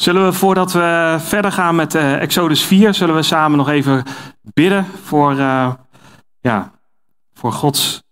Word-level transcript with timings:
Zullen 0.00 0.24
we 0.24 0.32
voordat 0.32 0.72
we 0.72 1.16
verder 1.20 1.52
gaan 1.52 1.74
met 1.74 1.94
uh, 1.94 2.22
Exodus 2.22 2.62
4, 2.62 2.94
zullen 2.94 3.14
we 3.14 3.22
samen 3.22 3.58
nog 3.58 3.68
even 3.68 4.04
bidden 4.42 4.86
voor, 5.04 5.32
uh, 5.32 5.72
ja, 6.40 6.72
voor 7.34 7.52
Gods 7.52 8.02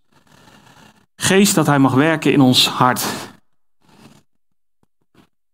geest 1.16 1.54
dat 1.54 1.66
Hij 1.66 1.78
mag 1.78 1.94
werken 1.94 2.32
in 2.32 2.40
ons 2.40 2.68
hart. 2.68 3.06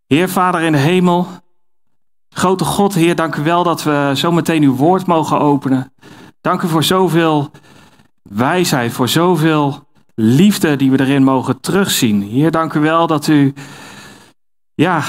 Heer 0.06 0.28
Vader 0.28 0.60
in 0.60 0.72
de 0.72 0.78
hemel, 0.78 1.26
grote 2.28 2.64
God, 2.64 2.94
Heer, 2.94 3.14
dank 3.14 3.36
u 3.36 3.42
wel 3.42 3.62
dat 3.62 3.82
we 3.82 4.12
zo 4.14 4.32
meteen 4.32 4.62
uw 4.62 4.74
woord 4.74 5.06
mogen 5.06 5.38
openen. 5.40 5.92
Dank 6.40 6.62
u 6.62 6.68
voor 6.68 6.84
zoveel 6.84 7.50
wijsheid, 8.22 8.92
voor 8.92 9.08
zoveel 9.08 9.88
liefde 10.14 10.76
die 10.76 10.90
we 10.90 11.00
erin 11.00 11.24
mogen 11.24 11.60
terugzien. 11.60 12.22
Heer, 12.22 12.50
dank 12.50 12.72
u 12.72 12.80
wel 12.80 13.06
dat 13.06 13.26
u, 13.26 13.54
ja, 14.74 15.02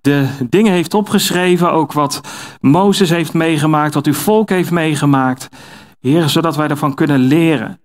de 0.00 0.28
dingen 0.48 0.72
heeft 0.72 0.94
opgeschreven, 0.94 1.72
ook 1.72 1.92
wat 1.92 2.20
Mozes 2.60 3.10
heeft 3.10 3.32
meegemaakt, 3.32 3.94
wat 3.94 4.06
uw 4.06 4.14
volk 4.14 4.48
heeft 4.48 4.70
meegemaakt. 4.70 5.48
Heer, 6.00 6.28
zodat 6.28 6.56
wij 6.56 6.68
ervan 6.68 6.94
kunnen 6.94 7.18
leren. 7.18 7.80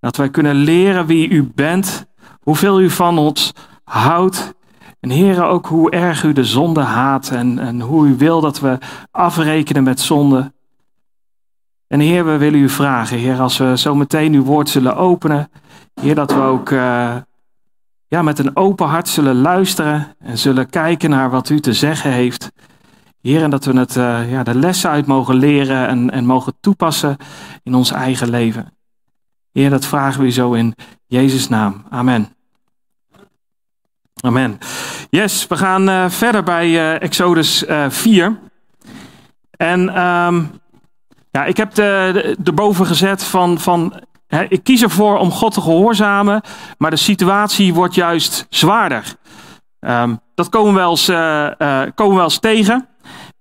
Dat 0.00 0.16
wij 0.16 0.30
kunnen 0.30 0.54
leren 0.54 1.06
wie 1.06 1.28
u 1.28 1.50
bent, 1.54 2.06
hoeveel 2.40 2.80
u 2.80 2.90
van 2.90 3.18
ons 3.18 3.52
houdt. 3.84 4.54
En 5.00 5.10
Heer, 5.10 5.44
ook 5.44 5.66
hoe 5.66 5.90
erg 5.90 6.22
u 6.22 6.32
de 6.32 6.44
zonde 6.44 6.80
haat 6.80 7.30
en, 7.30 7.58
en 7.58 7.80
hoe 7.80 8.06
u 8.06 8.16
wil 8.16 8.40
dat 8.40 8.60
we 8.60 8.78
afrekenen 9.10 9.82
met 9.82 10.00
zonde. 10.00 10.52
En 11.86 12.00
Heer, 12.00 12.24
we 12.24 12.36
willen 12.36 12.60
u 12.60 12.68
vragen, 12.68 13.18
Heer, 13.18 13.40
als 13.40 13.58
we 13.58 13.78
zo 13.78 13.94
meteen 13.94 14.32
uw 14.32 14.42
woord 14.42 14.68
zullen 14.68 14.96
openen, 14.96 15.50
Heer, 16.00 16.14
dat 16.14 16.32
we 16.32 16.40
ook 16.40 16.70
uh, 16.70 17.16
ja, 18.12 18.22
met 18.22 18.38
een 18.38 18.56
open 18.56 18.86
hart 18.86 19.08
zullen 19.08 19.40
luisteren 19.40 20.16
en 20.18 20.38
zullen 20.38 20.70
kijken 20.70 21.10
naar 21.10 21.30
wat 21.30 21.48
u 21.48 21.60
te 21.60 21.72
zeggen 21.72 22.10
heeft. 22.12 22.52
Heer, 23.20 23.42
en 23.42 23.50
dat 23.50 23.64
we 23.64 23.78
het, 23.78 23.96
uh, 23.96 24.30
ja, 24.30 24.42
de 24.42 24.54
lessen 24.54 24.90
uit 24.90 25.06
mogen 25.06 25.34
leren 25.34 25.88
en, 25.88 26.10
en 26.10 26.24
mogen 26.24 26.54
toepassen 26.60 27.16
in 27.62 27.74
ons 27.74 27.90
eigen 27.90 28.30
leven. 28.30 28.72
Heer, 29.52 29.70
dat 29.70 29.86
vragen 29.86 30.22
we 30.22 30.30
zo 30.30 30.52
in 30.52 30.74
Jezus' 31.06 31.48
naam. 31.48 31.84
Amen. 31.90 32.28
Amen. 34.20 34.58
Yes, 35.10 35.46
we 35.46 35.56
gaan 35.56 35.88
uh, 35.88 36.08
verder 36.08 36.42
bij 36.42 36.68
uh, 36.68 37.02
Exodus 37.02 37.64
4. 37.88 38.38
En 39.50 39.80
um, 40.00 40.50
ja, 41.30 41.44
ik 41.44 41.56
heb 41.56 41.74
de, 41.74 42.34
de, 42.38 42.50
erboven 42.50 42.86
gezet 42.86 43.24
van, 43.24 43.58
van 43.58 44.02
ik 44.48 44.62
kies 44.62 44.82
ervoor 44.82 45.18
om 45.18 45.30
God 45.30 45.54
te 45.54 45.60
gehoorzamen, 45.60 46.42
maar 46.78 46.90
de 46.90 46.96
situatie 46.96 47.74
wordt 47.74 47.94
juist 47.94 48.46
zwaarder. 48.50 49.14
Um, 49.80 50.20
dat 50.34 50.48
komen 50.48 50.72
we 50.72 50.78
wel 50.78 50.90
eens, 50.90 51.08
uh, 51.08 51.16
uh, 51.58 51.80
komen 51.94 52.12
we 52.12 52.18
wel 52.18 52.24
eens 52.24 52.38
tegen. 52.38 52.86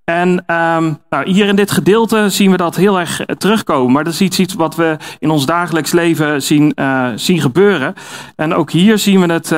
En 0.03 0.29
um, 0.29 0.99
nou, 1.09 1.29
hier 1.29 1.47
in 1.47 1.55
dit 1.55 1.71
gedeelte 1.71 2.29
zien 2.29 2.51
we 2.51 2.57
dat 2.57 2.75
heel 2.75 2.99
erg 2.99 3.25
terugkomen. 3.37 3.91
Maar 3.91 4.03
dat 4.03 4.13
is 4.13 4.21
iets, 4.21 4.53
wat 4.53 4.75
we 4.75 4.97
in 5.19 5.29
ons 5.29 5.45
dagelijks 5.45 5.91
leven 5.91 6.41
zien, 6.41 6.75
zien 7.15 7.41
gebeuren. 7.41 7.93
En 8.35 8.53
ook 8.53 8.71
hier 8.71 8.97
zien 8.97 9.19
we 9.21 9.33
het 9.33 9.55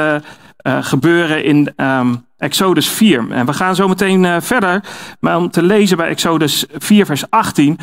gebeuren 0.64 1.44
in 1.44 1.74
um, 1.78 2.26
Exodus 2.44 2.90
4. 2.90 3.32
En 3.32 3.46
we 3.46 3.54
gaan 3.54 3.76
zo 3.76 3.88
meteen 3.88 4.24
uh, 4.24 4.36
verder 4.40 4.84
maar 5.20 5.38
om 5.38 5.50
te 5.50 5.64
lezen 5.64 5.98
bij 5.98 6.08
Exodus 6.08 6.66
4, 6.78 7.06
vers 7.06 7.30
18. 7.30 7.80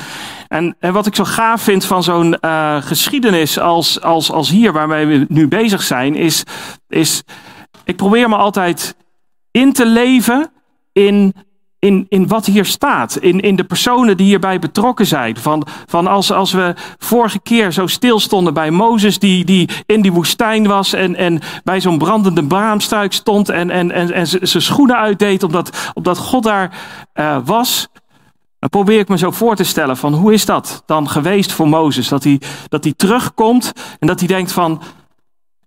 En, 0.48 0.76
en 0.78 0.92
wat 0.92 1.06
ik 1.06 1.14
zo 1.14 1.24
gaaf 1.24 1.62
vind 1.62 1.84
van 1.84 2.02
zo'n 2.02 2.36
uh, 2.40 2.82
geschiedenis 2.82 3.58
als, 3.58 4.00
als, 4.00 4.30
als 4.30 4.50
hier, 4.50 4.72
waarmee 4.72 5.06
we 5.06 5.24
nu 5.28 5.48
bezig 5.48 5.82
zijn, 5.82 6.14
is, 6.14 6.42
is 6.88 7.22
ik 7.84 7.96
probeer 7.96 8.28
me 8.28 8.36
altijd 8.36 8.96
in 9.50 9.72
te 9.72 9.86
leven 9.86 10.50
in 10.92 11.34
in, 11.80 12.06
in 12.08 12.26
wat 12.26 12.46
hier 12.46 12.64
staat, 12.64 13.16
in, 13.16 13.40
in 13.40 13.56
de 13.56 13.64
personen 13.64 14.16
die 14.16 14.26
hierbij 14.26 14.58
betrokken 14.58 15.06
zijn. 15.06 15.36
Van, 15.36 15.66
van 15.86 16.06
als, 16.06 16.32
als 16.32 16.52
we 16.52 16.74
vorige 16.98 17.40
keer 17.40 17.72
zo 17.72 17.86
stilstonden 17.86 18.54
bij 18.54 18.70
Mozes, 18.70 19.18
die, 19.18 19.44
die 19.44 19.68
in 19.86 20.02
die 20.02 20.12
woestijn 20.12 20.66
was 20.66 20.92
en, 20.92 21.16
en 21.16 21.40
bij 21.64 21.80
zo'n 21.80 21.98
brandende 21.98 22.44
braamstruik 22.44 23.12
stond 23.12 23.48
en, 23.48 23.70
en, 23.70 23.90
en, 23.90 24.12
en 24.12 24.26
zijn 24.26 24.62
schoenen 24.62 24.96
uitdeed 24.96 25.42
omdat, 25.42 25.90
omdat 25.94 26.18
God 26.18 26.42
daar 26.42 26.78
uh, 27.14 27.36
was. 27.44 27.88
Dan 28.58 28.68
probeer 28.68 28.98
ik 28.98 29.08
me 29.08 29.18
zo 29.18 29.30
voor 29.30 29.56
te 29.56 29.64
stellen 29.64 29.96
van 29.96 30.14
hoe 30.14 30.32
is 30.32 30.44
dat 30.44 30.82
dan 30.86 31.08
geweest 31.08 31.52
voor 31.52 31.68
Mozes? 31.68 32.08
Dat 32.08 32.24
hij, 32.24 32.40
dat 32.68 32.84
hij 32.84 32.94
terugkomt 32.96 33.72
en 33.98 34.06
dat 34.06 34.18
hij 34.18 34.28
denkt 34.28 34.52
van, 34.52 34.82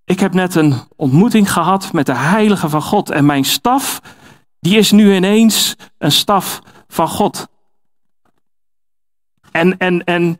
ik 0.06 0.19
heb 0.19 0.34
net 0.34 0.56
een 0.56 0.75
ontmoeting 0.96 1.52
gehad 1.52 1.94
met 1.94 2.06
de 2.06 2.16
heilige 2.16 2.69
van 2.69 2.81
God 2.81 3.09
en 3.09 3.25
mijn 3.25 3.46
staf 3.46 4.02
die 4.63 4.78
is 4.78 4.91
nu 4.91 5.16
ineens 5.16 5.75
een 5.97 6.12
staf 6.12 6.62
van 6.88 7.07
God. 7.07 7.47
En, 9.51 9.78
en, 9.78 10.03
en 10.03 10.40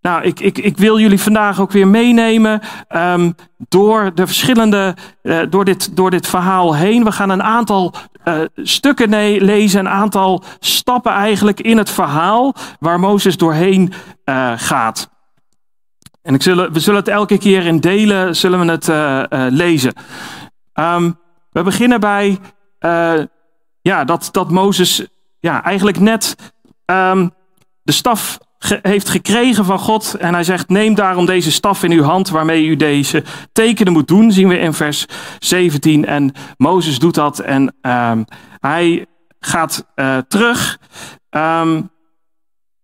nou, 0.00 0.22
ik, 0.22 0.40
ik, 0.40 0.58
ik 0.58 0.76
wil 0.76 1.00
jullie 1.00 1.20
vandaag 1.20 1.60
ook 1.60 1.70
weer 1.70 1.88
meenemen 1.88 2.60
um, 2.88 3.34
door 3.68 4.14
de 4.14 4.26
verschillende, 4.26 4.96
uh, 5.22 5.40
door, 5.50 5.64
dit, 5.64 5.96
door 5.96 6.10
dit 6.10 6.26
verhaal 6.26 6.74
heen. 6.74 7.04
We 7.04 7.12
gaan 7.12 7.30
een 7.30 7.42
aantal 7.42 7.94
uh, 8.24 8.40
stukken 8.56 9.08
lezen, 9.42 9.80
een 9.80 9.88
aantal 9.88 10.42
stappen 10.60 11.12
eigenlijk 11.12 11.60
in 11.60 11.78
het 11.78 11.90
verhaal 11.90 12.54
waar 12.80 13.00
Mozes 13.00 13.36
doorheen 13.36 13.92
uh, 14.24 14.52
gaat. 14.56 15.10
En 16.22 16.34
ik 16.34 16.42
zullen, 16.42 16.72
we 16.72 16.80
zullen 16.80 17.00
het 17.00 17.08
elke 17.08 17.38
keer 17.38 17.66
in 17.66 17.80
delen, 17.80 18.36
zullen 18.36 18.60
we 18.60 18.70
het 18.70 19.52
lezen. 19.52 19.92
Um, 20.74 21.18
we 21.50 21.62
beginnen 21.62 22.00
bij 22.00 22.38
uh, 22.86 23.24
ja, 23.80 24.04
dat, 24.04 24.28
dat 24.32 24.50
Mozes 24.50 25.06
ja, 25.40 25.64
eigenlijk 25.64 26.00
net 26.00 26.36
um, 26.86 27.30
de 27.82 27.92
staf 27.92 28.38
heeft 28.82 29.08
gekregen 29.08 29.64
van 29.64 29.78
God. 29.78 30.14
En 30.14 30.34
hij 30.34 30.44
zegt, 30.44 30.68
neem 30.68 30.94
daarom 30.94 31.26
deze 31.26 31.52
staf 31.52 31.82
in 31.82 31.90
uw 31.90 32.02
hand 32.02 32.28
waarmee 32.28 32.66
u 32.66 32.76
deze 32.76 33.24
tekenen 33.52 33.92
moet 33.92 34.08
doen. 34.08 34.32
Zien 34.32 34.48
we 34.48 34.58
in 34.58 34.72
vers 34.72 35.06
17. 35.38 36.06
En 36.06 36.32
Mozes 36.56 36.98
doet 36.98 37.14
dat 37.14 37.38
en 37.38 37.74
um, 37.82 38.24
hij 38.60 39.06
gaat 39.40 39.86
uh, 39.94 40.18
terug 40.28 40.78
um, 41.30 41.90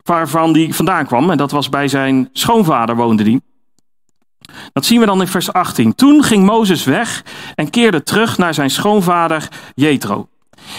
waarvan 0.02 0.52
die 0.52 0.74
vandaan 0.74 1.06
kwam. 1.06 1.30
En 1.30 1.36
dat 1.36 1.50
was 1.50 1.68
bij 1.68 1.88
zijn 1.88 2.28
schoonvader 2.32 2.96
woonde 2.96 3.22
die. 3.22 3.42
Dat 4.72 4.84
zien 4.84 5.00
we 5.00 5.06
dan 5.06 5.20
in 5.20 5.26
vers 5.26 5.52
18. 5.52 5.94
Toen 5.94 6.22
ging 6.22 6.44
Mozes 6.44 6.84
weg 6.84 7.24
en 7.54 7.70
keerde 7.70 8.02
terug 8.02 8.38
naar 8.38 8.54
zijn 8.54 8.70
schoonvader 8.70 9.48
Jethro. 9.74 10.28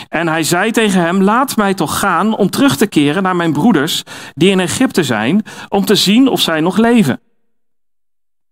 En 0.09 0.27
hij 0.27 0.43
zei 0.43 0.71
tegen 0.71 1.01
hem: 1.01 1.21
Laat 1.21 1.55
mij 1.55 1.73
toch 1.73 1.99
gaan 1.99 2.37
om 2.37 2.49
terug 2.49 2.75
te 2.75 2.87
keren 2.87 3.23
naar 3.23 3.35
mijn 3.35 3.53
broeders 3.53 4.03
die 4.33 4.49
in 4.49 4.59
Egypte 4.59 5.03
zijn, 5.03 5.43
om 5.69 5.85
te 5.85 5.95
zien 5.95 6.27
of 6.27 6.41
zij 6.41 6.61
nog 6.61 6.77
leven. 6.77 7.19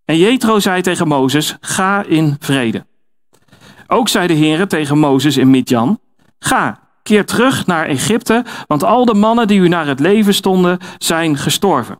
En 0.06 0.18
Jethro 0.18 0.60
zei 0.60 0.82
tegen 0.82 1.08
Mozes: 1.08 1.58
Ga 1.62 2.04
in 2.04 2.36
vrede. 2.40 2.86
Ook 3.88 4.10
zei 4.10 4.28
de 4.28 4.36
Heere 4.36 4.68
tegen 4.68 4.98
Mozes 4.98 5.38
in 5.38 5.50
Midjan: 5.50 6.00
Ga, 6.40 6.80
keer 7.04 7.26
terug 7.26 7.66
naar 7.66 7.86
Egypte, 7.86 8.46
want 8.68 8.84
al 8.84 9.06
de 9.06 9.14
mannen 9.14 9.48
die 9.48 9.60
u 9.60 9.68
naar 9.68 9.88
het 9.88 10.00
leven 10.00 10.34
stonden, 10.34 10.80
zijn 10.98 11.38
gestorven. 11.38 12.00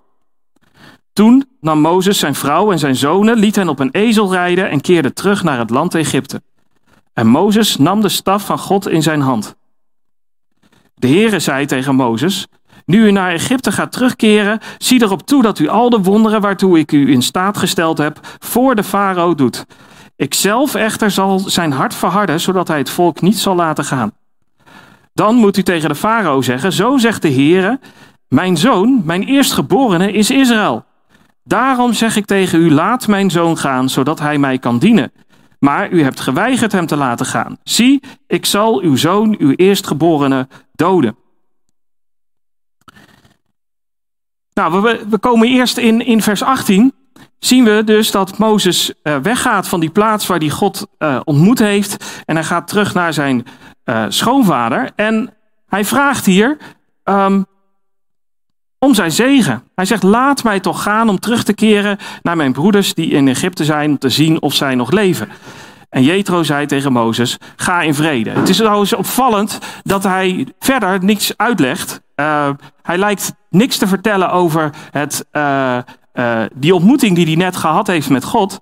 Toen 1.14 1.46
nam 1.60 1.80
Mozes 1.80 2.20
zijn 2.20 2.36
vrouw 2.36 2.72
en 2.72 2.80
zijn 2.80 2.96
zonen, 2.96 3.38
liet 3.38 3.56
hen 3.56 3.70
op 3.70 3.80
een 3.80 3.92
ezel 3.92 4.32
rijden 4.32 4.70
en 4.70 4.82
keerde 4.82 5.14
terug 5.14 5.44
naar 5.44 5.58
het 5.58 5.70
land 5.70 5.96
Egypte. 5.96 6.42
En 7.14 7.28
Mozes 7.28 7.78
nam 7.78 8.02
de 8.02 8.10
staf 8.10 8.46
van 8.46 8.58
God 8.58 8.88
in 8.88 9.02
zijn 9.02 9.22
hand. 9.22 9.56
De 10.94 11.08
Heere 11.08 11.40
zei 11.40 11.66
tegen 11.66 11.96
Mozes: 11.96 12.48
Nu 12.86 13.06
u 13.08 13.12
naar 13.12 13.32
Egypte 13.32 13.72
gaat 13.72 13.92
terugkeren, 13.92 14.60
zie 14.78 15.02
erop 15.02 15.22
toe 15.22 15.42
dat 15.42 15.60
u 15.60 15.68
al 15.68 15.90
de 15.90 16.02
wonderen 16.02 16.42
waartoe 16.42 16.80
ik 16.80 16.92
u 16.92 17.12
in 17.12 17.22
staat 17.22 17.58
gesteld 17.58 17.98
heb, 17.98 18.20
voor 18.40 18.76
de 18.76 18.84
farao 18.84 19.36
doet. 19.36 19.66
Ikzelf 20.16 20.76
echter 20.76 21.12
zal 21.12 21.40
zijn 21.40 21.72
hart 21.72 21.96
verharden, 21.96 22.40
zodat 22.40 22.68
hij 22.68 22.78
het 22.78 22.90
volk 22.90 23.22
niet 23.22 23.38
zal 23.40 23.56
laten 23.56 23.86
gaan. 23.86 24.12
Dan 25.14 25.36
moet 25.36 25.58
u 25.58 25.64
tegen 25.64 25.90
de 25.90 25.96
farao 25.96 26.42
zeggen: 26.42 26.74
Zo 26.74 26.98
zegt 26.98 27.22
de 27.22 27.32
Heere: 27.32 27.80
Mijn 28.28 28.58
zoon, 28.58 29.02
mijn 29.06 29.24
eerstgeborene, 29.24 30.12
is 30.12 30.32
Israël. 30.32 30.86
Daarom 31.44 31.94
zeg 31.94 32.16
ik 32.16 32.26
tegen 32.26 32.60
u: 32.60 32.72
Laat 32.72 33.08
mijn 33.08 33.32
zoon 33.32 33.58
gaan, 33.58 33.90
zodat 33.90 34.20
hij 34.20 34.38
mij 34.38 34.60
kan 34.60 34.80
dienen. 34.80 35.12
Maar 35.60 35.92
u 35.92 36.04
hebt 36.04 36.20
geweigerd 36.20 36.72
hem 36.72 36.86
te 36.86 36.96
laten 36.96 37.26
gaan. 37.26 37.58
Zie, 37.64 38.04
ik 38.28 38.46
zal 38.46 38.82
uw 38.82 38.96
zoon, 38.96 39.36
uw 39.40 39.52
eerstgeborene, 39.56 40.48
doden. 40.74 41.16
Nou, 44.54 44.82
we, 44.82 45.06
we 45.10 45.18
komen 45.18 45.48
eerst 45.48 45.78
in, 45.78 46.06
in 46.06 46.22
vers 46.22 46.44
18. 46.44 46.94
Zien 47.40 47.64
we 47.64 47.84
dus 47.84 48.12
dat 48.12 48.38
Mozes 48.38 48.94
uh, 49.04 49.18
weggaat 49.18 49.68
van 49.68 49.80
die 49.80 49.90
plaats 49.90 50.28
waar 50.28 50.38
hij 50.38 50.50
God 50.50 50.88
uh, 51.00 51.20
ontmoet 51.24 51.60
heeft. 51.60 52.22
En 52.26 52.36
hij 52.36 52.44
gaat 52.44 52.68
terug 52.68 52.94
naar 52.94 53.14
zijn 53.14 53.46
uh, 53.86 54.06
schoonvader. 54.08 54.92
En 54.96 55.34
hij 55.68 55.86
vraagt 55.86 56.26
hier: 56.26 56.58
um, 57.04 57.46
om 58.86 58.94
zijn 58.94 59.12
zegen. 59.12 59.64
Hij 59.76 59.86
zegt: 59.86 60.04
Laat 60.04 60.44
mij 60.44 60.60
toch 60.60 60.84
gaan 60.84 61.10
om 61.10 61.20
terug 61.20 61.44
te 61.44 61.54
keren 61.54 61.98
naar 62.22 62.38
mijn 62.38 62.52
broeders 62.52 62.94
die 62.94 63.10
in 63.10 63.28
Egypte 63.28 63.66
zijn, 63.66 63.90
om 63.90 63.98
te 63.98 64.10
zien 64.10 64.42
of 64.42 64.54
zij 64.54 64.76
nog 64.76 64.92
leven. 64.92 65.30
En 65.90 66.04
Jethro 66.04 66.44
zei 66.44 66.66
tegen 66.66 66.92
Mozes, 66.92 67.38
ga 67.56 67.82
in 67.82 67.94
vrede. 67.94 68.30
Het 68.30 68.50
is 68.50 68.58
trouwens 68.58 68.94
opvallend 68.94 69.60
dat 69.84 70.04
hij 70.04 70.48
verder 70.60 71.04
niks 71.04 71.38
uitlegt. 71.38 72.02
Uh, 72.16 72.50
hij 72.82 72.98
lijkt 72.98 73.34
niks 73.50 73.78
te 73.78 73.88
vertellen 73.88 74.32
over 74.32 74.70
het, 74.92 75.26
uh, 75.32 75.78
uh, 76.14 76.42
die 76.54 76.76
ontmoeting 76.76 77.16
die 77.16 77.26
hij 77.26 77.36
net 77.36 77.56
gehad 77.56 77.88
heeft 77.88 78.10
met 78.10 78.24
God. 78.24 78.60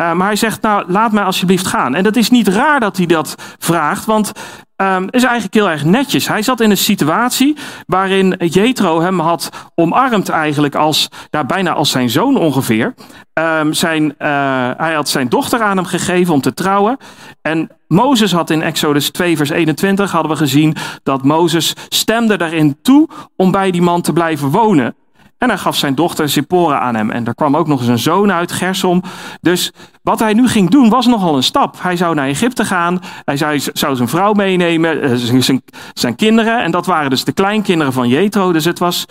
Uh, 0.00 0.12
maar 0.12 0.26
hij 0.26 0.36
zegt, 0.36 0.62
nou, 0.62 0.84
laat 0.86 1.12
mij 1.12 1.24
alsjeblieft 1.24 1.66
gaan. 1.66 1.94
En 1.94 2.02
dat 2.02 2.16
is 2.16 2.30
niet 2.30 2.48
raar 2.48 2.80
dat 2.80 2.96
hij 2.96 3.06
dat 3.06 3.34
vraagt, 3.58 4.04
want 4.04 4.32
um, 4.76 5.06
is 5.10 5.22
eigenlijk 5.22 5.54
heel 5.54 5.70
erg 5.70 5.84
netjes. 5.84 6.28
Hij 6.28 6.42
zat 6.42 6.60
in 6.60 6.70
een 6.70 6.76
situatie 6.76 7.56
waarin 7.86 8.34
Jethro 8.38 9.00
hem 9.00 9.20
had 9.20 9.70
omarmd 9.74 10.28
eigenlijk 10.28 10.74
als, 10.74 11.08
ja, 11.30 11.44
bijna 11.44 11.72
als 11.72 11.90
zijn 11.90 12.10
zoon 12.10 12.36
ongeveer. 12.36 12.94
Um, 13.32 13.72
zijn, 13.72 14.04
uh, 14.04 14.70
hij 14.76 14.94
had 14.94 15.08
zijn 15.08 15.28
dochter 15.28 15.62
aan 15.62 15.76
hem 15.76 15.86
gegeven 15.86 16.34
om 16.34 16.40
te 16.40 16.54
trouwen. 16.54 16.96
En 17.42 17.68
Mozes 17.86 18.32
had 18.32 18.50
in 18.50 18.62
Exodus 18.62 19.10
2 19.10 19.36
vers 19.36 19.50
21 19.50 20.10
hadden 20.10 20.30
we 20.30 20.36
gezien 20.36 20.76
dat 21.02 21.24
Mozes 21.24 21.74
stemde 21.88 22.36
daarin 22.36 22.78
toe 22.82 23.08
om 23.36 23.50
bij 23.50 23.70
die 23.70 23.82
man 23.82 24.02
te 24.02 24.12
blijven 24.12 24.50
wonen. 24.50 24.94
En 25.40 25.48
hij 25.48 25.58
gaf 25.58 25.76
zijn 25.76 25.94
dochter 25.94 26.28
Zippora 26.28 26.78
aan 26.78 26.94
hem. 26.94 27.10
En 27.10 27.26
er 27.26 27.34
kwam 27.34 27.56
ook 27.56 27.66
nog 27.66 27.80
eens 27.80 27.88
een 27.88 27.98
zoon 27.98 28.32
uit, 28.32 28.52
Gersom. 28.52 29.02
Dus 29.40 29.72
wat 30.02 30.18
hij 30.18 30.32
nu 30.32 30.48
ging 30.48 30.70
doen 30.70 30.88
was 30.88 31.06
nogal 31.06 31.36
een 31.36 31.42
stap. 31.42 31.76
Hij 31.82 31.96
zou 31.96 32.14
naar 32.14 32.28
Egypte 32.28 32.64
gaan. 32.64 33.00
Hij 33.24 33.36
zou, 33.36 33.58
zou 33.58 33.96
zijn 33.96 34.08
vrouw 34.08 34.32
meenemen, 34.32 35.02
eh, 35.02 35.14
zijn, 35.14 35.62
zijn 35.92 36.16
kinderen. 36.16 36.62
En 36.62 36.70
dat 36.70 36.86
waren 36.86 37.10
dus 37.10 37.24
de 37.24 37.32
kleinkinderen 37.32 37.92
van 37.92 38.08
Jethro. 38.08 38.52
Dus 38.52 38.64
het 38.64 38.78
was 38.78 39.04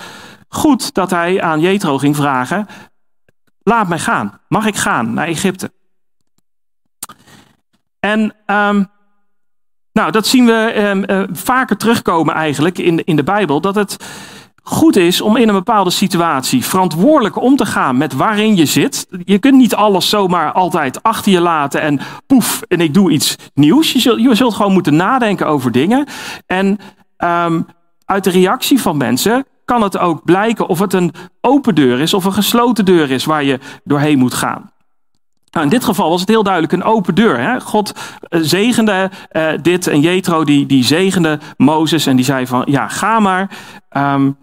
goed 0.49 0.93
dat 0.93 1.09
hij 1.09 1.41
aan 1.41 1.59
Jethro 1.59 1.97
ging 1.97 2.15
vragen. 2.15 2.67
Laat 3.63 3.87
mij 3.87 3.99
gaan. 3.99 4.39
Mag 4.47 4.65
ik 4.65 4.75
gaan 4.75 5.13
naar 5.13 5.27
Egypte? 5.27 5.71
En 7.99 8.21
um, 8.45 8.89
nou, 9.93 10.11
dat 10.11 10.27
zien 10.27 10.45
we 10.45 10.73
um, 10.77 11.03
uh, 11.07 11.23
vaker 11.31 11.77
terugkomen 11.77 12.33
eigenlijk 12.33 12.77
in, 12.77 13.03
in 13.03 13.15
de 13.15 13.23
Bijbel. 13.23 13.61
Dat 13.61 13.75
het 13.75 13.97
goed 14.69 14.95
is 14.95 15.21
om 15.21 15.35
in 15.35 15.47
een 15.47 15.53
bepaalde 15.53 15.89
situatie 15.89 16.65
verantwoordelijk 16.65 17.41
om 17.41 17.55
te 17.55 17.65
gaan 17.65 17.97
met 17.97 18.13
waarin 18.13 18.55
je 18.55 18.65
zit. 18.65 19.07
Je 19.23 19.39
kunt 19.39 19.55
niet 19.55 19.75
alles 19.75 20.09
zomaar 20.09 20.51
altijd 20.51 21.03
achter 21.03 21.31
je 21.31 21.41
laten 21.41 21.81
en 21.81 21.99
poef, 22.27 22.61
en 22.67 22.81
ik 22.81 22.93
doe 22.93 23.11
iets 23.11 23.35
nieuws. 23.53 23.91
Je 23.91 23.99
zult, 23.99 24.21
je 24.21 24.35
zult 24.35 24.53
gewoon 24.53 24.73
moeten 24.73 24.95
nadenken 24.95 25.47
over 25.47 25.71
dingen. 25.71 26.07
En 26.45 26.77
um, 27.17 27.65
uit 28.05 28.23
de 28.23 28.29
reactie 28.29 28.81
van 28.81 28.97
mensen 28.97 29.45
kan 29.65 29.81
het 29.81 29.97
ook 29.97 30.23
blijken 30.23 30.67
of 30.67 30.79
het 30.79 30.93
een 30.93 31.13
open 31.41 31.75
deur 31.75 31.99
is 31.99 32.13
of 32.13 32.25
een 32.25 32.33
gesloten 32.33 32.85
deur 32.85 33.11
is 33.11 33.25
waar 33.25 33.43
je 33.43 33.59
doorheen 33.83 34.19
moet 34.19 34.33
gaan. 34.33 34.71
Nou, 35.51 35.65
in 35.65 35.71
dit 35.71 35.83
geval 35.83 36.09
was 36.09 36.19
het 36.19 36.29
heel 36.29 36.43
duidelijk 36.43 36.73
een 36.73 36.83
open 36.83 37.15
deur. 37.15 37.39
Hè? 37.39 37.61
God 37.61 37.91
eh, 38.19 38.39
zegende 38.43 39.09
uh, 39.31 39.49
dit 39.61 39.87
en 39.87 39.99
Jethro 39.99 40.43
die, 40.43 40.65
die 40.65 40.83
zegende 40.83 41.39
Mozes 41.57 42.05
en 42.05 42.15
die 42.15 42.25
zei 42.25 42.47
van 42.47 42.63
ja, 42.65 42.87
ga 42.87 43.19
maar. 43.19 43.49
Um, 43.97 44.37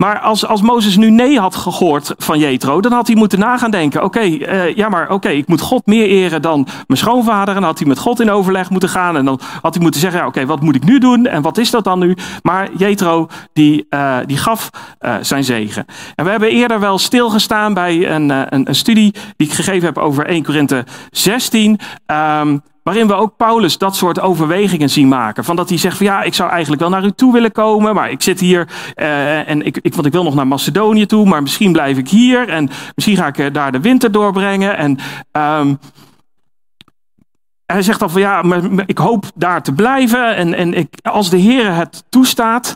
maar 0.00 0.20
als, 0.20 0.46
als 0.46 0.62
Mozes 0.62 0.96
nu 0.96 1.10
nee 1.10 1.38
had 1.38 1.56
gehoord 1.56 2.14
van 2.18 2.38
Jethro, 2.38 2.80
dan 2.80 2.92
had 2.92 3.06
hij 3.06 3.16
moeten 3.16 3.38
nagaan 3.38 3.70
denken: 3.70 4.04
oké, 4.04 4.20
uh, 4.20 4.74
ja, 4.74 4.88
maar 4.88 5.10
oké, 5.10 5.28
ik 5.28 5.48
moet 5.48 5.60
God 5.60 5.86
meer 5.86 6.06
eren 6.06 6.42
dan 6.42 6.66
mijn 6.86 6.98
schoonvader. 7.00 7.56
En 7.56 7.62
had 7.62 7.78
hij 7.78 7.88
met 7.88 7.98
God 7.98 8.20
in 8.20 8.30
overleg 8.30 8.70
moeten 8.70 8.88
gaan. 8.88 9.16
En 9.16 9.24
dan 9.24 9.40
had 9.62 9.74
hij 9.74 9.82
moeten 9.82 10.00
zeggen: 10.00 10.20
ja, 10.20 10.26
oké, 10.26 10.46
wat 10.46 10.60
moet 10.60 10.74
ik 10.74 10.84
nu 10.84 10.98
doen? 10.98 11.26
En 11.26 11.42
wat 11.42 11.58
is 11.58 11.70
dat 11.70 11.84
dan 11.84 11.98
nu? 11.98 12.16
Maar 12.42 12.68
Jethro, 12.76 13.28
die, 13.52 13.86
uh, 13.90 14.16
die 14.26 14.36
gaf 14.36 14.70
uh, 15.00 15.14
zijn 15.20 15.44
zegen. 15.44 15.86
En 16.14 16.24
we 16.24 16.30
hebben 16.30 16.50
eerder 16.50 16.80
wel 16.80 16.98
stilgestaan 16.98 17.74
bij 17.74 18.10
een, 18.10 18.28
een, 18.30 18.68
een 18.68 18.74
studie 18.74 19.14
die 19.36 19.46
ik 19.46 19.52
gegeven 19.52 19.86
heb 19.86 19.98
over 19.98 20.26
1 20.26 20.42
Korinthe 20.42 20.84
16. 21.10 21.78
Um, 22.06 22.62
Waarin 22.82 23.06
we 23.06 23.14
ook 23.14 23.36
Paulus 23.36 23.78
dat 23.78 23.96
soort 23.96 24.20
overwegingen 24.20 24.90
zien 24.90 25.08
maken. 25.08 25.44
Van 25.44 25.56
dat 25.56 25.68
hij 25.68 25.78
zegt 25.78 25.96
van 25.96 26.06
ja, 26.06 26.22
ik 26.22 26.34
zou 26.34 26.50
eigenlijk 26.50 26.80
wel 26.80 26.90
naar 26.90 27.04
u 27.04 27.10
toe 27.10 27.32
willen 27.32 27.52
komen. 27.52 27.94
Maar 27.94 28.10
ik 28.10 28.22
zit 28.22 28.40
hier 28.40 28.68
uh, 28.96 29.48
en 29.48 29.66
ik, 29.66 29.78
ik, 29.82 29.94
want 29.94 30.06
ik 30.06 30.12
wil 30.12 30.22
nog 30.22 30.34
naar 30.34 30.46
Macedonië 30.46 31.06
toe. 31.06 31.26
Maar 31.26 31.42
misschien 31.42 31.72
blijf 31.72 31.98
ik 31.98 32.08
hier. 32.08 32.48
En 32.48 32.70
misschien 32.94 33.16
ga 33.16 33.26
ik 33.26 33.54
daar 33.54 33.72
de 33.72 33.80
winter 33.80 34.12
doorbrengen. 34.12 34.76
En 34.76 34.98
um, 35.32 35.78
hij 37.66 37.82
zegt 37.82 37.98
dan 38.00 38.10
van 38.10 38.20
ja, 38.20 38.42
maar 38.42 38.62
ik 38.86 38.98
hoop 38.98 39.24
daar 39.34 39.62
te 39.62 39.72
blijven. 39.72 40.36
En, 40.36 40.54
en 40.54 40.74
ik, 40.74 40.94
als 41.02 41.30
de 41.30 41.36
Heer 41.36 41.74
het 41.74 42.04
toestaat. 42.08 42.74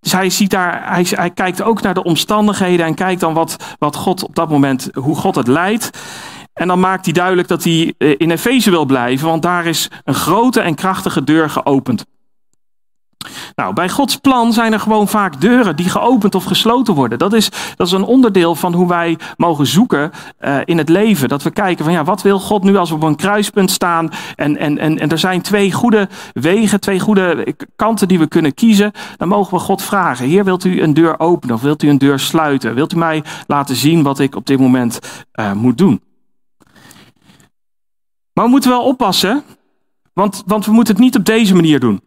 Dus 0.00 0.12
hij, 0.12 0.30
ziet 0.30 0.50
daar, 0.50 0.82
hij, 0.92 1.06
hij 1.10 1.30
kijkt 1.30 1.62
ook 1.62 1.82
naar 1.82 1.94
de 1.94 2.02
omstandigheden 2.02 2.86
en 2.86 2.94
kijkt 2.94 3.20
dan 3.20 3.34
wat, 3.34 3.56
wat 3.78 3.96
God 3.96 4.24
op 4.24 4.34
dat 4.34 4.48
moment, 4.48 4.88
hoe 4.94 5.16
God 5.16 5.34
het 5.34 5.46
leidt. 5.46 5.90
En 6.56 6.68
dan 6.68 6.80
maakt 6.80 7.04
hij 7.04 7.14
duidelijk 7.14 7.48
dat 7.48 7.64
hij 7.64 7.94
eh, 7.98 8.14
in 8.16 8.30
Efeze 8.30 8.70
wil 8.70 8.84
blijven, 8.84 9.28
want 9.28 9.42
daar 9.42 9.66
is 9.66 9.90
een 10.04 10.14
grote 10.14 10.60
en 10.60 10.74
krachtige 10.74 11.24
deur 11.24 11.50
geopend. 11.50 12.04
Nou, 13.54 13.74
bij 13.74 13.88
Gods 13.88 14.16
plan 14.16 14.52
zijn 14.52 14.72
er 14.72 14.80
gewoon 14.80 15.08
vaak 15.08 15.40
deuren 15.40 15.76
die 15.76 15.88
geopend 15.88 16.34
of 16.34 16.44
gesloten 16.44 16.94
worden. 16.94 17.18
Dat 17.18 17.32
is, 17.32 17.50
dat 17.76 17.86
is 17.86 17.92
een 17.92 18.04
onderdeel 18.04 18.54
van 18.54 18.72
hoe 18.72 18.88
wij 18.88 19.18
mogen 19.36 19.66
zoeken 19.66 20.10
uh, 20.40 20.58
in 20.64 20.78
het 20.78 20.88
leven. 20.88 21.28
Dat 21.28 21.42
we 21.42 21.50
kijken 21.50 21.84
van 21.84 21.94
ja, 21.94 22.04
wat 22.04 22.22
wil 22.22 22.40
God 22.40 22.64
nu 22.64 22.76
als 22.76 22.88
we 22.88 22.94
op 22.94 23.02
een 23.02 23.16
kruispunt 23.16 23.70
staan? 23.70 24.10
En, 24.34 24.56
en, 24.56 24.78
en, 24.78 24.98
en 24.98 25.08
er 25.08 25.18
zijn 25.18 25.40
twee 25.40 25.72
goede 25.72 26.08
wegen, 26.32 26.80
twee 26.80 27.00
goede 27.00 27.54
kanten 27.76 28.08
die 28.08 28.18
we 28.18 28.26
kunnen 28.26 28.54
kiezen. 28.54 28.92
Dan 29.16 29.28
mogen 29.28 29.54
we 29.54 29.60
God 29.60 29.82
vragen: 29.82 30.26
Heer, 30.26 30.44
wilt 30.44 30.64
u 30.64 30.82
een 30.82 30.94
deur 30.94 31.18
openen 31.18 31.54
of 31.54 31.62
wilt 31.62 31.82
u 31.82 31.88
een 31.88 31.98
deur 31.98 32.18
sluiten? 32.18 32.74
Wilt 32.74 32.92
u 32.92 32.96
mij 32.96 33.22
laten 33.46 33.76
zien 33.76 34.02
wat 34.02 34.18
ik 34.18 34.36
op 34.36 34.46
dit 34.46 34.58
moment 34.58 34.98
uh, 35.34 35.52
moet 35.52 35.78
doen? 35.78 36.05
Maar 38.36 38.44
we 38.44 38.50
moeten 38.50 38.70
wel 38.70 38.84
oppassen, 38.84 39.42
want, 40.12 40.42
want 40.46 40.66
we 40.66 40.72
moeten 40.72 40.94
het 40.94 41.02
niet 41.02 41.16
op 41.16 41.24
deze 41.24 41.54
manier 41.54 41.80
doen. 41.80 42.00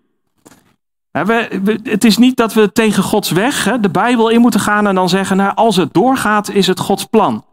We, 1.11 1.79
het 1.83 2.03
is 2.03 2.17
niet 2.17 2.37
dat 2.37 2.53
we 2.53 2.71
tegen 2.71 3.03
Gods 3.03 3.31
weg, 3.31 3.77
de 3.81 3.89
Bijbel 3.89 4.29
in 4.29 4.41
moeten 4.41 4.59
gaan 4.59 4.87
en 4.87 4.95
dan 4.95 5.09
zeggen, 5.09 5.37
nou, 5.37 5.55
als 5.55 5.75
het 5.75 5.93
doorgaat, 5.93 6.49
is 6.49 6.67
het 6.67 6.79
Gods 6.79 7.05
plan. 7.05 7.45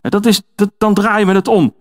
Dat 0.00 0.26
is, 0.26 0.42
dan 0.78 0.94
draaien 0.94 1.26
we 1.26 1.32
het 1.32 1.48
om. 1.48 1.74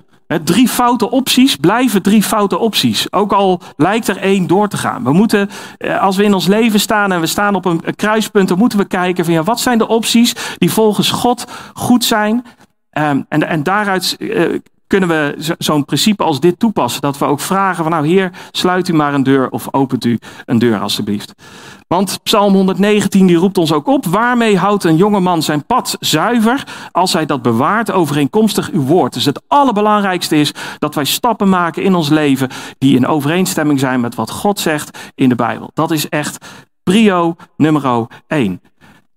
Drie 0.44 0.68
foute 0.68 1.12
opties 1.12 1.56
blijven 1.56 2.02
drie 2.02 2.24
foute 2.24 2.58
opties. 2.58 3.12
Ook 3.12 3.32
al 3.32 3.62
lijkt 3.78 4.08
er 4.08 4.18
één 4.18 4.48
door 4.48 4.68
te 4.68 4.78
gaan. 4.78 5.04
We 5.04 5.14
moeten, 5.14 5.50
eh, 5.78 6.02
als 6.02 6.16
we 6.16 6.24
in 6.24 6.34
ons 6.34 6.48
leven 6.48 6.80
staan 6.80 7.12
en 7.12 7.20
we 7.20 7.26
staan 7.26 7.56
op 7.56 7.66
een 7.66 7.82
kruispunt, 7.96 8.48
dan 8.48 8.58
moeten 8.58 8.78
we 8.78 8.86
kijken 8.86 9.26
van 9.26 9.34
ja, 9.34 9.44
wat 9.44 9.60
zijn 9.60 9.78
de 9.78 9.88
opties 9.88 10.56
die 10.58 10.72
volgens 10.72 11.12
God 11.12 11.46
goed 11.74 12.04
zijn. 12.04 12.46
Um, 12.98 13.26
en, 13.30 13.48
en 13.48 13.64
daaruit 13.64 14.16
uh, 14.20 14.60
kunnen 15.00 15.10
we 15.10 15.56
zo'n 15.58 15.86
principe 15.86 16.24
als 16.24 16.40
dit 16.40 16.60
toepassen. 16.60 17.02
Dat 17.02 17.18
we 17.18 17.26
ook 17.26 17.40
vragen 17.40 17.84
van 17.84 17.92
nou 17.92 18.08
heer, 18.08 18.32
sluit 18.52 18.88
u 18.88 18.94
maar 18.94 19.14
een 19.14 19.24
deur 19.24 19.50
of 19.50 19.68
opent 19.72 20.06
u 20.06 20.20
een 20.46 20.60
deur 20.60 20.80
alstublieft. 20.80 21.34
Want 21.88 22.20
Psalm 22.24 22.54
119 22.54 23.28
die 23.28 23.36
roept 23.36 23.58
ons 23.58 23.72
ook 23.72 23.88
op. 23.88 24.06
Waarmee 24.06 24.58
houdt 24.58 24.84
een 24.84 24.96
jongeman 24.96 25.42
zijn 25.42 25.66
pad 25.66 25.98
zuiver 26.00 26.64
als 26.92 27.14
hij 27.14 27.26
dat 27.26 27.42
bewaart 27.42 27.92
overeenkomstig 27.92 28.72
uw 28.72 28.82
woord. 28.82 29.14
Dus 29.14 29.26
het 29.26 29.42
allerbelangrijkste 29.48 30.36
is 30.36 30.54
dat 30.80 30.96
wij 30.96 31.06
stappen 31.06 31.50
maken 31.50 31.84
in 31.84 31.96
ons 31.96 32.10
leven 32.10 32.50
die 32.78 32.96
in 32.96 33.08
overeenstemming 33.08 33.80
zijn 33.80 34.02
met 34.02 34.16
wat 34.16 34.32
God 34.32 34.60
zegt 34.60 34.98
in 35.16 35.30
de 35.30 35.36
Bijbel. 35.36 35.70
Dat 35.74 35.92
is 35.92 36.10
echt 36.10 36.46
prio 36.84 37.36
nummer 37.58 38.08
1. 38.28 38.62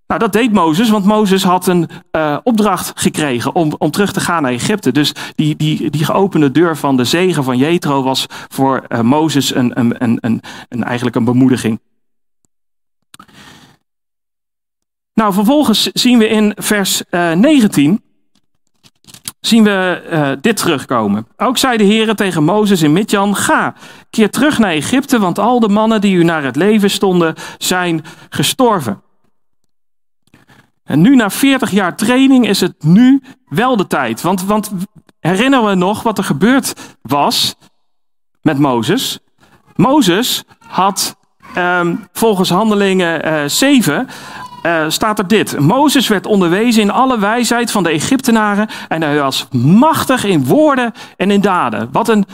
Nou, 0.07 0.19
dat 0.19 0.33
deed 0.33 0.53
Mozes, 0.53 0.89
want 0.89 1.05
Mozes 1.05 1.43
had 1.43 1.67
een 1.67 1.89
uh, 2.11 2.37
opdracht 2.43 2.91
gekregen 2.95 3.55
om, 3.55 3.75
om 3.77 3.91
terug 3.91 4.11
te 4.13 4.19
gaan 4.19 4.41
naar 4.41 4.51
Egypte. 4.51 4.91
Dus 4.91 5.13
die, 5.35 5.55
die, 5.55 5.89
die 5.89 6.05
geopende 6.05 6.51
deur 6.51 6.77
van 6.77 6.97
de 6.97 7.03
zegen 7.03 7.43
van 7.43 7.57
Jethro 7.57 8.03
was 8.03 8.25
voor 8.29 8.85
uh, 8.89 9.01
Mozes 9.01 9.55
een, 9.55 9.79
een, 9.79 10.03
een, 10.03 10.41
een, 10.69 10.83
eigenlijk 10.83 11.15
een 11.15 11.23
bemoediging. 11.23 11.79
Nou, 15.13 15.33
vervolgens 15.33 15.83
zien 15.83 16.17
we 16.17 16.27
in 16.27 16.53
vers 16.55 17.03
uh, 17.11 17.31
19 17.31 18.01
zien 19.39 19.63
we 19.63 20.37
dit 20.41 20.57
terugkomen. 20.57 21.27
Ook 21.37 21.57
zei 21.57 21.77
de 21.77 21.83
Heer 21.83 22.15
tegen 22.15 22.43
Mozes 22.43 22.81
in 22.81 22.93
Midjan, 22.93 23.35
ga, 23.35 23.75
keer 24.09 24.29
terug 24.29 24.57
naar 24.57 24.71
Egypte, 24.71 25.19
want 25.19 25.39
al 25.39 25.59
de 25.59 25.69
mannen 25.69 26.01
die 26.01 26.15
u 26.15 26.23
naar 26.23 26.43
het 26.43 26.55
leven 26.55 26.89
stonden, 26.89 27.35
zijn 27.57 28.03
gestorven. 28.29 29.01
En 30.87 31.01
nu 31.01 31.15
na 31.15 31.29
40 31.29 31.71
jaar 31.71 31.95
training 31.95 32.47
is 32.47 32.61
het 32.61 32.83
nu 32.83 33.21
wel 33.47 33.77
de 33.77 33.87
tijd. 33.87 34.21
Want, 34.21 34.43
want 34.43 34.71
herinneren 35.19 35.65
we 35.65 35.75
nog 35.75 36.03
wat 36.03 36.17
er 36.17 36.23
gebeurd 36.23 36.73
was 37.01 37.55
met 38.41 38.59
Mozes? 38.59 39.19
Mozes 39.75 40.43
had 40.67 41.17
um, 41.57 42.07
volgens 42.13 42.49
Handelingen 42.49 43.27
uh, 43.27 43.43
7 43.45 44.07
uh, 44.63 44.85
staat 44.87 45.19
er 45.19 45.27
dit. 45.27 45.59
Mozes 45.59 46.07
werd 46.07 46.25
onderwezen 46.25 46.81
in 46.81 46.91
alle 46.91 47.19
wijsheid 47.19 47.71
van 47.71 47.83
de 47.83 47.89
Egyptenaren 47.89 48.69
en 48.87 49.01
hij 49.01 49.19
was 49.19 49.47
machtig 49.51 50.23
in 50.23 50.45
woorden 50.45 50.91
en 51.17 51.31
in 51.31 51.41
daden. 51.41 51.89
Wat 51.91 52.07
een 52.07 52.25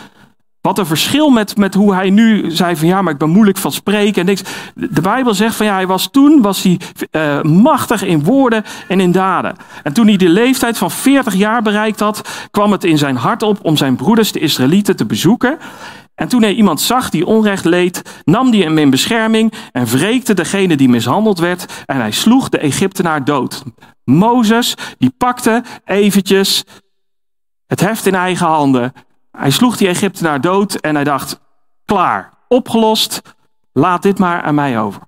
Wat 0.63 0.77
een 0.77 0.85
verschil 0.85 1.29
met, 1.29 1.57
met 1.57 1.73
hoe 1.73 1.93
hij 1.93 2.09
nu 2.09 2.51
zei 2.51 2.75
van 2.75 2.87
ja, 2.87 3.01
maar 3.01 3.13
ik 3.13 3.19
ben 3.19 3.29
moeilijk 3.29 3.57
van 3.57 3.71
spreken 3.71 4.21
en 4.21 4.25
niks. 4.25 4.41
De 4.75 5.01
Bijbel 5.01 5.33
zegt 5.33 5.55
van 5.55 5.65
ja, 5.65 5.73
hij 5.73 5.87
was 5.87 6.09
toen 6.11 6.41
was 6.41 6.63
hij, 6.63 6.79
uh, 7.11 7.41
machtig 7.41 8.03
in 8.03 8.23
woorden 8.23 8.63
en 8.87 8.99
in 8.99 9.11
daden. 9.11 9.55
En 9.83 9.93
toen 9.93 10.07
hij 10.07 10.17
de 10.17 10.29
leeftijd 10.29 10.77
van 10.77 10.91
40 10.91 11.33
jaar 11.33 11.61
bereikt 11.61 11.99
had, 11.99 12.47
kwam 12.51 12.71
het 12.71 12.83
in 12.83 12.97
zijn 12.97 13.15
hart 13.15 13.43
op 13.43 13.59
om 13.61 13.77
zijn 13.77 13.95
broeders, 13.95 14.31
de 14.31 14.39
Israëlieten, 14.39 14.95
te 14.95 15.05
bezoeken. 15.05 15.57
En 16.15 16.27
toen 16.27 16.41
hij 16.41 16.53
iemand 16.53 16.81
zag 16.81 17.09
die 17.09 17.25
onrecht 17.25 17.65
leed, 17.65 18.21
nam 18.23 18.51
hij 18.51 18.59
hem 18.59 18.77
in 18.77 18.89
bescherming 18.89 19.53
en 19.71 19.85
wreekte 19.85 20.33
degene 20.33 20.75
die 20.75 20.89
mishandeld 20.89 21.39
werd 21.39 21.83
en 21.85 21.97
hij 21.97 22.11
sloeg 22.11 22.49
de 22.49 22.57
Egyptenaar 22.57 23.25
dood. 23.25 23.63
Mozes, 24.03 24.75
die 24.97 25.13
pakte 25.17 25.63
eventjes 25.85 26.63
het 27.67 27.79
heft 27.79 28.05
in 28.05 28.15
eigen 28.15 28.47
handen. 28.47 28.93
Hij 29.37 29.49
sloeg 29.49 29.77
die 29.77 29.87
Egyptenaar 29.87 30.41
dood 30.41 30.75
en 30.75 30.95
hij 30.95 31.03
dacht, 31.03 31.39
klaar, 31.85 32.33
opgelost, 32.47 33.21
laat 33.71 34.01
dit 34.01 34.19
maar 34.19 34.41
aan 34.41 34.55
mij 34.55 34.79
over. 34.79 35.01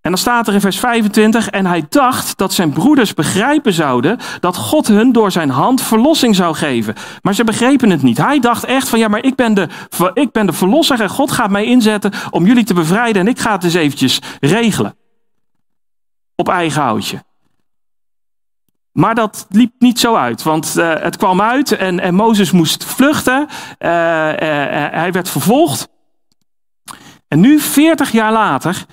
En 0.00 0.10
dan 0.10 0.18
staat 0.18 0.46
er 0.48 0.54
in 0.54 0.60
vers 0.60 0.78
25, 0.78 1.48
en 1.48 1.66
hij 1.66 1.86
dacht 1.88 2.36
dat 2.38 2.52
zijn 2.52 2.72
broeders 2.72 3.14
begrijpen 3.14 3.72
zouden 3.72 4.18
dat 4.40 4.56
God 4.56 4.86
hun 4.86 5.12
door 5.12 5.30
zijn 5.30 5.50
hand 5.50 5.82
verlossing 5.82 6.36
zou 6.36 6.54
geven. 6.54 6.94
Maar 7.22 7.34
ze 7.34 7.44
begrepen 7.44 7.90
het 7.90 8.02
niet. 8.02 8.18
Hij 8.18 8.40
dacht 8.40 8.64
echt 8.64 8.88
van, 8.88 8.98
ja, 8.98 9.08
maar 9.08 9.24
ik 9.24 9.34
ben 9.34 9.54
de, 9.54 9.68
ik 10.14 10.32
ben 10.32 10.46
de 10.46 10.52
verlosser 10.52 11.00
en 11.00 11.08
God 11.08 11.32
gaat 11.32 11.50
mij 11.50 11.64
inzetten 11.64 12.12
om 12.30 12.46
jullie 12.46 12.64
te 12.64 12.74
bevrijden 12.74 13.22
en 13.22 13.28
ik 13.28 13.38
ga 13.38 13.52
het 13.52 13.64
eens 13.64 13.74
eventjes 13.74 14.18
regelen. 14.40 14.96
Op 16.36 16.48
eigen 16.48 16.82
houtje. 16.82 17.22
Maar 18.94 19.14
dat 19.14 19.46
liep 19.48 19.72
niet 19.78 20.00
zo 20.00 20.14
uit, 20.14 20.42
want 20.42 20.74
uh, 20.76 20.94
het 20.94 21.16
kwam 21.16 21.40
uit 21.40 21.72
en, 21.72 22.00
en 22.00 22.14
Mozes 22.14 22.50
moest 22.50 22.84
vluchten. 22.84 23.40
Uh, 23.40 23.88
uh, 23.88 24.36
hij 24.90 25.12
werd 25.12 25.28
vervolgd. 25.28 25.88
En 27.28 27.40
nu, 27.40 27.60
40 27.60 28.10
jaar 28.12 28.32
later, 28.32 28.86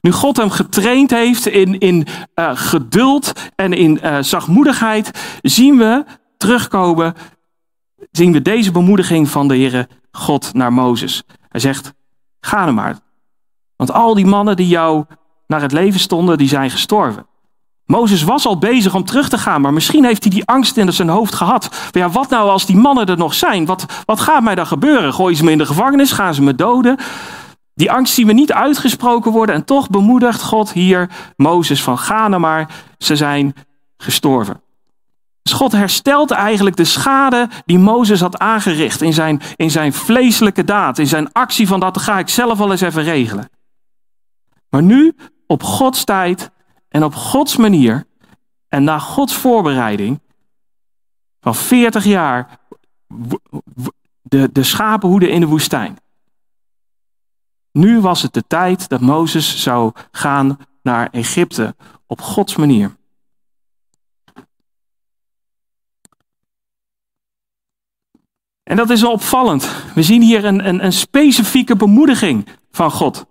nu 0.00 0.12
God 0.12 0.36
hem 0.36 0.50
getraind 0.50 1.10
heeft 1.10 1.46
in, 1.46 1.78
in 1.78 2.06
geduld 2.54 3.32
en 3.54 3.72
in 3.72 4.00
zachtmoedigheid, 4.24 5.38
zien 5.42 5.78
we 5.78 6.04
terugkomen, 6.36 7.14
zien 8.10 8.32
we 8.32 8.42
deze 8.42 8.70
bemoediging 8.70 9.28
van 9.28 9.48
de 9.48 9.54
Heere 9.54 9.88
God 10.10 10.54
naar 10.54 10.72
Mozes. 10.72 11.22
Hij 11.48 11.60
zegt, 11.60 11.92
ga 12.40 12.66
er 12.66 12.74
maar. 12.74 12.98
Want 13.76 13.92
al 13.92 14.14
die 14.14 14.26
mannen 14.26 14.56
die 14.56 14.68
jou 14.68 15.04
naar 15.46 15.60
het 15.60 15.72
leven 15.72 16.00
stonden, 16.00 16.38
die 16.38 16.48
zijn 16.48 16.70
gestorven. 16.70 17.26
Mozes 17.88 18.22
was 18.22 18.46
al 18.46 18.58
bezig 18.58 18.94
om 18.94 19.04
terug 19.04 19.28
te 19.28 19.38
gaan, 19.38 19.60
maar 19.60 19.72
misschien 19.72 20.04
heeft 20.04 20.22
hij 20.22 20.32
die 20.32 20.44
angst 20.44 20.76
in 20.76 20.92
zijn 20.92 21.08
hoofd 21.08 21.34
gehad. 21.34 21.68
Maar 21.70 22.02
ja, 22.02 22.10
wat 22.10 22.30
nou 22.30 22.50
als 22.50 22.66
die 22.66 22.76
mannen 22.76 23.06
er 23.06 23.16
nog 23.16 23.34
zijn? 23.34 23.66
Wat, 23.66 23.86
wat 24.04 24.20
gaat 24.20 24.42
mij 24.42 24.54
dan 24.54 24.66
gebeuren? 24.66 25.14
Gooi 25.14 25.34
ze 25.34 25.44
me 25.44 25.50
in 25.50 25.58
de 25.58 25.66
gevangenis? 25.66 26.12
Gaan 26.12 26.34
ze 26.34 26.42
me 26.42 26.54
doden? 26.54 26.96
Die 27.74 27.92
angst 27.92 28.14
zien 28.14 28.26
we 28.26 28.32
niet 28.32 28.52
uitgesproken 28.52 29.32
worden 29.32 29.54
en 29.54 29.64
toch 29.64 29.90
bemoedigt 29.90 30.42
God 30.42 30.72
hier 30.72 31.10
Mozes 31.36 31.82
van 31.82 31.98
ga 31.98 32.28
nou 32.28 32.40
maar, 32.40 32.70
ze 32.98 33.16
zijn 33.16 33.54
gestorven. 33.96 34.60
Dus 35.42 35.52
God 35.52 35.72
herstelt 35.72 36.30
eigenlijk 36.30 36.76
de 36.76 36.84
schade 36.84 37.48
die 37.64 37.78
Mozes 37.78 38.20
had 38.20 38.38
aangericht 38.38 39.02
in 39.02 39.12
zijn, 39.12 39.40
in 39.56 39.70
zijn 39.70 39.92
vleeselijke 39.92 40.64
daad, 40.64 40.98
in 40.98 41.06
zijn 41.06 41.32
actie 41.32 41.66
van 41.66 41.80
dat 41.80 42.00
ga 42.00 42.18
ik 42.18 42.28
zelf 42.28 42.58
wel 42.58 42.70
eens 42.70 42.80
even 42.80 43.02
regelen. 43.02 43.50
Maar 44.70 44.82
nu, 44.82 45.16
op 45.46 45.62
Gods 45.62 46.04
tijd 46.04 46.50
en 46.88 47.04
op 47.04 47.14
Gods 47.14 47.56
manier 47.56 48.06
en 48.68 48.84
na 48.84 48.98
Gods 48.98 49.36
voorbereiding 49.36 50.20
van 51.40 51.54
40 51.54 52.04
jaar 52.04 52.58
de, 54.22 54.52
de 54.52 54.62
schapenhoeden 54.62 55.30
in 55.30 55.40
de 55.40 55.46
woestijn. 55.46 55.96
Nu 57.72 58.00
was 58.00 58.22
het 58.22 58.32
de 58.32 58.44
tijd 58.46 58.88
dat 58.88 59.00
Mozes 59.00 59.62
zou 59.62 59.92
gaan 60.10 60.58
naar 60.82 61.08
Egypte 61.10 61.76
op 62.06 62.20
Gods 62.20 62.56
manier. 62.56 62.96
En 68.62 68.76
dat 68.76 68.90
is 68.90 69.00
wel 69.00 69.12
opvallend. 69.12 69.84
We 69.94 70.02
zien 70.02 70.22
hier 70.22 70.44
een, 70.44 70.68
een, 70.68 70.84
een 70.84 70.92
specifieke 70.92 71.76
bemoediging 71.76 72.46
van 72.70 72.90
God 72.90 73.26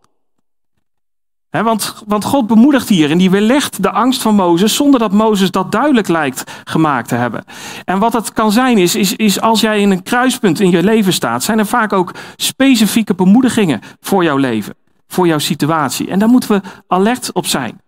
want, 1.50 2.04
want 2.08 2.24
God 2.24 2.48
bemoedigt 2.48 2.90
hier 2.90 3.12
en 3.12 3.18
die 3.18 3.30
weerlegt 3.30 3.84
de 3.84 3.92
angst 3.92 4.22
van 4.22 4.36
Mozes 4.36 4.76
zonder 4.76 5.00
dat 5.00 5.12
Mozes 5.12 5.52
dat 5.52 5.72
duidelijk 5.72 6.08
lijkt 6.08 6.52
gemaakt 6.64 7.08
te 7.08 7.16
hebben. 7.16 7.44
En 7.86 8.00
wat 8.00 8.14
het 8.14 8.34
kan 8.34 8.52
zijn 8.52 8.78
is, 8.78 8.96
is, 8.96 9.42
als 9.42 9.62
jij 9.62 9.82
in 9.82 9.92
een 9.92 10.04
kruispunt 10.04 10.60
in 10.60 10.70
je 10.70 10.84
leven 10.84 11.14
staat, 11.14 11.44
zijn 11.44 11.60
er 11.60 11.66
vaak 11.66 11.94
ook 11.94 12.12
specifieke 12.36 13.16
bemoedigingen 13.16 13.82
voor 14.02 14.24
jouw 14.24 14.38
leven, 14.38 14.76
voor 15.08 15.28
jouw 15.28 15.38
situatie. 15.38 16.10
En 16.10 16.20
daar 16.20 16.30
moeten 16.30 16.52
we 16.52 16.62
alert 16.88 17.32
op 17.34 17.46
zijn. 17.46 17.82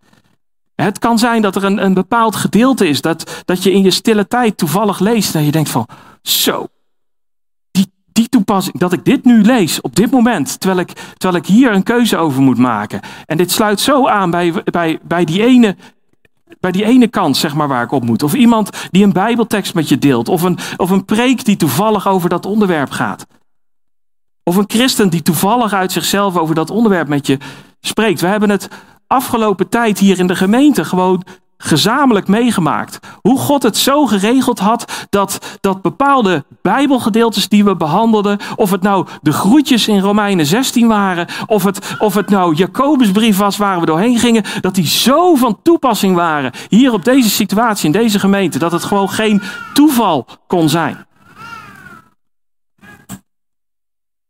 Het 0.76 1.00
kan 1.00 1.20
zijn 1.20 1.42
dat 1.42 1.56
er 1.56 1.64
een, 1.64 1.84
een 1.84 1.94
bepaald 1.94 2.36
gedeelte 2.36 2.88
is 2.88 3.02
dat, 3.02 3.42
dat 3.46 3.64
je 3.64 3.72
in 3.72 3.84
je 3.84 3.92
stille 3.92 4.28
tijd 4.28 4.58
toevallig 4.58 5.00
leest 5.00 5.36
en 5.36 5.46
je 5.46 5.52
denkt 5.52 5.70
van, 5.70 5.88
zo, 6.22 6.68
toepassing, 8.28 8.80
dat 8.80 8.94
ik 8.94 9.06
dit 9.06 9.26
nu 9.26 9.42
lees 9.42 9.82
op 9.82 9.96
dit 9.96 10.12
moment, 10.12 10.60
terwijl 10.60 10.82
ik, 10.82 10.92
terwijl 11.18 11.44
ik 11.44 11.50
hier 11.50 11.72
een 11.72 11.84
keuze 11.84 12.18
over 12.18 12.42
moet 12.42 12.58
maken. 12.58 13.00
En 13.26 13.38
dit 13.38 13.52
sluit 13.52 13.80
zo 13.80 14.08
aan 14.08 14.32
bij, 14.32 14.54
bij, 14.64 15.00
bij, 15.04 15.26
die 15.26 15.46
ene, 15.46 15.76
bij 16.60 16.72
die 16.72 16.86
ene 16.86 17.08
kant, 17.08 17.38
zeg 17.38 17.56
maar, 17.56 17.68
waar 17.68 17.84
ik 17.84 17.92
op 17.92 18.06
moet. 18.06 18.24
Of 18.24 18.34
iemand 18.34 18.88
die 18.92 19.04
een 19.04 19.14
Bijbeltekst 19.14 19.74
met 19.74 19.90
je 19.90 19.98
deelt. 19.98 20.30
Of 20.30 20.42
een, 20.42 20.58
of 20.78 20.90
een 20.90 21.06
preek 21.06 21.46
die 21.46 21.58
toevallig 21.58 22.08
over 22.08 22.30
dat 22.30 22.46
onderwerp 22.46 22.92
gaat. 22.92 23.26
Of 24.44 24.56
een 24.56 24.70
christen 24.70 25.10
die 25.10 25.22
toevallig 25.22 25.74
uit 25.74 25.92
zichzelf 25.92 26.38
over 26.38 26.56
dat 26.56 26.70
onderwerp 26.70 27.08
met 27.08 27.28
je 27.28 27.38
spreekt. 27.80 28.22
We 28.22 28.28
hebben 28.28 28.50
het 28.50 28.68
afgelopen 29.08 29.70
tijd 29.70 30.00
hier 30.00 30.20
in 30.20 30.28
de 30.28 30.36
gemeente 30.36 30.86
gewoon 30.86 31.24
gezamenlijk 31.62 32.28
meegemaakt. 32.28 33.00
Hoe 33.22 33.38
God 33.38 33.64
het 33.64 33.78
zo 33.78 34.06
geregeld 34.06 34.60
had 34.60 35.08
dat, 35.10 35.58
dat 35.62 35.82
bepaalde 35.82 36.46
Bijbelgedeeltes 36.62 37.50
die 37.50 37.64
we 37.64 37.76
behandelden, 37.76 38.40
of 38.56 38.72
het 38.72 38.82
nou 38.82 39.08
de 39.22 39.32
groetjes 39.32 39.88
in 39.88 40.00
Romeinen 40.00 40.46
16 40.46 40.88
waren, 40.88 41.28
of 41.46 41.64
het, 41.64 41.96
of 42.00 42.14
het 42.14 42.30
nou 42.30 42.56
Jacobusbrief 42.56 43.38
was 43.38 43.58
waar 43.58 43.80
we 43.80 43.86
doorheen 43.86 44.20
gingen, 44.20 44.44
dat 44.62 44.76
die 44.76 44.88
zo 44.88 45.36
van 45.36 45.60
toepassing 45.64 46.16
waren 46.16 46.52
hier 46.70 46.94
op 46.94 47.06
deze 47.06 47.30
situatie, 47.30 47.86
in 47.86 47.92
deze 47.92 48.20
gemeente, 48.20 48.60
dat 48.60 48.72
het 48.72 48.84
gewoon 48.84 49.10
geen 49.10 49.42
toeval 49.74 50.26
kon 50.48 50.70
zijn. 50.70 51.08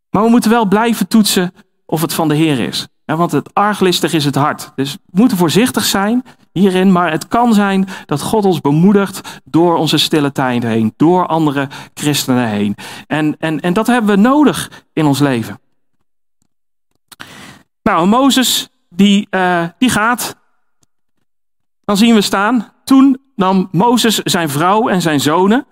Maar 0.10 0.24
we 0.24 0.30
moeten 0.30 0.52
wel 0.52 0.66
blijven 0.66 1.08
toetsen 1.08 1.54
of 1.86 2.02
het 2.02 2.14
van 2.14 2.28
de 2.28 2.36
Heer 2.36 2.60
is. 2.60 2.88
Want 3.18 3.32
het 3.32 3.54
arglistig 3.54 4.14
is 4.14 4.26
het 4.26 4.36
hart. 4.36 4.72
Dus 4.76 4.94
we 4.94 5.20
moeten 5.20 5.38
voorzichtig 5.38 5.86
zijn 5.86 6.24
hierin, 6.52 6.92
maar 6.92 7.12
het 7.12 7.28
kan 7.28 7.54
zijn 7.54 7.88
dat 8.06 8.22
God 8.22 8.46
ons 8.46 8.62
bemoedigt 8.62 9.42
door 9.44 9.78
onze 9.78 9.98
stille 9.98 10.32
tijd 10.32 10.64
heen, 10.64 10.94
door 10.98 11.28
andere 11.28 11.68
christenen 11.94 12.48
heen. 12.48 12.76
En, 13.08 13.36
en, 13.40 13.60
en 13.60 13.74
dat 13.74 13.88
hebben 13.88 14.16
we 14.16 14.22
nodig 14.22 14.86
in 14.94 15.06
ons 15.06 15.20
leven. 15.20 15.60
Nou, 17.84 18.08
Mozes, 18.08 18.70
die, 18.90 19.28
uh, 19.32 19.64
die 19.78 19.90
gaat. 19.90 20.36
Dan 21.86 21.98
zien 21.98 22.14
we 22.14 22.22
staan. 22.22 22.72
Toen 22.84 23.22
nam 23.36 23.68
Mozes 23.72 24.18
zijn 24.18 24.50
vrouw 24.50 24.88
en 24.88 25.02
zijn 25.02 25.20
zonen, 25.20 25.66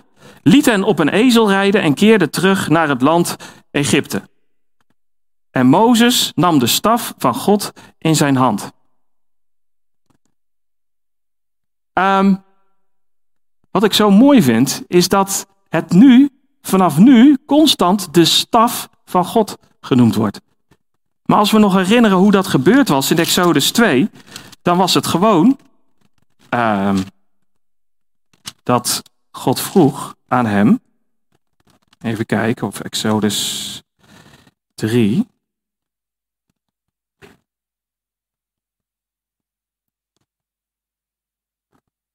liet 0.44 0.65
hen 0.65 0.84
op 0.84 1.00
een 1.00 1.10
ezel 1.10 1.50
rijden 1.50 1.82
en 1.82 1.94
keerde 1.94 2.29
terug 2.29 2.70
naar 2.70 2.89
het 2.89 3.01
land 3.01 3.36
Egypte. 3.72 4.22
En 5.57 5.67
Mozes 5.67 6.31
nam 6.35 6.59
de 6.59 6.67
staf 6.67 7.13
van 7.17 7.35
God 7.35 7.73
in 7.97 8.15
zijn 8.15 8.35
hand. 8.35 8.71
Um, 11.93 12.43
wat 13.71 13.83
ik 13.83 13.93
zo 13.93 14.11
mooi 14.11 14.41
vind, 14.41 14.83
is 14.87 15.07
dat 15.07 15.47
het 15.69 15.91
nu, 15.91 16.29
vanaf 16.61 16.97
nu, 16.97 17.37
constant 17.45 18.13
de 18.13 18.25
staf 18.25 18.89
van 19.05 19.25
God 19.25 19.57
genoemd 19.81 20.15
wordt. 20.15 20.41
Maar 21.25 21.37
als 21.37 21.51
we 21.51 21.59
nog 21.59 21.73
herinneren 21.73 22.17
hoe 22.17 22.31
dat 22.31 22.47
gebeurd 22.47 22.87
was 22.87 23.11
in 23.11 23.17
Exodus 23.17 23.71
2, 23.71 24.09
dan 24.61 24.77
was 24.77 24.93
het 24.93 25.07
gewoon 25.07 25.59
um, 26.49 27.03
dat 28.63 29.01
God 29.31 29.59
vroeg 29.59 30.15
aan 30.27 30.45
hem, 30.45 30.79
even 31.99 32.25
kijken 32.25 32.67
of 32.67 32.79
Exodus 32.79 33.81
3. 34.75 35.35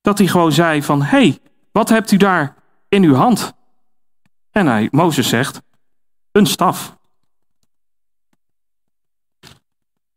Dat 0.02 0.18
hij 0.18 0.26
gewoon 0.26 0.52
zei 0.52 0.82
van, 0.82 1.02
hey, 1.02 1.38
wat 1.72 1.88
hebt 1.88 2.10
u 2.10 2.16
daar 2.16 2.54
in 2.88 3.02
uw 3.02 3.14
hand? 3.14 3.52
En 4.50 4.66
hij, 4.66 4.88
Mozes 4.90 5.28
zegt, 5.28 5.62
een 6.32 6.46
staf. 6.46 6.96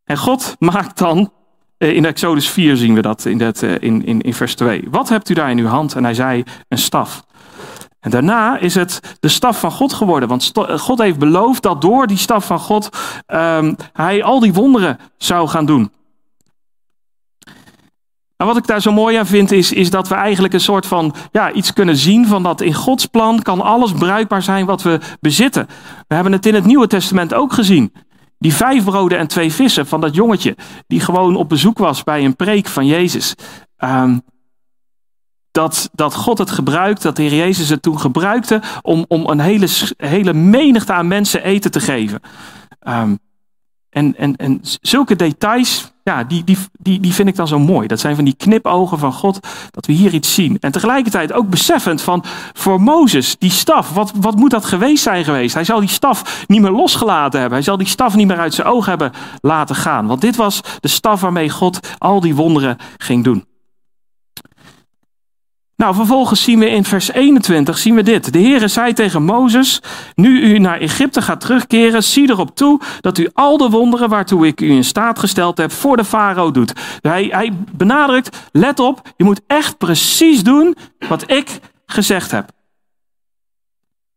En 0.04 0.18
God 0.18 0.56
maakt 0.74 0.98
dan, 0.98 1.32
eh, 1.78 1.96
in 1.96 2.06
Exodus 2.06 2.50
4 2.50 2.78
zien 2.78 2.94
we 2.94 3.02
dat 3.02 3.26
in, 3.26 3.38
dat, 3.38 3.64
eh, 3.64 3.72
in, 3.80 4.06
in, 4.06 4.22
in 4.22 4.34
vers 4.34 4.56
2. 4.56 4.88
Wat 4.90 5.10
hebt 5.10 5.30
u 5.30 5.34
daar 5.34 5.50
in 5.50 5.60
uw 5.60 5.68
hand? 5.68 5.96
En 5.96 6.04
hij 6.04 6.14
zei, 6.14 6.44
een 6.68 6.78
staf. 6.78 7.26
En 8.00 8.12
daarna 8.12 8.58
is 8.58 8.76
het 8.76 9.18
de 9.20 9.28
staf 9.28 9.60
van 9.60 9.72
God 9.72 9.94
geworden. 9.94 10.30
Want 10.30 10.52
God 10.68 11.00
heeft 11.00 11.20
beloofd 11.20 11.64
dat 11.64 11.82
door 11.82 12.08
die 12.08 12.18
staf 12.18 12.46
van 12.46 12.60
God 12.60 12.90
um, 13.28 13.76
hij 13.94 14.24
al 14.24 14.40
die 14.40 14.54
wonderen 14.54 15.00
zou 15.18 15.48
gaan 15.48 15.66
doen. 15.66 15.92
En 18.38 18.46
wat 18.46 18.58
ik 18.58 18.68
daar 18.68 18.82
zo 18.82 18.92
mooi 18.92 19.18
aan 19.18 19.26
vind, 19.26 19.52
is, 19.52 19.72
is 19.72 19.90
dat 19.90 20.08
we 20.08 20.16
eigenlijk 20.16 20.54
een 20.54 20.60
soort 20.60 20.86
van 20.86 21.16
ja, 21.32 21.52
iets 21.52 21.74
kunnen 21.74 21.96
zien 21.96 22.28
van 22.28 22.44
dat 22.44 22.62
in 22.62 22.74
Gods 22.74 23.06
plan 23.06 23.42
kan 23.42 23.62
alles 23.62 23.92
bruikbaar 23.92 24.42
zijn 24.42 24.66
wat 24.66 24.82
we 24.82 25.00
bezitten. 25.20 25.68
We 26.08 26.16
hebben 26.16 26.34
het 26.34 26.46
in 26.46 26.54
het 26.54 26.66
Nieuwe 26.66 26.88
Testament 26.88 27.34
ook 27.34 27.54
gezien. 27.54 27.94
Die 28.38 28.54
vijf 28.54 28.84
broden 28.84 29.18
en 29.18 29.28
twee 29.28 29.54
vissen 29.54 29.88
van 29.88 30.02
dat 30.02 30.16
jongetje, 30.16 30.58
die 30.88 31.00
gewoon 31.00 31.36
op 31.36 31.50
bezoek 31.50 31.78
was 31.78 32.04
bij 32.04 32.26
een 32.26 32.36
preek 32.36 32.68
van 32.68 32.86
Jezus. 32.86 33.34
Um, 33.78 34.22
dat, 35.52 35.90
dat 35.94 36.16
God 36.16 36.38
het 36.38 36.52
gebruikt, 36.52 37.02
dat 37.02 37.16
de 37.16 37.22
Heer 37.22 37.36
Jezus 37.36 37.70
het 37.70 37.82
toen 37.82 38.00
gebruikte 38.00 38.62
om, 38.82 39.06
om 39.08 39.28
een 39.30 39.40
hele, 39.40 39.68
hele 39.98 40.34
menigte 40.34 40.94
aan 40.94 41.08
mensen 41.08 41.44
eten 41.44 41.72
te 41.72 41.80
geven. 41.80 42.22
Um, 42.88 43.20
en, 43.96 44.16
en, 44.18 44.36
en 44.36 44.60
zulke 44.82 45.16
details, 45.16 45.92
ja, 46.04 46.24
die, 46.24 46.44
die, 46.44 46.58
die, 46.80 47.00
die 47.00 47.14
vind 47.14 47.28
ik 47.28 47.36
dan 47.36 47.48
zo 47.48 47.60
mooi. 47.60 47.88
Dat 47.88 48.00
zijn 48.00 48.16
van 48.16 48.26
die 48.26 48.36
knipogen 48.38 49.00
van 49.00 49.14
God, 49.14 49.40
dat 49.72 49.86
we 49.86 49.94
hier 49.94 50.14
iets 50.14 50.34
zien. 50.34 50.58
En 50.60 50.72
tegelijkertijd 50.72 51.34
ook 51.34 51.50
beseffend 51.50 52.02
van, 52.02 52.24
voor 52.54 52.82
Mozes, 52.82 53.36
die 53.38 53.52
staf, 53.52 53.94
wat, 53.94 54.12
wat 54.16 54.36
moet 54.36 54.52
dat 54.52 54.66
geweest 54.66 55.04
zijn 55.04 55.24
geweest? 55.24 55.54
Hij 55.54 55.64
zal 55.64 55.80
die 55.80 55.90
staf 55.90 56.46
niet 56.48 56.62
meer 56.62 56.72
losgelaten 56.72 57.40
hebben. 57.40 57.58
Hij 57.58 57.68
zal 57.68 57.78
die 57.78 57.88
staf 57.88 58.16
niet 58.16 58.28
meer 58.28 58.40
uit 58.40 58.54
zijn 58.54 58.68
oog 58.68 58.86
hebben 58.86 59.12
laten 59.42 59.76
gaan. 59.76 60.08
Want 60.08 60.22
dit 60.22 60.36
was 60.36 60.62
de 60.80 60.88
staf 60.88 61.22
waarmee 61.22 61.50
God 61.50 61.80
al 61.98 62.20
die 62.20 62.36
wonderen 62.36 62.78
ging 62.98 63.24
doen. 63.24 63.46
Nou, 65.76 65.96
vervolgens 65.96 66.44
zien 66.44 66.60
we 66.60 66.70
in 66.70 66.84
vers 66.84 67.12
21 67.12 67.78
zien 67.78 67.96
we 67.96 68.04
dit. 68.04 68.34
De 68.34 68.40
Heere 68.40 68.68
zei 68.68 68.94
tegen 68.94 69.24
Mozes, 69.24 69.82
nu 70.14 70.42
u 70.42 70.60
naar 70.60 70.80
Egypte 70.80 71.22
gaat 71.22 71.40
terugkeren, 71.42 72.04
zie 72.04 72.30
erop 72.30 72.56
toe 72.56 72.82
dat 73.02 73.18
u 73.18 73.30
al 73.34 73.58
de 73.58 73.70
wonderen 73.70 74.10
waartoe 74.10 74.48
ik 74.48 74.62
u 74.62 74.72
in 74.72 74.84
staat 74.84 75.20
gesteld 75.20 75.58
heb 75.58 75.72
voor 75.72 75.98
de 75.98 76.06
farao 76.06 76.52
doet. 76.52 76.74
Hij, 77.02 77.28
hij 77.32 77.54
benadrukt, 77.72 78.50
let 78.52 78.80
op, 78.80 79.02
je 79.18 79.24
moet 79.24 79.42
echt 79.48 79.78
precies 79.78 80.44
doen 80.44 80.76
wat 81.08 81.32
ik 81.32 81.60
gezegd 81.86 82.32
heb. 82.32 82.52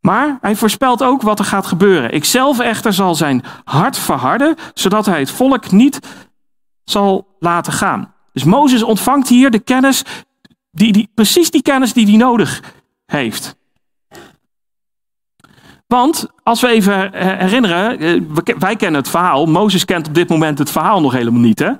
Maar 0.01 0.39
hij 0.41 0.57
voorspelt 0.57 1.03
ook 1.03 1.23
wat 1.23 1.39
er 1.39 1.45
gaat 1.45 1.67
gebeuren. 1.67 2.13
Ikzelf 2.13 2.59
echter 2.59 2.93
zal 2.93 3.15
zijn 3.15 3.45
hart 3.65 3.99
verharden, 3.99 4.55
zodat 4.75 5.07
hij 5.07 5.19
het 5.19 5.31
volk 5.31 5.71
niet 5.71 6.01
zal 6.85 7.37
laten 7.39 7.73
gaan. 7.73 8.15
Dus 8.33 8.45
Mozes 8.45 8.83
ontvangt 8.83 9.29
hier 9.29 9.51
de 9.51 9.59
kennis 9.59 10.03
die, 10.79 10.93
die, 10.93 11.09
precies 11.15 11.51
die 11.51 11.63
kennis 11.63 11.93
die 11.93 12.07
hij 12.07 12.17
nodig 12.17 12.63
heeft. 13.07 13.57
Want 15.89 16.27
als 16.43 16.61
we 16.61 16.69
even 16.69 17.11
herinneren, 17.39 17.99
eh, 17.99 18.21
wij 18.59 18.77
kennen 18.77 19.01
het 19.01 19.11
verhaal. 19.11 19.47
Mozes 19.47 19.85
kent 19.85 20.09
op 20.09 20.15
dit 20.15 20.29
moment 20.29 20.59
het 20.59 20.71
verhaal 20.71 21.01
nog 21.01 21.13
helemaal 21.13 21.41
niet. 21.41 21.59
Hè? 21.59 21.71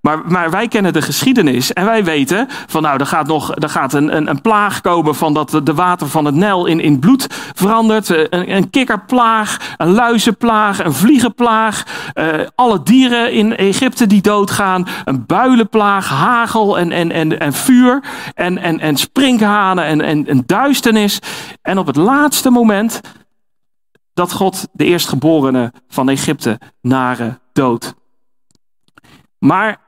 Maar, 0.00 0.18
maar 0.28 0.50
wij 0.50 0.68
kennen 0.68 0.92
de 0.92 1.02
geschiedenis 1.02 1.72
en 1.72 1.84
wij 1.84 2.04
weten 2.04 2.48
van 2.66 2.82
nou, 2.82 2.98
er 2.98 3.06
gaat 3.06 3.26
nog 3.26 3.54
er 3.56 3.68
gaat 3.68 3.92
een, 3.92 4.16
een, 4.16 4.30
een 4.30 4.40
plaag 4.40 4.80
komen 4.80 5.14
van 5.14 5.34
dat 5.34 5.60
de 5.62 5.74
water 5.74 6.08
van 6.08 6.24
het 6.24 6.34
Nel 6.34 6.66
in, 6.66 6.80
in 6.80 6.98
bloed 6.98 7.26
verandert. 7.54 8.10
Eh, 8.10 8.18
een, 8.30 8.54
een 8.56 8.70
kikkerplaag, 8.70 9.74
een 9.76 9.92
luizenplaag, 9.92 10.84
een 10.84 10.94
vliegenplaag. 10.94 11.82
Uh, 12.14 12.26
alle 12.54 12.82
dieren 12.82 13.32
in 13.32 13.56
Egypte 13.56 14.06
die 14.06 14.22
doodgaan. 14.22 14.86
Een 15.04 15.26
builenplaag, 15.26 16.08
hagel 16.08 16.78
en, 16.78 16.92
en, 16.92 17.12
en, 17.12 17.40
en 17.40 17.52
vuur. 17.52 18.02
En, 18.34 18.58
en, 18.58 18.80
en 18.80 18.96
sprinkhanen 18.96 19.84
en, 19.84 20.00
en, 20.00 20.26
en 20.26 20.42
duisternis. 20.46 21.18
En 21.62 21.78
op 21.78 21.86
het 21.86 21.96
laatste 21.96 22.50
moment 22.50 23.00
dat 24.14 24.32
God 24.32 24.66
de 24.72 24.84
eerstgeborene 24.84 25.72
van 25.88 26.08
Egypte 26.08 26.60
nare 26.80 27.40
dood. 27.52 27.94
Maar 29.38 29.80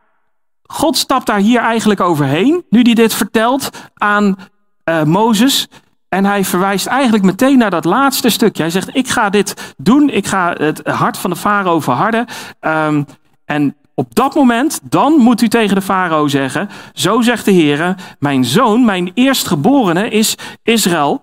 God 0.62 0.96
stapt 0.96 1.26
daar 1.26 1.38
hier 1.38 1.60
eigenlijk 1.60 2.00
overheen, 2.00 2.64
nu 2.70 2.82
hij 2.82 2.94
dit 2.94 3.14
vertelt 3.14 3.70
aan 3.94 4.36
uh, 4.84 5.02
Mozes. 5.02 5.68
En 6.08 6.24
hij 6.24 6.44
verwijst 6.44 6.86
eigenlijk 6.86 7.24
meteen 7.24 7.58
naar 7.58 7.70
dat 7.70 7.84
laatste 7.84 8.28
stukje. 8.28 8.62
Hij 8.62 8.70
zegt, 8.70 8.96
ik 8.96 9.08
ga 9.08 9.30
dit 9.30 9.74
doen, 9.76 10.10
ik 10.10 10.26
ga 10.26 10.52
het 10.52 10.86
hart 10.86 11.18
van 11.18 11.30
de 11.30 11.36
farao 11.36 11.80
verharden. 11.80 12.26
Um, 12.60 13.04
en 13.44 13.76
op 13.94 14.14
dat 14.14 14.34
moment, 14.34 14.80
dan 14.82 15.12
moet 15.12 15.42
u 15.42 15.48
tegen 15.48 15.74
de 15.74 15.82
farao 15.82 16.28
zeggen, 16.28 16.68
zo 16.92 17.20
zegt 17.20 17.44
de 17.44 17.50
Heer, 17.50 17.94
mijn 18.18 18.44
zoon, 18.44 18.84
mijn 18.84 19.10
eerstgeborene 19.14 20.08
is 20.08 20.34
Israël. 20.62 21.22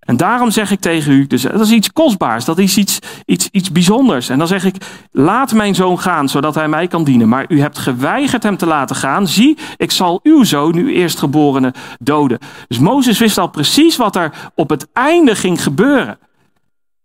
En 0.00 0.16
daarom 0.16 0.50
zeg 0.50 0.70
ik 0.70 0.80
tegen 0.80 1.12
u, 1.12 1.26
dus 1.26 1.42
dat 1.42 1.60
is 1.60 1.70
iets 1.70 1.92
kostbaars, 1.92 2.44
dat 2.44 2.58
is 2.58 2.76
iets, 2.76 2.98
iets, 3.24 3.48
iets 3.50 3.72
bijzonders. 3.72 4.28
En 4.28 4.38
dan 4.38 4.46
zeg 4.46 4.64
ik, 4.64 4.76
laat 5.10 5.52
mijn 5.52 5.74
zoon 5.74 5.98
gaan, 5.98 6.28
zodat 6.28 6.54
hij 6.54 6.68
mij 6.68 6.86
kan 6.86 7.04
dienen. 7.04 7.28
Maar 7.28 7.44
u 7.48 7.60
hebt 7.60 7.78
geweigerd 7.78 8.42
hem 8.42 8.56
te 8.56 8.66
laten 8.66 8.96
gaan. 8.96 9.26
Zie, 9.26 9.58
ik 9.76 9.90
zal 9.90 10.20
uw 10.22 10.44
zoon, 10.44 10.74
uw 10.74 10.86
eerstgeborene, 10.86 11.74
doden. 11.98 12.38
Dus 12.68 12.78
Mozes 12.78 13.18
wist 13.18 13.38
al 13.38 13.48
precies 13.48 13.96
wat 13.96 14.16
er 14.16 14.50
op 14.54 14.70
het 14.70 14.88
einde 14.92 15.36
ging 15.36 15.62
gebeuren. 15.62 16.18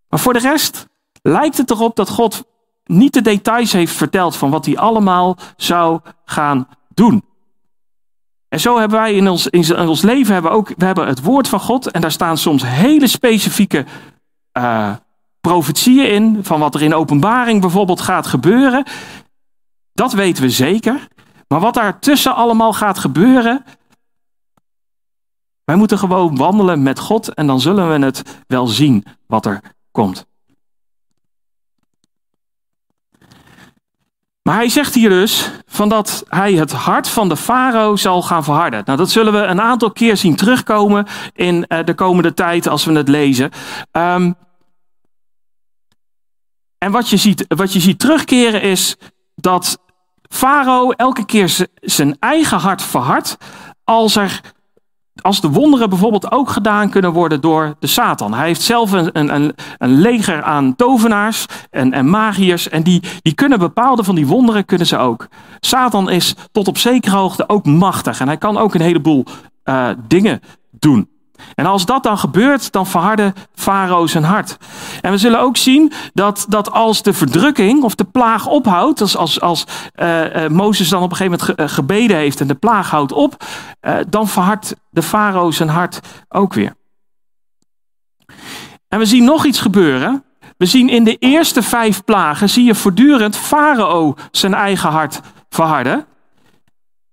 Maar 0.10 0.20
voor 0.20 0.34
de 0.34 0.40
rest 0.40 0.88
lijkt 1.22 1.58
het 1.58 1.72
erop 1.72 1.96
dat 1.96 2.10
God 2.10 2.44
niet 2.86 3.14
de 3.14 3.22
details 3.22 3.72
heeft 3.72 3.94
verteld 3.94 4.36
van 4.36 4.50
wat 4.50 4.66
hij 4.66 4.78
allemaal 4.78 5.38
zou 5.58 6.00
gaan 6.26 6.68
doen. 6.94 7.24
En 8.50 8.60
zo 8.60 8.80
hebben 8.80 9.00
wij 9.00 9.14
in 9.14 9.28
ons, 9.28 9.48
in 9.48 9.88
ons 9.88 10.02
leven 10.02 10.34
hebben 10.34 10.52
ook, 10.52 10.74
we 10.78 10.86
hebben 10.86 11.08
het 11.08 11.22
woord 11.22 11.48
van 11.48 11.60
God 11.60 11.92
en 11.92 12.02
daar 12.02 12.12
staan 12.12 12.38
soms 12.38 12.64
hele 12.66 13.08
specifieke 13.08 13.86
uh, 14.58 14.96
profetieën 15.42 16.10
in, 16.10 16.40
van 16.44 16.60
wat 16.60 16.76
er 16.76 16.82
in 16.82 16.94
openbaring 16.94 17.62
bijvoorbeeld 17.62 18.02
gaat 18.02 18.28
gebeuren. 18.28 18.86
Dat 19.94 20.14
weten 20.14 20.44
we 20.44 20.50
zeker. 20.50 21.08
Maar 21.48 21.60
wat 21.60 21.74
daar 21.74 22.00
tussen 22.00 22.36
allemaal 22.36 22.74
gaat 22.74 22.98
gebeuren, 22.98 23.66
wij 25.64 25.76
moeten 25.76 25.98
gewoon 25.98 26.36
wandelen 26.36 26.84
met 26.84 27.00
God 27.00 27.34
en 27.34 27.48
dan 27.48 27.62
zullen 27.62 28.00
we 28.00 28.06
het 28.06 28.44
wel 28.48 28.68
zien 28.68 29.06
wat 29.28 29.46
er 29.46 29.62
komt. 29.92 30.26
Maar 34.48 34.56
hij 34.56 34.70
zegt 34.70 34.94
hier 34.94 35.10
dus 35.10 35.52
van 35.66 35.90
dat 35.90 36.24
hij 36.28 36.54
het 36.54 36.72
hart 36.72 37.08
van 37.08 37.30
de 37.30 37.38
farao 37.38 37.96
zal 37.96 38.22
gaan 38.22 38.44
verharden. 38.44 38.82
Nou, 38.86 38.98
dat 38.98 39.10
zullen 39.10 39.34
we 39.34 39.40
een 39.40 39.62
aantal 39.62 39.92
keer 39.92 40.18
zien 40.18 40.36
terugkomen 40.36 41.06
in 41.34 41.66
uh, 41.68 41.84
de 41.84 41.94
komende 41.94 42.34
tijd 42.34 42.68
als 42.68 42.86
we 42.86 42.94
het 42.94 43.08
lezen. 43.08 43.52
Um, 43.92 44.36
en 46.78 46.92
wat 46.92 47.10
je, 47.10 47.18
ziet, 47.18 47.46
wat 47.48 47.74
je 47.74 47.80
ziet 47.80 48.00
terugkeren 48.00 48.62
is 48.62 48.96
dat 49.36 49.78
farao 50.30 50.92
elke 50.92 51.26
keer 51.26 51.68
zijn 51.82 52.16
eigen 52.20 52.58
hart 52.58 52.82
verhardt 52.82 53.38
als 53.84 54.16
er 54.16 54.42
als 55.22 55.42
de 55.42 55.50
wonderen 55.50 55.90
bijvoorbeeld 55.90 56.32
ook 56.32 56.50
gedaan 56.50 56.90
kunnen 56.90 57.12
worden 57.12 57.42
door 57.42 57.76
de 57.80 57.88
Satan. 57.88 58.34
Hij 58.34 58.48
heeft 58.48 58.62
zelf 58.62 58.92
een, 58.92 59.34
een, 59.34 59.56
een 59.78 60.00
leger 60.00 60.44
aan 60.44 60.76
tovenaars 60.76 61.46
en, 61.70 61.94
en 61.94 62.10
magiërs. 62.10 62.70
En 62.70 62.84
die, 62.84 63.02
die 63.22 63.34
kunnen 63.34 63.60
bepaalde 63.60 64.04
van 64.04 64.16
die 64.16 64.28
wonderen 64.28 64.66
kunnen 64.66 64.88
ze 64.88 64.98
ook. 64.98 65.28
Satan 65.60 66.10
is 66.10 66.36
tot 66.52 66.68
op 66.68 66.78
zekere 66.78 67.16
hoogte 67.16 67.50
ook 67.50 67.66
machtig. 67.66 68.20
En 68.20 68.28
hij 68.28 68.38
kan 68.38 68.58
ook 68.58 68.74
een 68.74 68.82
heleboel 68.82 69.26
uh, 69.66 69.90
dingen 70.08 70.40
doen. 70.72 71.10
En 71.56 71.66
als 71.66 71.86
dat 71.86 72.04
dan 72.04 72.18
gebeurt, 72.18 72.72
dan 72.72 72.88
verharde 72.88 73.34
Farao 73.54 74.08
zijn 74.08 74.24
hart. 74.24 74.58
En 75.02 75.12
we 75.12 75.18
zullen 75.18 75.40
ook 75.40 75.58
zien 75.58 75.92
dat, 76.14 76.46
dat 76.50 76.72
als 76.72 77.04
de 77.04 77.14
verdrukking 77.14 77.84
of 77.84 77.96
de 77.96 78.04
plaag 78.04 78.48
ophoudt, 78.48 79.02
als, 79.02 79.18
als, 79.18 79.42
als 79.42 79.66
uh, 79.96 80.44
uh, 80.44 80.50
Mozes 80.50 80.90
dan 80.90 81.04
op 81.04 81.12
een 81.12 81.18
gegeven 81.18 81.40
moment 81.40 81.60
ge, 81.60 81.64
uh, 81.64 81.70
gebeden 81.70 82.18
heeft 82.18 82.42
en 82.42 82.48
de 82.48 82.56
plaag 82.56 82.90
houdt 82.90 83.12
op, 83.12 83.44
dan 84.10 84.28
verhardt 84.28 84.76
de 84.90 85.02
Farao 85.02 85.52
zijn 85.52 85.70
hart 85.70 86.00
ook 86.30 86.54
weer. 86.54 86.76
En 88.88 89.00
we 89.00 89.06
zien 89.06 89.24
nog 89.24 89.46
iets 89.46 89.60
gebeuren. 89.60 90.24
We 90.58 90.66
zien 90.66 90.90
in 90.90 91.04
de 91.04 91.16
eerste 91.16 91.62
vijf 91.62 92.04
plagen, 92.04 92.50
zie 92.50 92.66
je 92.66 92.76
voortdurend 92.76 93.38
Farao 93.38 94.16
zijn 94.32 94.54
eigen 94.54 94.90
hart 94.90 95.22
verharden. 95.50 96.06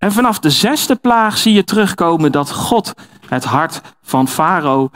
En 0.02 0.12
vanaf 0.12 0.38
de 0.38 0.50
zesde 0.50 0.96
plaag 0.96 1.38
zie 1.38 1.52
je 1.52 1.64
terugkomen 1.64 2.32
dat 2.32 2.52
God 2.52 2.92
het 3.28 3.44
hart 3.44 3.80
van 4.02 4.28
Farao 4.28 4.90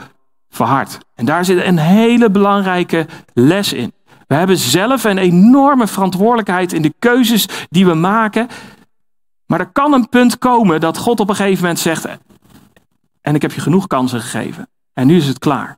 verhardt. 0.49 0.97
En 1.15 1.25
daar 1.25 1.45
zit 1.45 1.63
een 1.63 1.77
hele 1.77 2.31
belangrijke 2.31 3.07
les 3.33 3.73
in. 3.73 3.93
We 4.27 4.35
hebben 4.35 4.57
zelf 4.57 5.03
een 5.03 5.17
enorme 5.17 5.87
verantwoordelijkheid 5.87 6.73
in 6.73 6.81
de 6.81 6.93
keuzes 6.99 7.47
die 7.69 7.85
we 7.85 7.93
maken. 7.93 8.47
Maar 9.45 9.59
er 9.59 9.71
kan 9.71 9.93
een 9.93 10.09
punt 10.09 10.37
komen 10.37 10.79
dat 10.79 10.97
God 10.97 11.19
op 11.19 11.29
een 11.29 11.35
gegeven 11.35 11.61
moment 11.61 11.79
zegt: 11.79 12.07
En 13.21 13.35
ik 13.35 13.41
heb 13.41 13.51
je 13.51 13.61
genoeg 13.61 13.87
kansen 13.87 14.21
gegeven. 14.21 14.69
En 14.93 15.07
nu 15.07 15.15
is 15.15 15.27
het 15.27 15.39
klaar. 15.39 15.77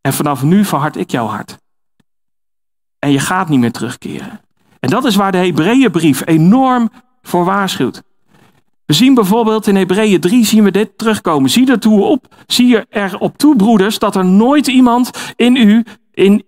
En 0.00 0.12
vanaf 0.12 0.42
nu 0.42 0.64
verhard 0.64 0.96
ik 0.96 1.10
jouw 1.10 1.26
hart. 1.26 1.58
En 2.98 3.10
je 3.10 3.20
gaat 3.20 3.48
niet 3.48 3.60
meer 3.60 3.72
terugkeren. 3.72 4.40
En 4.78 4.90
dat 4.90 5.04
is 5.04 5.16
waar 5.16 5.32
de 5.32 5.38
Hebreeënbrief 5.38 6.26
enorm 6.26 6.90
voor 7.22 7.44
waarschuwt. 7.44 8.02
We 8.86 8.96
zien 8.96 9.14
bijvoorbeeld 9.14 9.66
in 9.66 9.76
Hebreeën 9.76 10.20
3 10.20 10.44
zien 10.44 10.64
we 10.64 10.70
dit 10.70 10.98
terugkomen. 10.98 11.50
Zie 11.50 11.70
ertoe 11.70 12.02
op, 12.02 12.26
zie 12.46 12.78
er 12.88 13.18
op 13.18 13.38
toe, 13.38 13.56
broeders, 13.56 13.98
dat 13.98 14.16
er 14.16 14.24
nooit 14.24 14.66
iemand 14.66 15.32
in 15.36 15.56
u, 15.56 15.84
in 16.12 16.44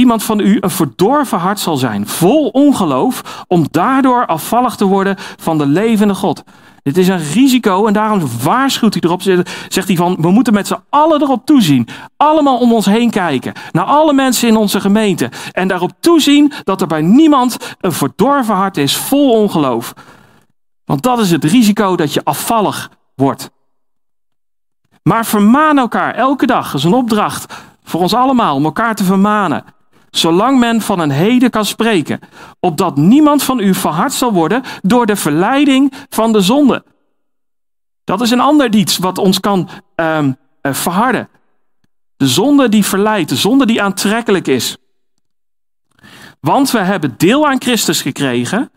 iemand 0.00 0.22
van 0.22 0.40
u 0.40 0.56
een 0.60 0.70
verdorven 0.70 1.38
hart 1.38 1.60
zal 1.60 1.76
zijn, 1.76 2.06
vol 2.06 2.48
ongeloof, 2.48 3.44
om 3.48 3.66
daardoor 3.70 4.26
afvallig 4.26 4.74
te 4.76 4.84
worden 4.84 5.16
van 5.36 5.58
de 5.58 5.66
levende 5.66 6.14
God. 6.14 6.42
Dit 6.82 6.96
is 6.96 7.08
een 7.08 7.32
risico 7.32 7.86
en 7.86 7.92
daarom 7.92 8.22
waarschuwt 8.42 8.94
hij 8.94 9.02
erop. 9.02 9.22
Zegt 9.68 9.88
hij 9.88 9.96
van, 9.96 10.16
we 10.20 10.30
moeten 10.30 10.52
met 10.52 10.66
z'n 10.66 10.82
allen 10.88 11.22
erop 11.22 11.46
toezien. 11.46 11.88
Allemaal 12.16 12.58
om 12.58 12.72
ons 12.72 12.86
heen 12.86 13.10
kijken. 13.10 13.52
Naar 13.72 13.84
alle 13.84 14.12
mensen 14.12 14.48
in 14.48 14.56
onze 14.56 14.80
gemeente. 14.80 15.30
En 15.52 15.68
daarop 15.68 15.92
toezien 16.00 16.52
dat 16.64 16.80
er 16.80 16.86
bij 16.86 17.02
niemand 17.02 17.76
een 17.80 17.92
verdorven 17.92 18.54
hart 18.54 18.76
is, 18.76 18.96
vol 18.96 19.30
ongeloof. 19.30 19.94
Want 20.84 21.02
dat 21.02 21.18
is 21.18 21.30
het 21.30 21.44
risico 21.44 21.96
dat 21.96 22.12
je 22.12 22.24
afvallig 22.24 22.90
wordt. 23.14 23.50
Maar 25.02 25.26
vermaan 25.26 25.78
elkaar 25.78 26.14
elke 26.14 26.46
dag. 26.46 26.64
Dat 26.70 26.80
is 26.80 26.84
een 26.84 26.92
opdracht 26.92 27.54
voor 27.82 28.00
ons 28.00 28.14
allemaal 28.14 28.54
om 28.54 28.64
elkaar 28.64 28.94
te 28.94 29.04
vermanen. 29.04 29.64
Zolang 30.10 30.58
men 30.58 30.80
van 30.80 30.98
een 30.98 31.10
heden 31.10 31.50
kan 31.50 31.64
spreken. 31.64 32.20
Opdat 32.60 32.96
niemand 32.96 33.42
van 33.42 33.60
u 33.60 33.74
verhard 33.74 34.12
zal 34.12 34.32
worden 34.32 34.62
door 34.82 35.06
de 35.06 35.16
verleiding 35.16 35.92
van 36.08 36.32
de 36.32 36.40
zonde. 36.40 36.84
Dat 38.04 38.20
is 38.20 38.30
een 38.30 38.40
ander 38.40 38.74
iets 38.74 38.98
wat 38.98 39.18
ons 39.18 39.40
kan 39.40 39.68
um, 39.96 40.36
verharden. 40.62 41.28
De 42.16 42.28
zonde 42.28 42.68
die 42.68 42.84
verleidt, 42.84 43.28
de 43.28 43.36
zonde 43.36 43.66
die 43.66 43.82
aantrekkelijk 43.82 44.46
is. 44.46 44.76
Want 46.40 46.70
we 46.70 46.78
hebben 46.78 47.14
deel 47.16 47.46
aan 47.48 47.60
Christus 47.60 48.02
gekregen 48.02 48.70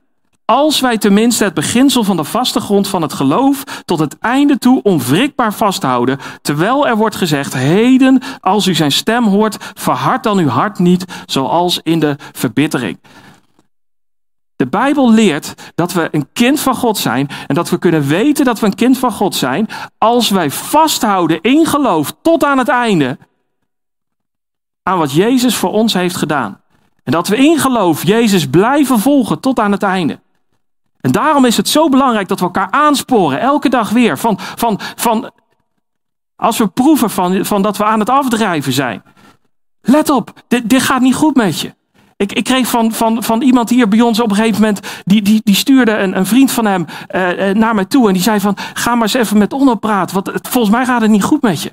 als 0.46 0.80
wij 0.80 0.98
tenminste 0.98 1.44
het 1.44 1.54
beginsel 1.54 2.04
van 2.04 2.18
de 2.18 2.24
vaste 2.24 2.60
grond 2.60 2.88
van 2.88 3.02
het 3.02 3.14
geloof 3.14 3.64
tot 3.86 4.00
het 4.00 4.18
einde 4.20 4.58
toe 4.58 4.82
onwrikbaar 4.82 5.54
vasthouden, 5.54 6.20
terwijl 6.42 6.88
er 6.88 6.98
wordt 6.98 7.16
gezegd, 7.16 7.54
heden, 7.54 8.22
als 8.40 8.68
u 8.68 8.74
zijn 8.74 8.92
stem 8.92 9.24
hoort, 9.24 9.58
verhard 9.74 10.24
dan 10.24 10.38
uw 10.38 10.48
hart 10.48 10.80
niet, 10.80 11.06
zoals 11.26 11.80
in 11.84 12.00
de 12.00 12.16
verbittering. 12.32 13.00
De 14.56 14.68
Bijbel 14.68 15.12
leert 15.12 15.54
dat 15.76 15.94
we 15.94 16.08
een 16.12 16.28
kind 16.34 16.60
van 16.60 16.76
God 16.76 16.98
zijn 16.98 17.30
en 17.48 17.56
dat 17.56 17.70
we 17.70 17.78
kunnen 17.78 18.08
weten 18.08 18.46
dat 18.46 18.60
we 18.60 18.66
een 18.66 18.76
kind 18.76 18.98
van 18.98 19.12
God 19.12 19.36
zijn 19.36 19.68
als 19.98 20.30
wij 20.30 20.52
vasthouden 20.52 21.42
in 21.42 21.66
geloof 21.66 22.14
tot 22.22 22.44
aan 22.44 22.58
het 22.58 22.68
einde 22.68 23.18
aan 24.84 24.98
wat 24.98 25.12
Jezus 25.12 25.56
voor 25.56 25.72
ons 25.72 25.94
heeft 25.94 26.16
gedaan. 26.16 26.62
En 27.04 27.12
dat 27.12 27.28
we 27.28 27.38
in 27.38 27.58
geloof 27.58 28.04
Jezus 28.04 28.48
blijven 28.48 29.00
volgen 29.00 29.40
tot 29.40 29.60
aan 29.60 29.72
het 29.72 29.84
einde. 29.84 30.20
En 31.04 31.12
daarom 31.12 31.46
is 31.46 31.58
het 31.58 31.70
zo 31.70 31.90
belangrijk 31.90 32.28
dat 32.28 32.40
we 32.40 32.46
elkaar 32.46 32.72
aansporen, 32.72 33.40
elke 33.40 33.70
dag 33.70 33.90
weer. 33.90 34.18
Van, 34.18 34.40
van, 34.56 34.80
van, 34.96 35.32
als 36.36 36.58
we 36.58 36.68
proeven 36.68 37.10
van, 37.10 37.46
van 37.46 37.62
dat 37.62 37.78
we 37.78 37.86
aan 37.86 38.00
het 38.00 38.10
afdrijven 38.10 38.74
zijn. 38.74 39.04
Let 39.82 40.10
op, 40.10 40.34
dit, 40.48 40.70
dit 40.70 40.82
gaat 40.82 41.02
niet 41.02 41.16
goed 41.16 41.36
met 41.36 41.60
je. 41.60 41.74
Ik, 42.16 42.32
ik 42.34 42.44
kreeg 42.44 42.68
van, 42.68 42.92
van, 42.92 43.24
van 43.24 43.42
iemand 43.42 43.70
hier 43.70 43.88
bij 43.88 44.02
ons 44.02 44.20
op 44.20 44.30
een 44.30 44.36
gegeven 44.36 44.62
moment, 44.62 44.80
die, 45.04 45.22
die, 45.22 45.42
die 45.44 45.56
stuurde 45.56 45.92
een, 45.98 46.18
een 46.18 46.26
vriend 46.26 46.52
van 46.52 46.66
hem 46.66 46.86
uh, 47.16 47.50
naar 47.50 47.76
mij 47.76 47.86
toe. 47.86 48.08
En 48.08 48.14
die 48.14 48.22
zei 48.22 48.40
van, 48.40 48.58
ga 48.74 48.94
maar 48.94 49.04
eens 49.04 49.14
even 49.14 49.38
met 49.38 49.54
Onno 49.54 49.76
praten, 49.76 50.24
want 50.24 50.48
volgens 50.50 50.76
mij 50.76 50.86
gaat 50.86 51.02
het 51.02 51.12
niet 51.12 51.24
goed 51.24 51.42
met 51.42 51.62
je. 51.62 51.72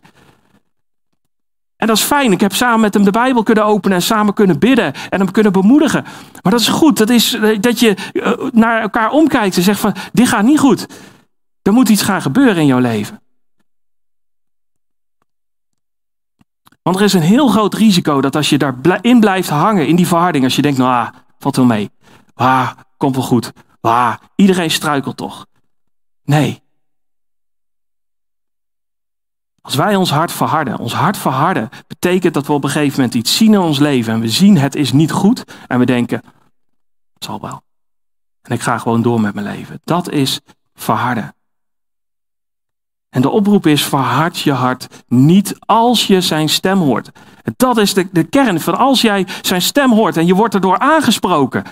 En 1.81 1.87
dat 1.87 1.97
is 1.97 2.03
fijn. 2.03 2.33
Ik 2.33 2.41
heb 2.41 2.55
samen 2.55 2.81
met 2.81 2.95
hem 2.95 3.05
de 3.05 3.11
Bijbel 3.11 3.43
kunnen 3.43 3.65
openen 3.65 3.97
en 3.97 4.03
samen 4.03 4.35
kunnen 4.35 4.59
bidden 4.59 4.93
en 5.09 5.19
hem 5.21 5.31
kunnen 5.31 5.53
bemoedigen. 5.53 6.05
Maar 6.43 6.53
dat 6.53 6.61
is 6.61 6.69
goed. 6.69 6.99
Dat 6.99 7.11
is 7.11 7.35
eh, 7.35 7.61
dat 7.61 7.81
je 7.81 7.95
eh, 8.13 8.33
naar 8.53 8.81
elkaar 8.81 9.11
omkijkt 9.11 9.57
en 9.57 9.63
zegt 9.63 9.81
van, 9.81 9.95
dit 10.13 10.29
gaat 10.29 10.45
niet 10.45 10.59
goed. 10.59 10.87
Er 11.63 11.73
moet 11.73 11.89
iets 11.89 12.03
gaan 12.03 12.23
gebeuren 12.23 12.57
in 12.57 12.67
jouw 12.67 12.79
leven. 12.79 13.21
Want 16.83 16.97
er 16.97 17.03
is 17.03 17.13
een 17.13 17.21
heel 17.21 17.49
groot 17.49 17.75
risico 17.75 18.21
dat 18.21 18.37
als 18.37 18.49
je 18.49 18.59
daarin 18.59 19.21
blijft 19.21 19.49
hangen, 19.49 19.87
in 19.87 19.97
die 19.97 20.07
verharding, 20.07 20.45
als 20.45 20.57
je 20.57 20.63
denkt, 20.63 20.79
nou, 20.79 20.91
ah, 20.91 21.09
valt 21.39 21.57
wel 21.57 21.65
mee. 21.65 21.91
Ah, 22.35 22.71
komt 22.97 23.17
wel 23.17 23.25
goed. 23.25 23.53
Ah, 23.81 24.15
iedereen 24.37 24.71
struikelt 24.71 25.17
toch. 25.17 25.47
Nee, 26.25 26.63
als 29.63 29.75
wij 29.75 29.97
ons 29.97 30.11
hart 30.11 30.33
verharden, 30.33 30.79
ons 30.79 30.93
hart 30.93 31.17
verharden, 31.17 31.69
betekent 31.87 32.35
dat 32.35 32.47
we 32.47 32.53
op 32.53 32.65
een 32.65 32.71
gegeven 32.71 33.01
moment 33.01 33.15
iets 33.15 33.37
zien 33.37 33.53
in 33.53 33.61
ons 33.61 33.79
leven 33.79 34.13
en 34.13 34.21
we 34.21 34.29
zien 34.29 34.59
het 34.59 34.75
is 34.75 34.93
niet 34.93 35.11
goed 35.11 35.45
en 35.67 35.79
we 35.79 35.87
denken, 35.87 36.23
het 37.15 37.25
zal 37.25 37.41
wel. 37.41 37.63
En 38.43 38.53
ik 38.53 38.61
ga 38.61 38.79
gewoon 38.79 39.03
door 39.03 39.21
met 39.21 39.35
mijn 39.35 39.47
leven. 39.47 39.81
Dat 39.85 40.11
is 40.11 40.41
verharden. 40.75 41.35
En 43.11 43.23
de 43.23 43.29
oproep 43.29 43.67
is: 43.67 43.85
verhard 43.85 44.39
je 44.39 44.53
hart 44.53 45.05
niet 45.09 45.57
als 45.59 46.07
je 46.07 46.21
zijn 46.21 46.49
stem 46.49 46.79
hoort. 46.79 47.11
dat 47.57 47.77
is 47.77 47.95
de, 47.95 48.09
de 48.13 48.25
kern 48.25 48.61
van 48.61 48.79
als 48.79 49.01
jij 49.01 49.27
zijn 49.43 49.63
stem 49.63 49.93
hoort 49.93 50.17
en 50.17 50.27
je 50.27 50.35
wordt 50.35 50.55
erdoor 50.55 50.79
aangesproken. 50.79 51.65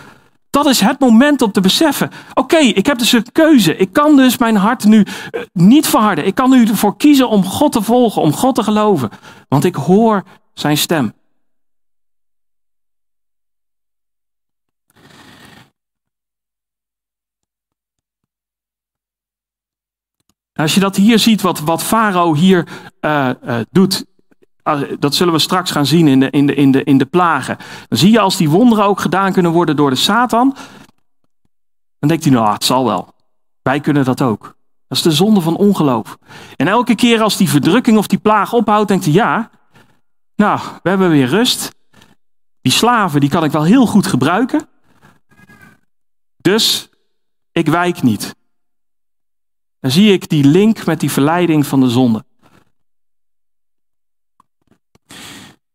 Dat 0.51 0.67
is 0.67 0.81
het 0.81 1.01
moment 1.01 1.43
om 1.43 1.53
te 1.53 1.61
beseffen. 1.61 2.11
Oké, 2.35 2.57
ik 2.57 2.87
heb 2.87 2.99
dus 2.99 3.13
een 3.13 3.33
keuze. 3.33 3.77
Ik 3.77 3.93
kan 3.93 4.17
dus 4.17 4.39
mijn 4.39 4.57
hart 4.57 4.85
nu 4.85 5.07
eh, 5.31 5.41
niet 5.53 5.87
verharden. 5.87 6.27
Ik 6.27 6.35
kan 6.35 6.51
nu 6.51 6.65
ervoor 6.67 6.97
kiezen 6.97 7.29
om 7.29 7.45
God 7.45 7.73
te 7.73 7.83
volgen, 7.83 8.23
om 8.23 8.33
God 8.33 8.55
te 8.55 8.63
geloven. 8.63 9.11
Want 9.49 9.65
ik 9.65 9.75
hoor 9.75 10.25
zijn 10.55 10.79
stem. 10.79 11.13
Als 20.53 20.75
je 20.75 20.81
dat 20.81 20.97
hier 20.97 21.19
ziet, 21.19 21.41
wat, 21.41 21.61
wat 21.61 21.83
Farao 21.83 22.35
hier 22.35 22.69
uh, 23.01 23.31
uh, 23.45 23.59
doet 23.71 24.05
dat 24.99 25.15
zullen 25.15 25.33
we 25.33 25.39
straks 25.39 25.71
gaan 25.71 25.87
zien 25.87 26.09
in 26.09 26.21
de, 26.21 26.31
in, 26.31 26.47
de, 26.47 26.55
in, 26.55 26.71
de, 26.71 26.85
in 26.85 26.99
de 26.99 27.07
plagen. 27.07 27.57
Dan 27.89 27.99
zie 27.99 28.11
je 28.11 28.21
als 28.21 28.37
die 28.37 28.51
wonderen 28.51 28.85
ook 28.85 29.01
gedaan 29.01 29.33
kunnen 29.33 29.53
worden 29.53 29.77
door 29.77 29.91
de 29.91 29.97
Satan. 29.97 30.57
Dan 31.99 32.09
denkt 32.09 32.25
hij, 32.25 32.33
nou, 32.33 32.53
het 32.53 32.65
zal 32.65 32.85
wel. 32.85 33.15
Wij 33.63 33.81
kunnen 33.81 34.05
dat 34.05 34.23
ook. 34.23 34.57
Dat 34.89 34.99
is 34.99 35.05
de 35.05 35.13
zonde 35.13 35.41
van 35.41 35.57
ongeloof. 35.57 36.19
En 36.57 36.69
elke 36.69 36.95
keer 36.95 37.23
als 37.23 37.37
die 37.37 37.49
verdrukking 37.49 37.99
of 37.99 38.07
die 38.07 38.19
plaag 38.19 38.53
ophoudt, 38.53 38.89
denkt 38.89 39.05
hij, 39.05 39.15
ja, 39.15 39.51
nou, 40.37 40.61
we 40.83 40.89
hebben 40.89 41.11
weer 41.11 41.27
rust. 41.27 41.75
Die 42.61 42.73
slaven, 42.73 43.21
die 43.21 43.31
kan 43.31 43.45
ik 43.45 43.53
wel 43.53 43.65
heel 43.65 43.87
goed 43.87 44.07
gebruiken. 44.07 44.69
Dus 46.37 46.91
ik 47.53 47.67
wijk 47.67 48.03
niet. 48.03 48.35
Dan 49.81 49.91
zie 49.91 50.13
ik 50.13 50.29
die 50.29 50.45
link 50.45 50.87
met 50.87 51.01
die 51.01 51.11
verleiding 51.11 51.67
van 51.67 51.81
de 51.81 51.91
zonde. 51.91 52.25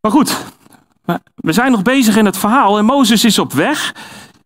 Maar 0.04 0.12
goed, 0.12 0.46
we 1.36 1.52
zijn 1.52 1.72
nog 1.72 1.82
bezig 1.82 2.16
in 2.16 2.26
het 2.26 2.38
verhaal 2.38 2.78
en 2.78 2.86
Mozes 2.86 3.24
is 3.24 3.40
op 3.40 3.54
weg. 3.54 3.96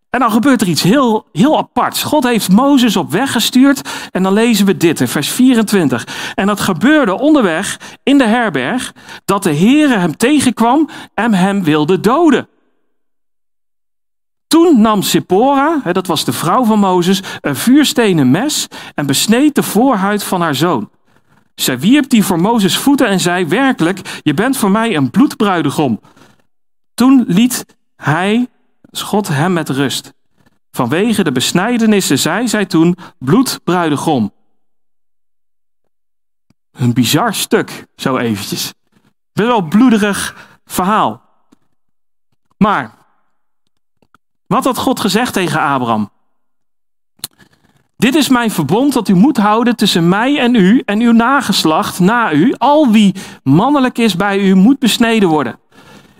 En 0.09 0.19
dan 0.19 0.31
gebeurt 0.31 0.61
er 0.61 0.67
iets 0.67 0.81
heel, 0.81 1.27
heel 1.31 1.57
aparts. 1.57 2.03
God 2.03 2.23
heeft 2.23 2.51
Mozes 2.51 2.95
op 2.95 3.11
weg 3.11 3.31
gestuurd 3.31 3.89
en 4.11 4.23
dan 4.23 4.33
lezen 4.33 4.65
we 4.65 4.77
dit 4.77 4.99
in 4.99 5.07
vers 5.07 5.29
24. 5.29 6.33
En 6.35 6.47
dat 6.47 6.59
gebeurde 6.59 7.19
onderweg 7.19 7.79
in 8.03 8.17
de 8.17 8.23
herberg 8.23 8.93
dat 9.25 9.43
de 9.43 9.55
Heere 9.55 9.97
hem 9.97 10.17
tegenkwam 10.17 10.89
en 11.13 11.33
hem 11.33 11.63
wilde 11.63 11.99
doden. 11.99 12.47
Toen 14.47 14.81
nam 14.81 15.01
Sephora, 15.01 15.81
dat 15.91 16.07
was 16.07 16.25
de 16.25 16.33
vrouw 16.33 16.63
van 16.63 16.79
Mozes, 16.79 17.21
een 17.41 17.55
vuurstenen 17.55 18.31
mes 18.31 18.67
en 18.95 19.05
besneed 19.05 19.55
de 19.55 19.63
voorhuid 19.63 20.23
van 20.23 20.41
haar 20.41 20.55
zoon. 20.55 20.89
Zij 21.61 21.79
wierp 21.79 22.09
die 22.09 22.23
voor 22.23 22.39
Mozes 22.39 22.77
voeten 22.77 23.07
en 23.07 23.19
zei: 23.19 23.45
Werkelijk, 23.45 24.19
je 24.23 24.33
bent 24.33 24.57
voor 24.57 24.71
mij 24.71 24.95
een 24.95 25.09
bloedbruidegom. 25.09 25.99
Toen 26.93 27.23
liet 27.27 27.65
hij, 27.95 28.47
God, 28.91 29.27
hem 29.27 29.53
met 29.53 29.69
rust. 29.69 30.13
Vanwege 30.71 31.23
de 31.23 31.31
besnijdenissen 31.31 32.19
zei 32.19 32.47
zij 32.47 32.65
toen: 32.65 32.97
bloedbruidegom. 33.19 34.33
Een 36.71 36.93
bizar 36.93 37.33
stuk, 37.33 37.85
zo 37.95 38.17
eventjes. 38.17 38.73
Best 39.33 39.47
wel 39.47 39.61
bloederig 39.61 40.47
verhaal. 40.65 41.21
Maar, 42.57 42.95
wat 44.47 44.63
had 44.63 44.77
God 44.77 44.99
gezegd 44.99 45.33
tegen 45.33 45.61
Abraham? 45.61 46.11
Dit 47.97 48.15
is 48.15 48.29
mijn 48.29 48.51
verbond 48.51 48.93
dat 48.93 49.07
u 49.07 49.13
moet 49.13 49.37
houden 49.37 49.75
tussen 49.75 50.09
mij 50.09 50.39
en 50.39 50.55
u 50.55 50.81
en 50.85 50.99
uw 50.99 51.11
nageslacht 51.11 51.99
na 51.99 52.33
u. 52.33 52.53
Al 52.57 52.91
wie 52.91 53.15
mannelijk 53.43 53.97
is 53.97 54.15
bij 54.15 54.39
u 54.39 54.55
moet 54.55 54.79
besneden 54.79 55.29
worden. 55.29 55.59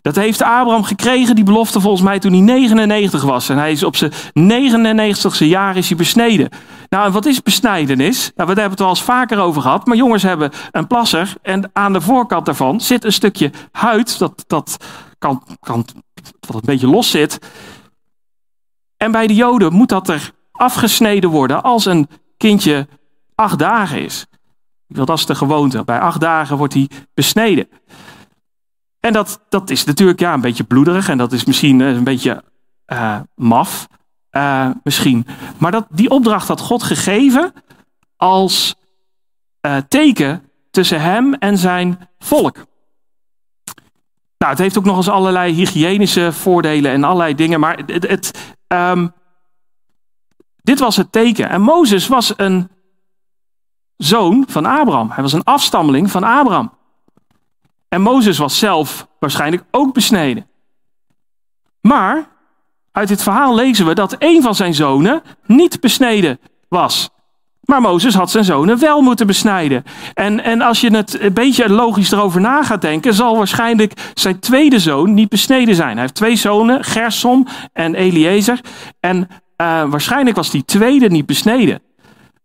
Dat 0.01 0.15
heeft 0.15 0.41
Abraham 0.41 0.83
gekregen, 0.83 1.35
die 1.35 1.43
belofte 1.43 1.81
volgens 1.81 2.03
mij 2.03 2.19
toen 2.19 2.31
hij 2.31 2.41
99 2.41 3.23
was. 3.23 3.49
En 3.49 3.57
hij 3.57 3.71
is 3.71 3.83
op 3.83 3.95
zijn 3.95 4.11
99ste 4.11 5.45
jaar 5.45 5.77
is 5.77 5.87
hij 5.87 5.97
besneden. 5.97 6.49
Nou, 6.89 7.05
en 7.05 7.11
wat 7.11 7.25
is 7.25 7.41
besnijdenis? 7.41 8.31
Nou, 8.35 8.53
we 8.53 8.59
hebben 8.59 8.77
het 8.77 8.81
al 8.81 8.89
eens 8.89 9.03
vaker 9.03 9.39
over 9.39 9.61
gehad. 9.61 9.85
Maar 9.85 9.97
jongens 9.97 10.23
hebben 10.23 10.51
een 10.71 10.87
plasser 10.87 11.33
en 11.41 11.69
aan 11.73 11.93
de 11.93 12.01
voorkant 12.01 12.45
daarvan 12.45 12.81
zit 12.81 13.03
een 13.03 13.13
stukje 13.13 13.51
huid 13.71 14.19
dat, 14.19 14.43
dat 14.47 14.77
kan, 15.17 15.43
kan, 15.59 15.85
wat 16.47 16.55
een 16.55 16.61
beetje 16.65 16.87
los 16.87 17.09
zit. 17.09 17.39
En 18.97 19.11
bij 19.11 19.27
de 19.27 19.35
Joden 19.35 19.73
moet 19.73 19.89
dat 19.89 20.09
er 20.09 20.31
afgesneden 20.57 21.29
worden 21.29 21.63
als 21.63 21.85
een 21.85 22.07
kindje 22.37 22.87
acht 23.35 23.59
dagen 23.59 24.03
is. 24.03 24.25
Dat 24.87 25.09
is 25.09 25.25
de 25.25 25.35
gewoonte. 25.35 25.83
Bij 25.83 25.99
acht 25.99 26.19
dagen 26.19 26.57
wordt 26.57 26.73
hij 26.73 26.89
besneden. 27.13 27.67
En 28.99 29.13
dat, 29.13 29.45
dat 29.49 29.69
is 29.69 29.83
natuurlijk 29.83 30.19
ja, 30.19 30.33
een 30.33 30.41
beetje 30.41 30.63
bloederig 30.63 31.09
en 31.09 31.17
dat 31.17 31.31
is 31.31 31.45
misschien 31.45 31.79
een 31.79 32.03
beetje 32.03 32.43
uh, 32.87 33.19
maf. 33.35 33.87
Uh, 34.31 34.69
misschien. 34.83 35.27
Maar 35.57 35.71
dat, 35.71 35.87
die 35.89 36.09
opdracht 36.09 36.47
had 36.47 36.59
God 36.59 36.83
gegeven 36.83 37.53
als 38.15 38.75
teken 39.87 40.43
tussen 40.71 41.01
hem 41.01 41.33
en 41.33 41.57
zijn 41.57 42.09
volk. 42.19 42.55
Nou, 44.37 44.51
het 44.51 44.61
heeft 44.61 44.77
ook 44.77 44.85
nog 44.85 44.97
eens 44.97 45.09
allerlei 45.09 45.53
hygiënische 45.53 46.31
voordelen 46.33 46.91
en 46.91 47.03
allerlei 47.03 47.35
dingen. 47.35 47.59
Maar 47.59 47.79
het, 47.85 48.55
um, 48.67 49.13
dit 50.67 50.79
was 50.79 50.95
het 50.95 51.11
teken. 51.11 51.49
En 51.49 51.61
Mozes 51.61 52.07
was 52.07 52.33
een 52.37 52.69
zoon 53.97 54.43
van 54.47 54.65
Abraham. 54.65 55.11
Hij 55.11 55.23
was 55.23 55.33
een 55.33 55.43
afstammeling 55.43 56.11
van 56.11 56.23
Abraham. 56.23 56.71
En 57.89 58.01
Mozes 58.01 58.37
was 58.37 58.59
zelf 58.59 59.07
waarschijnlijk 59.19 59.63
ook 59.71 59.93
besneden. 59.93 60.47
Maar 61.81 62.27
uit 62.91 63.07
dit 63.07 63.23
verhaal 63.23 63.55
lezen 63.55 63.85
we 63.85 63.93
dat 63.93 64.15
een 64.19 64.41
van 64.41 64.55
zijn 64.55 64.73
zonen 64.73 65.21
niet 65.45 65.79
besneden 65.79 66.39
was. 66.67 67.09
Maar 67.61 67.81
Mozes 67.81 68.13
had 68.13 68.31
zijn 68.31 68.43
zonen 68.43 68.79
wel 68.79 69.01
moeten 69.01 69.27
besnijden. 69.27 69.83
En, 70.13 70.43
en 70.43 70.61
als 70.61 70.81
je 70.81 70.95
het 70.95 71.21
een 71.21 71.33
beetje 71.33 71.69
logisch 71.69 72.11
erover 72.11 72.41
na 72.41 72.63
gaat 72.63 72.81
denken, 72.81 73.13
zal 73.13 73.37
waarschijnlijk 73.37 74.11
zijn 74.13 74.39
tweede 74.39 74.79
zoon 74.79 75.13
niet 75.13 75.29
besneden 75.29 75.75
zijn. 75.75 75.91
Hij 75.91 76.01
heeft 76.01 76.15
twee 76.15 76.35
zonen, 76.35 76.83
Gersom 76.83 77.47
en 77.73 77.95
Eliezer. 77.95 78.61
En 78.99 79.27
waarschijnlijk 79.57 80.35
was 80.35 80.51
die 80.51 80.65
tweede 80.65 81.09
niet 81.09 81.25
besneden. 81.25 81.81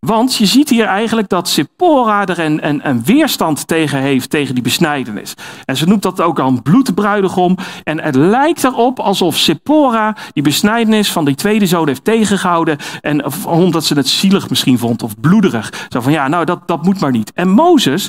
Want 0.06 0.34
je 0.34 0.46
ziet 0.46 0.68
hier 0.68 0.86
eigenlijk 0.86 1.28
dat 1.28 1.48
Sephora 1.48 2.26
er 2.26 2.38
een, 2.38 2.68
een, 2.68 2.88
een, 2.88 3.04
weerstand 3.04 3.66
tegen 3.66 3.98
heeft, 3.98 4.30
tegen 4.30 4.54
die 4.54 4.62
besnijdenis. 4.62 5.34
En 5.64 5.76
ze 5.76 5.86
noemt 5.86 6.02
dat 6.02 6.20
ook 6.20 6.38
al 6.38 6.48
een 6.48 6.62
bloedbruidegom. 6.62 7.56
En 7.84 8.00
het 8.00 8.14
lijkt 8.14 8.64
erop 8.64 9.00
alsof 9.00 9.36
Sephora 9.36 10.16
die 10.32 10.42
besnijdenis 10.42 11.12
van 11.12 11.24
die 11.24 11.34
tweede 11.34 11.66
zoon 11.66 11.86
heeft 11.86 12.04
tegengehouden. 12.04 12.78
En 13.00 13.46
omdat 13.46 13.84
ze 13.84 13.94
het 13.94 14.08
zielig 14.08 14.48
misschien 14.48 14.78
vond 14.78 15.02
of 15.02 15.20
bloederig. 15.20 15.86
Zo 15.88 16.00
van 16.00 16.12
ja, 16.12 16.28
nou 16.28 16.44
dat, 16.44 16.68
dat 16.68 16.82
moet 16.82 17.00
maar 17.00 17.12
niet. 17.12 17.32
En 17.32 17.48
Mozes, 17.48 18.08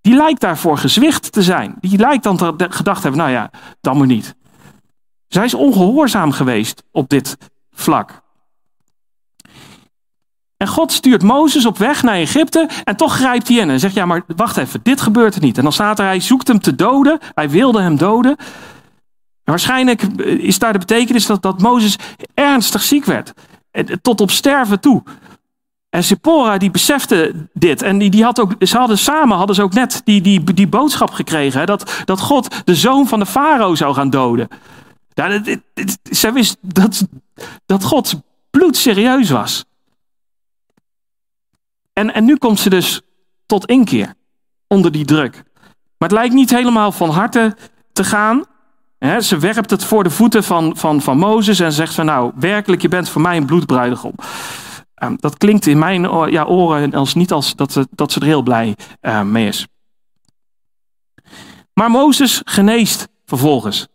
die 0.00 0.14
lijkt 0.14 0.40
daarvoor 0.40 0.78
gezwicht 0.78 1.32
te 1.32 1.42
zijn. 1.42 1.74
Die 1.80 1.98
lijkt 1.98 2.22
dan 2.22 2.36
te 2.36 2.66
gedacht 2.70 3.02
hebben, 3.02 3.20
nou 3.20 3.32
ja, 3.32 3.50
dan 3.80 3.98
maar 3.98 4.06
niet. 4.06 4.34
Zij 5.28 5.44
is 5.44 5.54
ongehoorzaam 5.54 6.32
geweest 6.32 6.82
op 6.92 7.08
dit 7.08 7.36
vlak. 7.80 8.22
En 10.56 10.68
God 10.68 10.92
stuurt 10.92 11.22
Mozes 11.22 11.66
op 11.66 11.78
weg 11.78 12.02
naar 12.02 12.14
Egypte 12.14 12.68
en 12.84 12.96
toch 12.96 13.14
grijpt 13.14 13.48
hij 13.48 13.56
in 13.56 13.70
en 13.70 13.80
zegt, 13.80 13.94
ja 13.94 14.06
maar 14.06 14.22
wacht 14.36 14.56
even, 14.56 14.80
dit 14.82 15.00
gebeurt 15.00 15.34
er 15.34 15.40
niet. 15.40 15.56
En 15.56 15.62
dan 15.62 15.72
staat 15.72 15.98
er, 15.98 16.04
hij 16.04 16.20
zoekt 16.20 16.48
hem 16.48 16.60
te 16.60 16.74
doden, 16.74 17.18
hij 17.34 17.50
wilde 17.50 17.80
hem 17.80 17.96
doden. 17.96 18.36
En 19.44 19.56
waarschijnlijk 19.56 20.02
is 20.22 20.58
daar 20.58 20.72
de 20.72 20.78
betekenis 20.78 21.26
dat, 21.26 21.42
dat 21.42 21.62
Mozes 21.62 21.96
ernstig 22.34 22.82
ziek 22.82 23.04
werd, 23.04 23.32
tot 24.02 24.20
op 24.20 24.30
sterven 24.30 24.80
toe. 24.80 25.02
En 25.90 26.04
Sephora 26.04 26.58
die 26.58 26.70
besefte 26.70 27.48
dit. 27.52 27.82
En 27.82 27.98
die, 27.98 28.10
die 28.10 28.24
had 28.24 28.40
ook, 28.40 28.54
ze 28.58 28.76
hadden 28.76 28.98
samen 28.98 29.36
hadden 29.36 29.56
ze 29.56 29.62
ook 29.62 29.72
net 29.72 30.00
die, 30.04 30.20
die, 30.20 30.54
die 30.54 30.68
boodschap 30.68 31.10
gekregen. 31.10 31.60
Hè, 31.60 31.66
dat, 31.66 32.02
dat 32.04 32.20
God 32.20 32.66
de 32.66 32.74
zoon 32.74 33.06
van 33.06 33.18
de 33.18 33.26
farao 33.26 33.74
zou 33.74 33.94
gaan 33.94 34.10
doden. 34.10 34.48
Ja, 35.20 35.58
zij 36.02 36.32
wist 36.32 36.56
dat, 36.60 37.06
dat 37.66 37.84
God 37.84 38.20
bloedserieus 38.50 39.30
was. 39.30 39.64
En, 41.92 42.14
en 42.14 42.24
nu 42.24 42.36
komt 42.36 42.60
ze 42.60 42.70
dus 42.70 43.00
tot 43.46 43.66
inkeer 43.66 44.14
onder 44.66 44.92
die 44.92 45.04
druk. 45.04 45.42
Maar 45.98 46.08
het 46.08 46.18
lijkt 46.18 46.34
niet 46.34 46.50
helemaal 46.50 46.92
van 46.92 47.10
harte 47.10 47.56
te 47.92 48.04
gaan. 48.04 48.44
ze 49.20 49.38
werpt 49.38 49.70
het 49.70 49.84
voor 49.84 50.02
de 50.02 50.10
voeten 50.10 50.44
van, 50.44 50.76
van, 50.76 51.00
van 51.00 51.18
Mozes 51.18 51.60
en 51.60 51.72
zegt 51.72 51.94
van 51.94 52.06
nou, 52.06 52.32
werkelijk, 52.34 52.82
je 52.82 52.88
bent 52.88 53.08
voor 53.08 53.22
mij 53.22 53.36
een 53.36 53.46
bloedbruidegom. 53.46 54.14
Um, 55.02 55.16
dat 55.20 55.36
klinkt 55.36 55.66
in 55.66 55.78
mijn 55.78 56.30
ja, 56.30 56.44
oren 56.44 56.94
als 56.94 57.14
niet 57.14 57.32
als 57.32 57.56
dat 57.56 57.72
ze, 57.72 57.88
dat 57.90 58.12
ze 58.12 58.20
er 58.20 58.26
heel 58.26 58.42
blij 58.42 58.76
uh, 59.02 59.22
mee 59.22 59.46
is. 59.46 59.66
Maar 61.72 61.90
Mozes 61.90 62.40
geneest 62.44 63.08
vervolgens. 63.24 63.89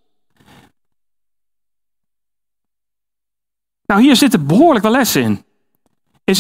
Nou, 3.85 4.01
hier 4.01 4.15
zitten 4.15 4.47
behoorlijk 4.47 4.83
wel 4.83 4.93
lessen 4.93 5.21
in. 5.21 5.43
Is, 6.23 6.37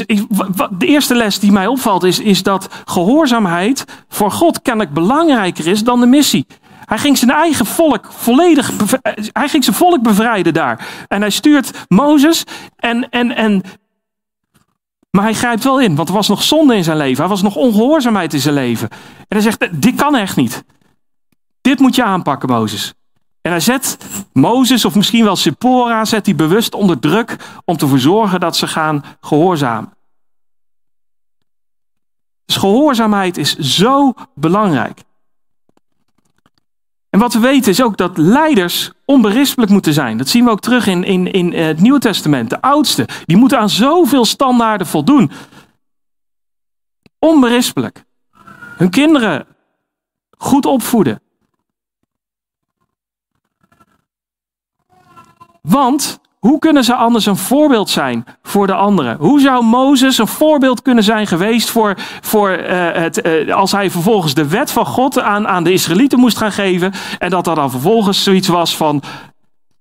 de 0.77 0.85
eerste 0.85 1.15
les 1.15 1.39
die 1.39 1.51
mij 1.51 1.67
opvalt 1.67 2.03
is, 2.03 2.19
is 2.19 2.43
dat 2.43 2.67
gehoorzaamheid 2.85 3.85
voor 4.07 4.31
God 4.31 4.61
kennelijk 4.61 4.93
belangrijker 4.93 5.67
is 5.67 5.83
dan 5.83 5.99
de 5.99 6.05
missie. 6.05 6.45
Hij 6.85 6.97
ging 6.97 7.17
zijn 7.17 7.31
eigen 7.31 7.65
volk 7.65 8.07
volledig, 8.11 8.71
hij 9.31 9.49
ging 9.49 9.63
zijn 9.63 9.75
volk 9.75 10.01
bevrijden 10.01 10.53
daar. 10.53 10.87
En 11.07 11.21
hij 11.21 11.29
stuurt 11.29 11.85
Mozes 11.87 12.43
en, 12.75 13.09
en, 13.09 13.35
en 13.35 13.61
maar 15.11 15.23
hij 15.23 15.33
grijpt 15.33 15.63
wel 15.63 15.81
in, 15.81 15.95
want 15.95 16.07
er 16.07 16.15
was 16.15 16.27
nog 16.27 16.43
zonde 16.43 16.75
in 16.75 16.83
zijn 16.83 16.97
leven. 16.97 17.23
Er 17.23 17.29
was 17.29 17.41
nog 17.41 17.55
ongehoorzaamheid 17.55 18.33
in 18.33 18.39
zijn 18.39 18.53
leven. 18.53 18.89
En 19.17 19.25
hij 19.27 19.41
zegt, 19.41 19.81
dit 19.81 19.95
kan 19.95 20.15
echt 20.15 20.35
niet. 20.35 20.63
Dit 21.61 21.79
moet 21.79 21.95
je 21.95 22.03
aanpakken, 22.03 22.49
Mozes. 22.49 22.93
En 23.45 23.51
hij 23.51 23.59
zet 23.59 23.97
Mozes, 24.33 24.85
of 24.85 24.95
misschien 24.95 25.23
wel 25.23 25.35
Sephora, 25.35 26.05
zet 26.05 26.25
hij 26.25 26.35
bewust 26.35 26.73
onder 26.73 26.99
druk 26.99 27.37
om 27.65 27.77
te 27.77 27.87
verzorgen 27.87 28.39
dat 28.39 28.57
ze 28.57 28.67
gaan 28.67 29.03
gehoorzamen. 29.21 29.93
Dus 32.45 32.55
gehoorzaamheid 32.55 33.37
is 33.37 33.55
zo 33.57 34.13
belangrijk. 34.35 35.03
En 37.09 37.19
wat 37.19 37.33
we 37.33 37.39
weten 37.39 37.71
is 37.71 37.81
ook 37.81 37.97
dat 37.97 38.17
leiders 38.17 38.91
onberispelijk 39.05 39.71
moeten 39.71 39.93
zijn. 39.93 40.17
Dat 40.17 40.27
zien 40.27 40.45
we 40.45 40.51
ook 40.51 40.61
terug 40.61 40.87
in, 40.87 41.03
in, 41.03 41.31
in 41.31 41.53
het 41.53 41.81
Nieuwe 41.81 41.99
Testament. 41.99 42.49
De 42.49 42.61
oudsten, 42.61 43.05
die 43.25 43.37
moeten 43.37 43.59
aan 43.59 43.69
zoveel 43.69 44.25
standaarden 44.25 44.87
voldoen. 44.87 45.31
Onberispelijk. 47.19 48.03
Hun 48.77 48.89
kinderen 48.89 49.45
goed 50.37 50.65
opvoeden. 50.65 51.19
Want 55.65 56.19
hoe 56.39 56.59
kunnen 56.59 56.83
ze 56.83 56.95
anders 56.95 57.25
een 57.25 57.37
voorbeeld 57.37 57.89
zijn 57.89 58.25
voor 58.43 58.67
de 58.67 58.73
anderen? 58.73 59.17
Hoe 59.17 59.39
zou 59.39 59.63
Mozes 59.63 60.17
een 60.17 60.27
voorbeeld 60.27 60.81
kunnen 60.81 61.03
zijn 61.03 61.27
geweest 61.27 61.69
voor, 61.69 61.95
voor 62.21 62.49
uh, 62.49 62.91
het, 62.91 63.25
uh, 63.25 63.55
als 63.55 63.71
hij 63.71 63.91
vervolgens 63.91 64.33
de 64.33 64.47
wet 64.47 64.71
van 64.71 64.85
God 64.85 65.19
aan, 65.19 65.47
aan 65.47 65.63
de 65.63 65.73
Israëlieten 65.73 66.19
moest 66.19 66.37
gaan 66.37 66.51
geven 66.51 66.93
en 67.17 67.29
dat 67.29 67.47
er 67.47 67.55
dan 67.55 67.71
vervolgens 67.71 68.23
zoiets 68.23 68.47
was 68.47 68.77
van, 68.77 69.01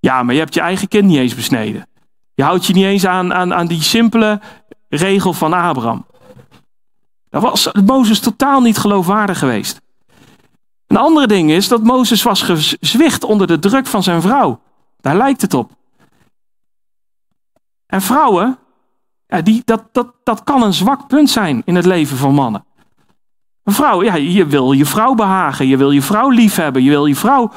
ja, 0.01 0.23
maar 0.23 0.35
je 0.35 0.40
hebt 0.40 0.55
je 0.55 0.61
eigen 0.61 0.88
kind 0.88 1.05
niet 1.05 1.18
eens 1.18 1.35
besneden. 1.35 1.88
Je 2.35 2.42
houdt 2.42 2.66
je 2.66 2.73
niet 2.73 2.85
eens 2.85 3.07
aan, 3.07 3.35
aan, 3.35 3.55
aan 3.55 3.66
die 3.66 3.83
simpele 3.83 4.40
regel 4.88 5.33
van 5.33 5.53
Abraham. 5.53 6.07
Dat 7.31 7.42
was 7.42 7.70
Mozes 7.87 8.20
totaal 8.20 8.61
niet 8.61 8.79
geloofwaardig 8.79 9.38
geweest. 9.38 9.81
Een 10.87 10.97
andere 10.97 11.27
ding 11.27 11.51
is 11.51 11.68
dat 11.68 11.83
Mozes 11.83 12.23
was 12.23 12.42
gezwicht 12.42 13.25
onder 13.25 13.47
de 13.47 13.59
druk 13.59 13.87
van 13.87 14.03
zijn 14.03 14.23
vrouw. 14.23 14.61
Daar 15.05 15.17
lijkt 15.17 15.40
het 15.40 15.55
op. 15.55 15.73
En 17.87 18.03
vrouwen, 18.03 18.59
ja, 19.27 19.40
die, 19.40 19.62
dat, 19.64 19.88
dat, 19.93 20.14
dat 20.23 20.45
kan 20.45 20.62
een 20.62 20.73
zwak 20.73 21.07
punt 21.07 21.31
zijn 21.31 21.62
in 21.64 21.75
het 21.75 21.85
leven 21.85 22.17
van 22.17 22.35
mannen. 22.35 22.64
Een 23.62 23.73
vrouw, 23.73 24.03
ja, 24.03 24.14
je 24.14 24.47
wil 24.47 24.73
je 24.73 24.87
vrouw 24.87 25.14
behagen, 25.14 25.67
je 25.67 25.77
wil 25.77 25.90
je 25.90 26.03
vrouw 26.03 26.29
lief 26.29 26.57
hebben, 26.57 26.83
je 26.83 26.90
wil 26.90 27.07
je 27.07 27.17
vrouw. 27.17 27.53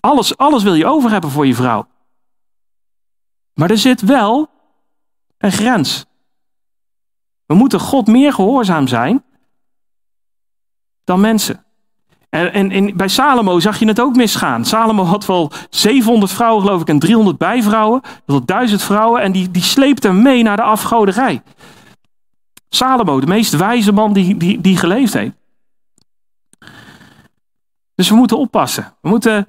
Alles, 0.00 0.36
alles 0.36 0.62
wil 0.62 0.74
je 0.74 0.86
over 0.86 1.10
hebben 1.10 1.30
voor 1.30 1.46
je 1.46 1.54
vrouw. 1.54 1.88
Maar 3.54 3.70
er 3.70 3.78
zit 3.78 4.00
wel 4.00 4.50
een 5.38 5.52
grens. 5.52 6.06
We 7.46 7.54
moeten 7.54 7.80
God 7.80 8.06
meer 8.06 8.32
gehoorzaam 8.32 8.86
zijn 8.86 9.24
dan 11.04 11.20
mensen. 11.20 11.64
En, 12.32 12.70
en, 12.70 12.96
bij 12.96 13.08
Salomo 13.08 13.60
zag 13.60 13.78
je 13.78 13.86
het 13.86 14.00
ook 14.00 14.16
misgaan. 14.16 14.64
Salomo 14.64 15.04
had 15.04 15.26
wel 15.26 15.50
700 15.70 16.32
vrouwen, 16.32 16.62
geloof 16.62 16.80
ik, 16.80 16.88
en 16.88 16.98
300 16.98 17.38
bijvrouwen. 17.38 18.00
Dat 18.26 18.46
1000 18.46 18.82
vrouwen. 18.82 19.22
En 19.22 19.32
die, 19.32 19.50
die 19.50 19.62
sleepte 19.62 20.06
hem 20.06 20.22
mee 20.22 20.42
naar 20.42 20.56
de 20.56 20.62
afgoderij. 20.62 21.42
Salomo, 22.68 23.20
de 23.20 23.26
meest 23.26 23.56
wijze 23.56 23.92
man 23.92 24.12
die, 24.12 24.36
die, 24.36 24.60
die 24.60 24.76
geleefd 24.76 25.12
heeft. 25.12 25.32
Dus 27.94 28.08
we 28.08 28.14
moeten 28.14 28.38
oppassen. 28.38 28.94
We 29.00 29.08
moeten 29.08 29.46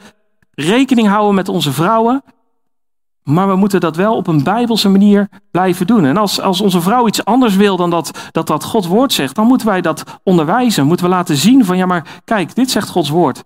rekening 0.52 1.08
houden 1.08 1.36
met 1.36 1.50
onze 1.50 1.72
vrouwen. 1.72 2.24
Maar 3.23 3.47
we 3.47 3.55
moeten 3.55 3.79
dat 3.79 3.95
wel 3.95 4.15
op 4.15 4.27
een 4.27 4.43
bijbelse 4.43 4.89
manier 4.89 5.29
blijven 5.51 5.88
doen. 5.88 6.05
En 6.05 6.17
als, 6.17 6.41
als 6.41 6.62
onze 6.62 6.81
vrouw 6.81 7.07
iets 7.07 7.25
anders 7.25 7.55
wil 7.55 7.77
dan 7.77 7.89
dat, 7.89 8.29
dat 8.31 8.47
dat 8.47 8.63
Gods 8.63 8.88
woord 8.88 9.13
zegt, 9.13 9.36
dan 9.36 9.47
moeten 9.47 9.67
wij 9.67 9.81
dat 9.81 10.03
onderwijzen. 10.23 10.86
Moeten 10.86 11.05
we 11.05 11.12
laten 11.12 11.38
zien 11.38 11.65
van 11.65 11.77
ja, 11.77 11.86
maar 11.86 12.21
kijk, 12.23 12.55
dit 12.55 12.71
zegt 12.71 12.89
Gods 12.89 13.09
woord. 13.09 13.43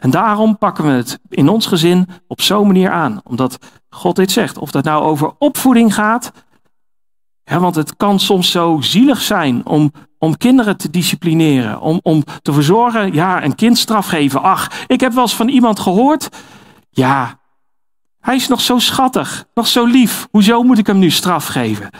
En 0.00 0.10
daarom 0.10 0.58
pakken 0.58 0.84
we 0.84 0.90
het 0.90 1.18
in 1.28 1.48
ons 1.48 1.66
gezin 1.66 2.08
op 2.26 2.40
zo'n 2.40 2.66
manier 2.66 2.90
aan. 2.90 3.20
Omdat 3.24 3.58
God 3.90 4.16
dit 4.16 4.30
zegt. 4.30 4.58
Of 4.58 4.70
dat 4.70 4.84
nou 4.84 5.02
over 5.02 5.32
opvoeding 5.38 5.94
gaat. 5.94 6.32
want 7.44 7.74
het 7.74 7.96
kan 7.96 8.18
soms 8.18 8.50
zo 8.50 8.78
zielig 8.80 9.20
zijn 9.20 9.66
om, 9.66 9.92
om 10.18 10.36
kinderen 10.36 10.76
te 10.76 10.90
disciplineren. 10.90 11.80
Om, 11.80 12.00
om 12.02 12.24
te 12.42 12.52
verzorgen, 12.52 13.12
ja, 13.12 13.44
een 13.44 13.54
kind 13.54 13.78
straf 13.78 14.06
geven. 14.06 14.42
Ach, 14.42 14.84
ik 14.86 15.00
heb 15.00 15.12
wel 15.12 15.22
eens 15.22 15.36
van 15.36 15.48
iemand 15.48 15.80
gehoord. 15.80 16.28
Ja, 16.90 17.39
hij 18.20 18.36
is 18.36 18.48
nog 18.48 18.60
zo 18.60 18.78
schattig, 18.78 19.44
nog 19.54 19.66
zo 19.66 19.84
lief. 19.84 20.28
Hoezo 20.30 20.62
moet 20.62 20.78
ik 20.78 20.86
hem 20.86 20.98
nu 20.98 21.10
straf 21.10 21.46
geven? 21.46 21.90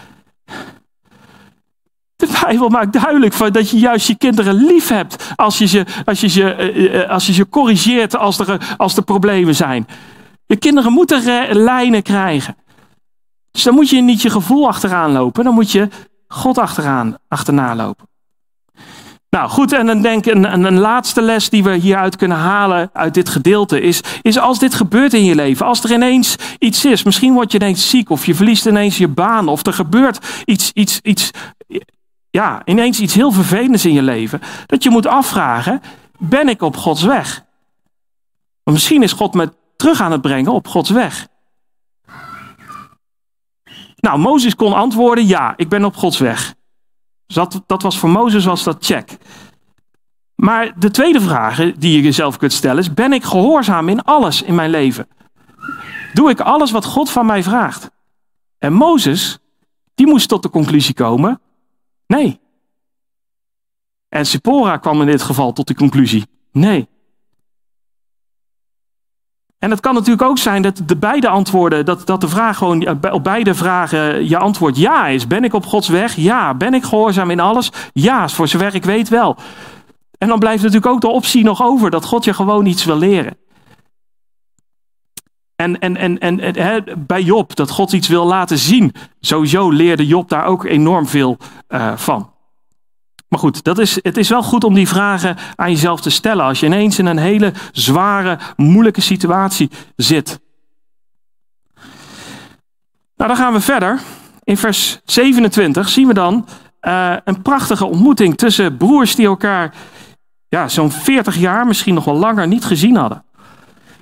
De 2.17 2.39
Bijbel 2.43 2.69
maakt 2.69 2.93
duidelijk 2.93 3.53
dat 3.53 3.71
je 3.71 3.79
juist 3.79 4.07
je 4.07 4.17
kinderen 4.17 4.55
lief 4.55 4.89
hebt 4.89 5.33
als 5.37 5.59
je 5.59 5.67
ze, 5.67 5.85
als 6.05 6.21
je 6.21 6.29
ze, 6.29 6.53
eh, 6.53 7.03
eh, 7.03 7.11
als 7.11 7.27
je 7.27 7.33
ze 7.33 7.49
corrigeert 7.49 8.17
als 8.17 8.39
er, 8.39 8.75
als 8.77 8.97
er 8.97 9.03
problemen 9.03 9.55
zijn. 9.55 9.87
Je 10.47 10.57
kinderen 10.57 10.93
moeten 10.93 11.47
lijnen 11.57 12.03
krijgen. 12.03 12.57
Dus 13.51 13.63
dan 13.63 13.75
moet 13.75 13.89
je 13.89 14.01
niet 14.01 14.23
je 14.23 14.31
gevoel 14.31 14.69
achteraan 14.69 15.13
lopen, 15.13 15.45
dan 15.45 15.55
moet 15.55 15.73
je 15.73 15.89
God 16.27 16.59
achteraan, 16.59 17.17
achterna 17.29 17.75
lopen. 17.75 18.10
Nou 19.31 19.49
goed, 19.49 19.73
en 19.73 19.87
dan 19.87 20.03
denk 20.03 20.27
ik 20.27 20.35
een, 20.35 20.65
een, 20.65 20.79
laatste 20.79 21.23
les 21.23 21.51
die 21.51 21.63
we 21.63 21.75
hieruit 21.75 22.17
kunnen 22.17 22.37
halen 22.37 22.91
uit 22.93 23.15
dit 23.15 23.29
gedeelte 23.29 23.81
is, 23.81 24.01
is 24.23 24.39
als 24.39 24.59
dit 24.59 24.75
gebeurt 24.75 25.15
in 25.15 25.25
je 25.25 25.35
leven, 25.35 25.67
als 25.67 25.85
er 25.85 25.93
ineens 25.93 26.37
iets 26.59 26.85
is, 26.85 27.03
misschien 27.03 27.33
word 27.33 27.53
je 27.53 27.59
ineens 27.59 27.91
ziek 27.91 28.11
of 28.11 28.27
je 28.27 28.35
verliest 28.35 28.67
ineens 28.67 28.99
je 28.99 29.09
baan 29.09 29.49
of 29.49 29.67
er 29.67 29.73
gebeurt 29.73 30.45
iets, 30.45 30.71
iets, 30.73 31.01
iets, 31.01 31.31
ja, 32.31 32.63
ineens 32.65 33.01
iets 33.01 33.15
heel 33.15 33.33
vervelends 33.33 33.85
in 33.85 33.93
je 33.93 34.03
leven, 34.03 34.41
dat 34.67 34.83
je 34.83 34.91
moet 34.91 35.07
afvragen, 35.07 35.83
ben 36.19 36.49
ik 36.49 36.63
op 36.63 36.77
Gods 36.77 37.03
weg? 37.03 37.45
Misschien 38.65 39.03
is 39.03 39.13
God 39.13 39.35
me 39.35 39.53
terug 39.77 40.01
aan 40.01 40.13
het 40.13 40.21
brengen 40.21 40.53
op 40.53 40.69
Gods 40.69 40.91
weg. 40.91 41.29
Nou, 43.97 44.19
Mozes 44.19 44.55
kon 44.55 44.73
antwoorden, 44.73 45.27
ja, 45.27 45.53
ik 45.57 45.69
ben 45.69 45.85
op 45.85 45.97
Gods 45.97 46.19
weg. 46.19 46.55
Dat, 47.35 47.63
dat 47.67 47.83
was 47.83 47.99
voor 47.99 48.09
Mozes 48.09 48.45
was 48.45 48.65
dat 48.65 48.85
check. 48.85 49.19
Maar 50.35 50.79
de 50.79 50.91
tweede 50.91 51.21
vraag 51.21 51.57
die 51.57 51.93
je 51.93 52.01
jezelf 52.01 52.37
kunt 52.37 52.53
stellen 52.53 52.79
is, 52.79 52.95
ben 52.95 53.13
ik 53.13 53.25
gehoorzaam 53.25 53.89
in 53.89 54.05
alles 54.05 54.43
in 54.43 54.55
mijn 54.55 54.71
leven? 54.71 55.09
Doe 56.13 56.31
ik 56.31 56.41
alles 56.41 56.71
wat 56.71 56.85
God 56.85 57.11
van 57.11 57.27
mij 57.27 57.43
vraagt? 57.43 57.91
En 58.59 58.73
Mozes, 58.73 59.39
die 59.95 60.07
moest 60.07 60.29
tot 60.29 60.43
de 60.43 60.51
conclusie 60.51 60.95
komen, 60.95 61.41
nee. 62.07 62.41
En 64.09 64.27
Sephora 64.27 64.77
kwam 64.77 65.01
in 65.01 65.07
dit 65.07 65.23
geval 65.23 65.53
tot 65.53 65.67
de 65.67 65.75
conclusie, 65.75 66.27
nee. 66.53 66.89
En 69.61 69.71
het 69.71 69.81
kan 69.81 69.95
natuurlijk 69.95 70.23
ook 70.29 70.39
zijn 70.39 70.63
dat 70.63 70.83
de 70.87 70.97
beide 70.97 71.29
antwoorden, 71.29 71.85
dat, 71.85 72.07
dat 72.07 72.21
de 72.21 72.29
vraag 72.29 72.57
gewoon 72.57 72.83
eh, 72.83 73.13
op 73.13 73.25
beide 73.25 73.55
vragen 73.55 74.29
je 74.29 74.39
antwoord 74.39 74.77
ja 74.77 75.07
is. 75.07 75.27
Ben 75.27 75.45
ik 75.45 75.55
op 75.55 75.67
Gods 75.67 75.89
weg? 75.89 76.17
Ja. 76.17 76.55
Ben 76.55 76.75
ik 76.75 76.85
gehoorzaam 76.85 77.31
in 77.31 77.41
alles? 77.41 77.73
Ja, 77.93 78.29
voor 78.29 78.49
zover 78.49 78.75
ik 78.75 78.85
weet 78.85 79.09
wel. 79.09 79.37
En 80.19 80.29
dan 80.29 80.39
blijft 80.39 80.63
natuurlijk 80.63 80.93
ook 80.93 81.01
de 81.01 81.09
optie 81.09 81.45
nog 81.45 81.63
over 81.63 81.91
dat 81.91 82.05
God 82.05 82.25
je 82.25 82.35
gewoon 82.35 82.67
iets 82.67 82.85
wil 82.85 82.97
leren. 82.99 83.37
En, 85.57 85.79
en, 85.79 85.97
en, 85.97 86.19
en, 86.19 86.85
bij 87.07 87.23
Job, 87.23 87.57
dat 87.57 87.71
God 87.71 87.93
iets 87.93 88.09
wil 88.09 88.27
laten 88.27 88.59
zien. 88.59 88.93
Sowieso 89.21 89.71
leerde 89.71 90.07
Job 90.07 90.29
daar 90.29 90.45
ook 90.45 90.65
enorm 90.65 91.07
veel 91.07 91.37
uh, 91.69 91.97
van. 91.97 92.30
Maar 93.31 93.39
goed, 93.39 93.65
dat 93.65 93.79
is, 93.79 93.99
het 94.03 94.17
is 94.17 94.29
wel 94.29 94.43
goed 94.43 94.65
om 94.65 94.75
die 94.75 94.89
vragen 94.89 95.37
aan 95.55 95.71
jezelf 95.71 96.01
te 96.01 96.11
stellen 96.11 96.45
als 96.45 96.61
je 96.61 96.67
ineens 96.67 96.99
in 96.99 97.07
een 97.07 97.19
hele 97.19 97.53
zware, 97.73 98.39
moeilijke 98.57 99.01
situatie 99.01 99.71
zit. 99.97 100.41
Nou, 103.17 103.31
dan 103.31 103.37
gaan 103.37 103.53
we 103.53 103.61
verder. 103.61 104.01
In 104.45 104.57
vers 104.57 105.01
27 105.05 105.89
zien 105.89 106.07
we 106.07 106.15
dan 106.15 106.47
uh, 106.83 107.17
een 107.25 107.43
prachtige 107.43 107.87
ontmoeting 107.87 108.37
tussen 108.37 108.77
broers 108.77 109.15
die 109.15 109.27
elkaar 109.27 109.75
ja, 110.49 110.69
zo'n 110.69 110.91
40 110.91 111.37
jaar, 111.37 111.67
misschien 111.67 111.95
nog 111.95 112.05
wel 112.05 112.17
langer, 112.17 112.47
niet 112.47 112.65
gezien 112.65 112.97
hadden. 112.97 113.25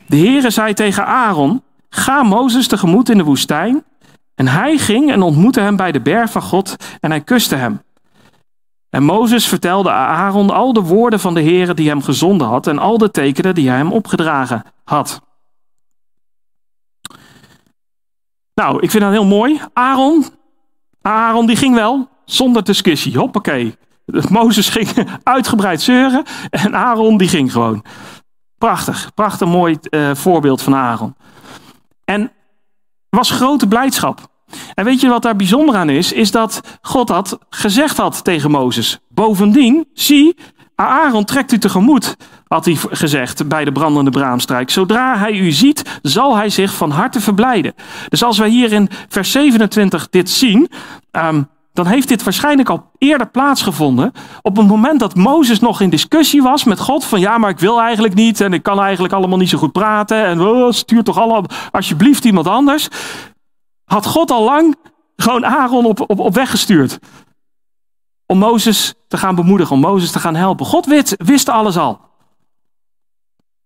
De 0.07 0.17
Heere 0.17 0.51
zei 0.51 0.75
tegen 0.75 1.07
Aaron: 1.07 1.63
Ga 1.89 2.23
Mozes 2.23 2.69
tegemoet 2.69 3.09
in 3.09 3.19
de 3.19 3.25
woestijn. 3.25 3.85
En 4.35 4.49
hij 4.49 4.79
ging 4.79 5.13
en 5.13 5.23
ontmoette 5.23 5.61
hem 5.61 5.77
bij 5.77 5.93
de 5.93 6.01
berg 6.01 6.31
van 6.31 6.43
God 6.43 6.77
en 7.01 7.11
hij 7.11 7.21
kuste 7.21 7.55
hem. 7.55 7.81
En 8.91 9.03
Mozes 9.03 9.47
vertelde 9.47 9.91
Aaron 9.91 10.51
al 10.51 10.73
de 10.73 10.81
woorden 10.81 11.21
van 11.21 11.35
de 11.35 11.43
Heere 11.43 11.75
die 11.75 11.89
hem 11.89 12.03
gezonden 12.03 12.47
had 12.47 12.67
en 12.67 12.79
al 12.79 12.99
de 12.99 13.11
tekenen 13.11 13.55
die 13.55 13.69
hij 13.69 13.77
hem 13.77 13.93
opgedragen 13.93 14.63
had. 14.85 15.21
Nou, 18.55 18.81
ik 18.81 18.91
vind 18.91 19.03
dat 19.03 19.13
heel 19.13 19.25
mooi. 19.25 19.61
Aaron, 19.73 20.25
Aaron 21.03 21.47
die 21.47 21.57
ging 21.57 21.75
wel 21.75 22.09
zonder 22.25 22.65
discussie. 22.65 23.19
Hoppakee. 23.19 23.77
Mozes 24.31 24.69
ging 24.69 24.89
uitgebreid 25.23 25.81
zeuren 25.81 26.25
en 26.51 26.77
Aaron 26.77 27.17
die 27.17 27.29
ging 27.29 27.53
gewoon. 27.53 27.85
Prachtig, 28.59 29.15
prachtig 29.15 29.49
mooi 29.49 29.79
uh, 29.91 30.15
voorbeeld 30.15 30.63
van 30.63 30.75
Aaron. 30.75 31.17
En 32.05 32.33
was 33.11 33.31
grote 33.31 33.67
blijdschap. 33.69 34.29
En 34.75 34.85
weet 34.85 35.01
je 35.01 35.09
wat 35.09 35.23
daar 35.23 35.37
bijzonder 35.37 35.75
aan 35.75 35.91
is? 35.91 36.13
Is 36.13 36.31
dat 36.31 36.61
God 36.81 37.07
dat 37.07 37.39
gezegd 37.51 37.97
had 37.97 38.25
tegen 38.25 38.51
Mozes. 38.51 38.99
Bovendien, 39.09 39.87
zie, 39.93 40.37
Aaron 40.75 41.25
trekt 41.25 41.53
u 41.53 41.59
tegemoet, 41.59 42.17
had 42.49 42.65
hij 42.65 42.77
gezegd 42.91 43.49
bij 43.49 43.65
de 43.65 43.73
brandende 43.73 44.11
braamstrijk. 44.11 44.71
Zodra 44.71 45.19
hij 45.19 45.33
u 45.33 45.51
ziet, 45.51 45.99
zal 46.03 46.37
hij 46.37 46.51
zich 46.51 46.75
van 46.75 46.91
harte 46.91 47.21
verblijden. 47.21 47.75
Dus 48.09 48.23
als 48.23 48.39
wij 48.39 48.49
hier 48.49 48.73
in 48.73 48.89
vers 49.09 49.31
27 49.31 50.09
dit 50.09 50.31
zien, 50.31 50.71
um, 51.13 51.49
dan 51.73 51.87
heeft 51.87 52.09
dit 52.09 52.23
waarschijnlijk 52.23 52.69
al 52.69 52.91
eerder 52.99 53.29
plaatsgevonden. 53.29 54.13
Op 54.43 54.57
het 54.57 54.67
moment 54.67 55.01
dat 55.01 55.15
Mozes 55.15 55.61
nog 55.61 55.81
in 55.81 55.91
discussie 55.91 56.43
was 56.43 56.65
met 56.65 56.81
God. 56.81 57.05
Van 57.05 57.21
ja, 57.21 57.39
maar 57.39 57.51
ik 57.51 57.59
wil 57.59 57.81
eigenlijk 57.81 58.15
niet. 58.15 58.41
En 58.41 58.53
ik 58.53 58.63
kan 58.63 58.81
eigenlijk 58.81 59.15
allemaal 59.15 59.39
niet 59.39 59.49
zo 59.49 59.59
goed 59.59 59.73
praten. 59.73 60.25
En 60.25 60.41
oh, 60.41 60.73
stuur 60.73 61.03
toch 61.03 61.19
allemaal 61.19 61.45
alsjeblieft 61.71 62.25
iemand 62.25 62.47
anders 62.47 62.89
had 63.89 64.07
God 64.07 64.31
al 64.31 64.45
lang 64.45 64.77
gewoon 65.17 65.47
Aaron 65.47 65.85
op, 65.85 66.01
op, 66.01 66.19
op 66.19 66.35
weg 66.35 66.51
gestuurd. 66.51 66.99
Om 68.27 68.39
Mozes 68.39 68.95
te 69.09 69.17
gaan 69.17 69.35
bemoedigen, 69.35 69.75
om 69.75 69.81
Mozes 69.81 70.11
te 70.11 70.19
gaan 70.19 70.35
helpen. 70.35 70.67
God 70.67 70.87
wist, 70.87 71.15
wist 71.17 71.49
alles 71.49 71.77
al. 71.77 72.01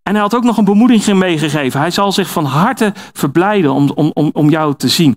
En 0.02 0.12
hij 0.12 0.20
had 0.20 0.34
ook 0.34 0.44
nog 0.44 0.56
een 0.56 0.64
bemoediging 0.64 1.18
meegegeven. 1.18 1.80
Hij 1.80 1.90
zal 1.90 2.12
zich 2.12 2.30
van 2.30 2.44
harte 2.44 2.92
verblijden 3.12 3.72
om, 3.72 3.90
om, 3.90 4.10
om, 4.14 4.30
om 4.32 4.50
jou 4.50 4.74
te 4.74 4.88
zien. 4.88 5.16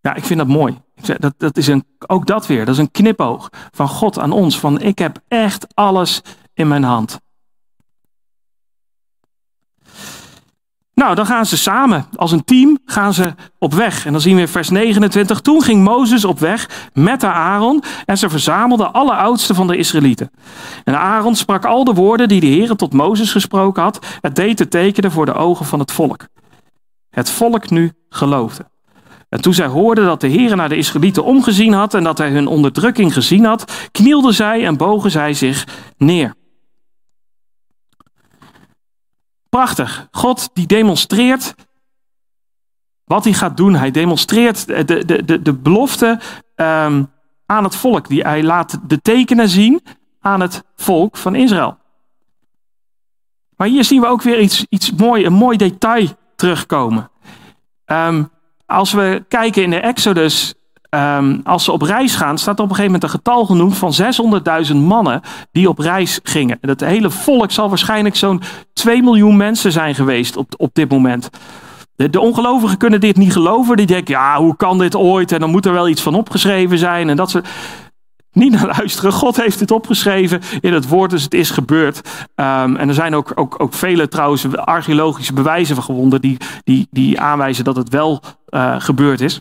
Ja, 0.00 0.14
ik 0.14 0.24
vind 0.24 0.38
dat 0.38 0.48
mooi. 0.48 0.80
Dat, 1.18 1.34
dat 1.36 1.56
is 1.56 1.66
een, 1.66 1.84
ook 2.06 2.26
dat 2.26 2.46
weer, 2.46 2.64
dat 2.64 2.74
is 2.74 2.80
een 2.80 2.90
knipoog 2.90 3.48
van 3.70 3.88
God 3.88 4.18
aan 4.18 4.32
ons. 4.32 4.58
Van 4.58 4.80
ik 4.80 4.98
heb 4.98 5.18
echt 5.28 5.66
alles 5.74 6.22
in 6.54 6.68
mijn 6.68 6.82
hand. 6.82 7.20
Nou, 10.94 11.14
dan 11.14 11.26
gaan 11.26 11.46
ze 11.46 11.56
samen, 11.56 12.06
als 12.16 12.32
een 12.32 12.44
team, 12.44 12.78
gaan 12.84 13.14
ze 13.14 13.34
op 13.58 13.74
weg. 13.74 14.06
En 14.06 14.12
dan 14.12 14.20
zien 14.20 14.34
we 14.34 14.40
in 14.40 14.48
vers 14.48 14.68
29, 14.68 15.40
toen 15.40 15.62
ging 15.62 15.84
Mozes 15.84 16.24
op 16.24 16.38
weg 16.38 16.88
met 16.92 17.20
de 17.20 17.26
Aaron 17.26 17.82
en 18.04 18.18
ze 18.18 18.28
verzamelden 18.28 18.92
alle 18.92 19.12
oudsten 19.14 19.54
van 19.54 19.66
de 19.66 19.76
Israëlieten. 19.76 20.30
En 20.84 20.98
Aaron 20.98 21.34
sprak 21.34 21.64
al 21.64 21.84
de 21.84 21.92
woorden 21.92 22.28
die 22.28 22.40
de 22.40 22.46
Heer 22.46 22.76
tot 22.76 22.92
Mozes 22.92 23.32
gesproken 23.32 23.82
had. 23.82 24.06
Het 24.20 24.36
deed 24.36 24.56
te 24.56 24.68
tekenen 24.68 25.10
voor 25.10 25.26
de 25.26 25.34
ogen 25.34 25.66
van 25.66 25.78
het 25.78 25.92
volk. 25.92 26.26
Het 27.10 27.30
volk 27.30 27.70
nu 27.70 27.92
geloofde. 28.08 28.64
En 29.28 29.40
toen 29.40 29.54
zij 29.54 29.66
hoorden 29.66 30.04
dat 30.04 30.20
de 30.20 30.28
Heer 30.28 30.56
naar 30.56 30.68
de 30.68 30.76
Israëlieten 30.76 31.24
omgezien 31.24 31.72
had 31.72 31.94
en 31.94 32.04
dat 32.04 32.18
hij 32.18 32.30
hun 32.30 32.46
onderdrukking 32.46 33.12
gezien 33.12 33.44
had, 33.44 33.88
knielden 33.92 34.34
zij 34.34 34.66
en 34.66 34.76
bogen 34.76 35.10
zij 35.10 35.34
zich 35.34 35.66
neer. 35.96 36.34
Prachtig. 39.54 40.08
God 40.10 40.50
die 40.52 40.66
demonstreert 40.66 41.54
wat 43.04 43.24
hij 43.24 43.32
gaat 43.32 43.56
doen. 43.56 43.74
Hij 43.74 43.90
demonstreert 43.90 44.66
de, 44.66 45.04
de, 45.04 45.24
de, 45.24 45.42
de 45.42 45.52
belofte 45.52 46.20
um, 46.56 47.10
aan 47.46 47.64
het 47.64 47.76
volk. 47.76 48.08
Die, 48.08 48.22
hij 48.22 48.42
laat 48.42 48.78
de 48.86 49.00
tekenen 49.00 49.48
zien 49.48 49.80
aan 50.20 50.40
het 50.40 50.64
volk 50.76 51.16
van 51.16 51.34
Israël. 51.34 51.76
Maar 53.56 53.68
hier 53.68 53.84
zien 53.84 54.00
we 54.00 54.06
ook 54.06 54.22
weer 54.22 54.40
iets, 54.40 54.66
iets 54.68 54.92
mooi, 54.92 55.26
een 55.26 55.32
mooi 55.32 55.56
detail 55.56 56.08
terugkomen. 56.36 57.10
Um, 57.86 58.30
als 58.66 58.92
we 58.92 59.24
kijken 59.28 59.62
in 59.62 59.70
de 59.70 59.80
Exodus 59.80 60.54
Um, 60.94 61.40
als 61.44 61.64
ze 61.64 61.72
op 61.72 61.82
reis 61.82 62.14
gaan, 62.14 62.38
staat 62.38 62.60
op 62.60 62.68
een 62.68 62.74
gegeven 62.74 62.92
moment 62.92 63.02
een 63.02 63.18
getal 63.18 63.44
genoemd 63.44 63.76
van 63.76 63.92
600.000 64.70 64.76
mannen 64.76 65.20
die 65.52 65.68
op 65.68 65.78
reis 65.78 66.20
gingen. 66.22 66.58
En 66.60 66.68
het 66.68 66.80
hele 66.80 67.10
volk 67.10 67.50
zal 67.50 67.68
waarschijnlijk 67.68 68.16
zo'n 68.16 68.42
2 68.72 69.02
miljoen 69.02 69.36
mensen 69.36 69.72
zijn 69.72 69.94
geweest 69.94 70.36
op, 70.36 70.54
op 70.56 70.70
dit 70.72 70.90
moment. 70.90 71.30
De, 71.96 72.10
de, 72.10 72.20
ongelovigen 72.20 72.78
kunnen 72.78 73.00
dit 73.00 73.16
niet 73.16 73.32
geloven. 73.32 73.76
Die 73.76 73.86
denken, 73.86 74.14
ja, 74.14 74.38
hoe 74.38 74.56
kan 74.56 74.78
dit 74.78 74.94
ooit? 74.94 75.32
En 75.32 75.40
dan 75.40 75.50
moet 75.50 75.66
er 75.66 75.72
wel 75.72 75.88
iets 75.88 76.02
van 76.02 76.14
opgeschreven 76.14 76.78
zijn. 76.78 77.08
En 77.08 77.16
dat 77.16 77.30
ze 77.30 77.42
niet 78.32 78.52
naar 78.52 78.66
luisteren. 78.78 79.12
God 79.12 79.36
heeft 79.36 79.60
het 79.60 79.70
opgeschreven 79.70 80.40
in 80.60 80.72
het 80.72 80.88
woord, 80.88 81.10
dus 81.10 81.22
het 81.22 81.34
is 81.34 81.50
gebeurd. 81.50 81.96
Um, 82.34 82.76
en 82.76 82.88
er 82.88 82.94
zijn 82.94 83.14
ook, 83.14 83.32
ook, 83.34 83.54
ook 83.58 83.74
vele 83.74 84.08
trouwens 84.08 84.56
archeologische 84.56 85.32
bewijzen 85.32 85.74
van 85.74 85.84
gewonden 85.84 86.20
die, 86.20 86.36
die, 86.64 86.86
die 86.90 87.20
aanwijzen 87.20 87.64
dat 87.64 87.76
het 87.76 87.88
wel 87.88 88.22
uh, 88.48 88.74
gebeurd 88.78 89.20
is. 89.20 89.40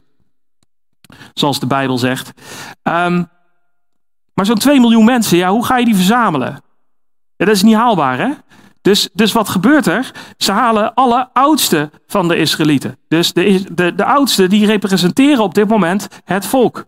Zoals 1.34 1.60
de 1.60 1.68
Bijbel 1.68 1.98
zegt. 1.98 2.32
Um, 2.84 3.30
maar 4.34 4.46
zo'n 4.46 4.58
2 4.58 4.80
miljoen 4.80 5.06
mensen, 5.06 5.38
ja, 5.38 5.50
hoe 5.50 5.66
ga 5.66 5.78
je 5.78 5.86
die 5.86 5.96
verzamelen? 5.96 6.62
Ja, 7.36 7.46
dat 7.46 7.56
is 7.56 7.64
niet 7.64 7.76
haalbaar, 7.76 8.18
hè? 8.18 8.30
Dus, 8.82 9.10
dus 9.14 9.32
wat 9.32 9.50
gebeurt 9.50 9.86
er? 9.86 10.12
Ze 10.38 10.52
halen 10.52 10.94
alle 10.94 11.30
oudsten 11.34 11.92
van 12.08 12.28
de 12.28 12.36
Israëlieten. 12.36 12.98
Dus 13.08 13.34
de, 13.34 13.66
de, 13.72 13.96
de 13.96 14.06
oudsten 14.06 14.50
die 14.50 14.66
representeren 14.66 15.44
op 15.44 15.54
dit 15.54 15.68
moment 15.68 16.08
het 16.24 16.46
volk. 16.46 16.86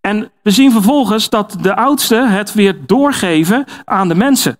En 0.00 0.30
we 0.42 0.50
zien 0.50 0.72
vervolgens 0.72 1.28
dat 1.28 1.56
de 1.60 1.76
oudsten 1.76 2.30
het 2.30 2.54
weer 2.54 2.86
doorgeven 2.86 3.64
aan 3.84 4.08
de 4.08 4.14
mensen. 4.14 4.58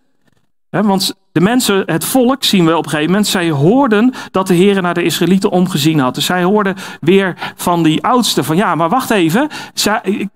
Want 0.85 1.15
de 1.33 1.41
mensen, 1.41 1.83
het 1.87 2.05
volk, 2.05 2.45
zien 2.45 2.65
we 2.65 2.77
op 2.77 2.85
een 2.85 2.91
gegeven 2.91 3.11
moment, 3.11 3.27
zij 3.27 3.51
hoorden 3.51 4.15
dat 4.31 4.47
de 4.47 4.55
Heer 4.55 4.83
naar 4.83 4.95
de 4.95 5.03
Israëlieten 5.03 5.51
omgezien 5.51 5.99
had. 5.99 6.15
Dus 6.15 6.25
zij 6.25 6.43
hoorden 6.43 6.77
weer 7.01 7.53
van 7.57 7.83
die 7.83 8.05
oudsten 8.05 8.45
van 8.45 8.57
ja, 8.57 8.75
maar 8.75 8.89
wacht 8.89 9.11
even. 9.11 9.49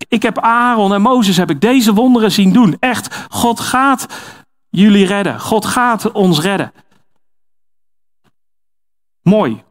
Ik 0.08 0.22
heb 0.22 0.38
Aaron 0.38 0.94
en 0.94 1.02
Mozes, 1.02 1.36
heb 1.36 1.50
ik 1.50 1.60
deze 1.60 1.94
wonderen 1.94 2.32
zien 2.32 2.52
doen. 2.52 2.76
Echt, 2.78 3.26
God 3.28 3.60
gaat 3.60 4.06
jullie 4.68 5.06
redden. 5.06 5.40
God 5.40 5.66
gaat 5.66 6.12
ons 6.12 6.40
redden. 6.40 6.72
Mooi. 9.22 9.62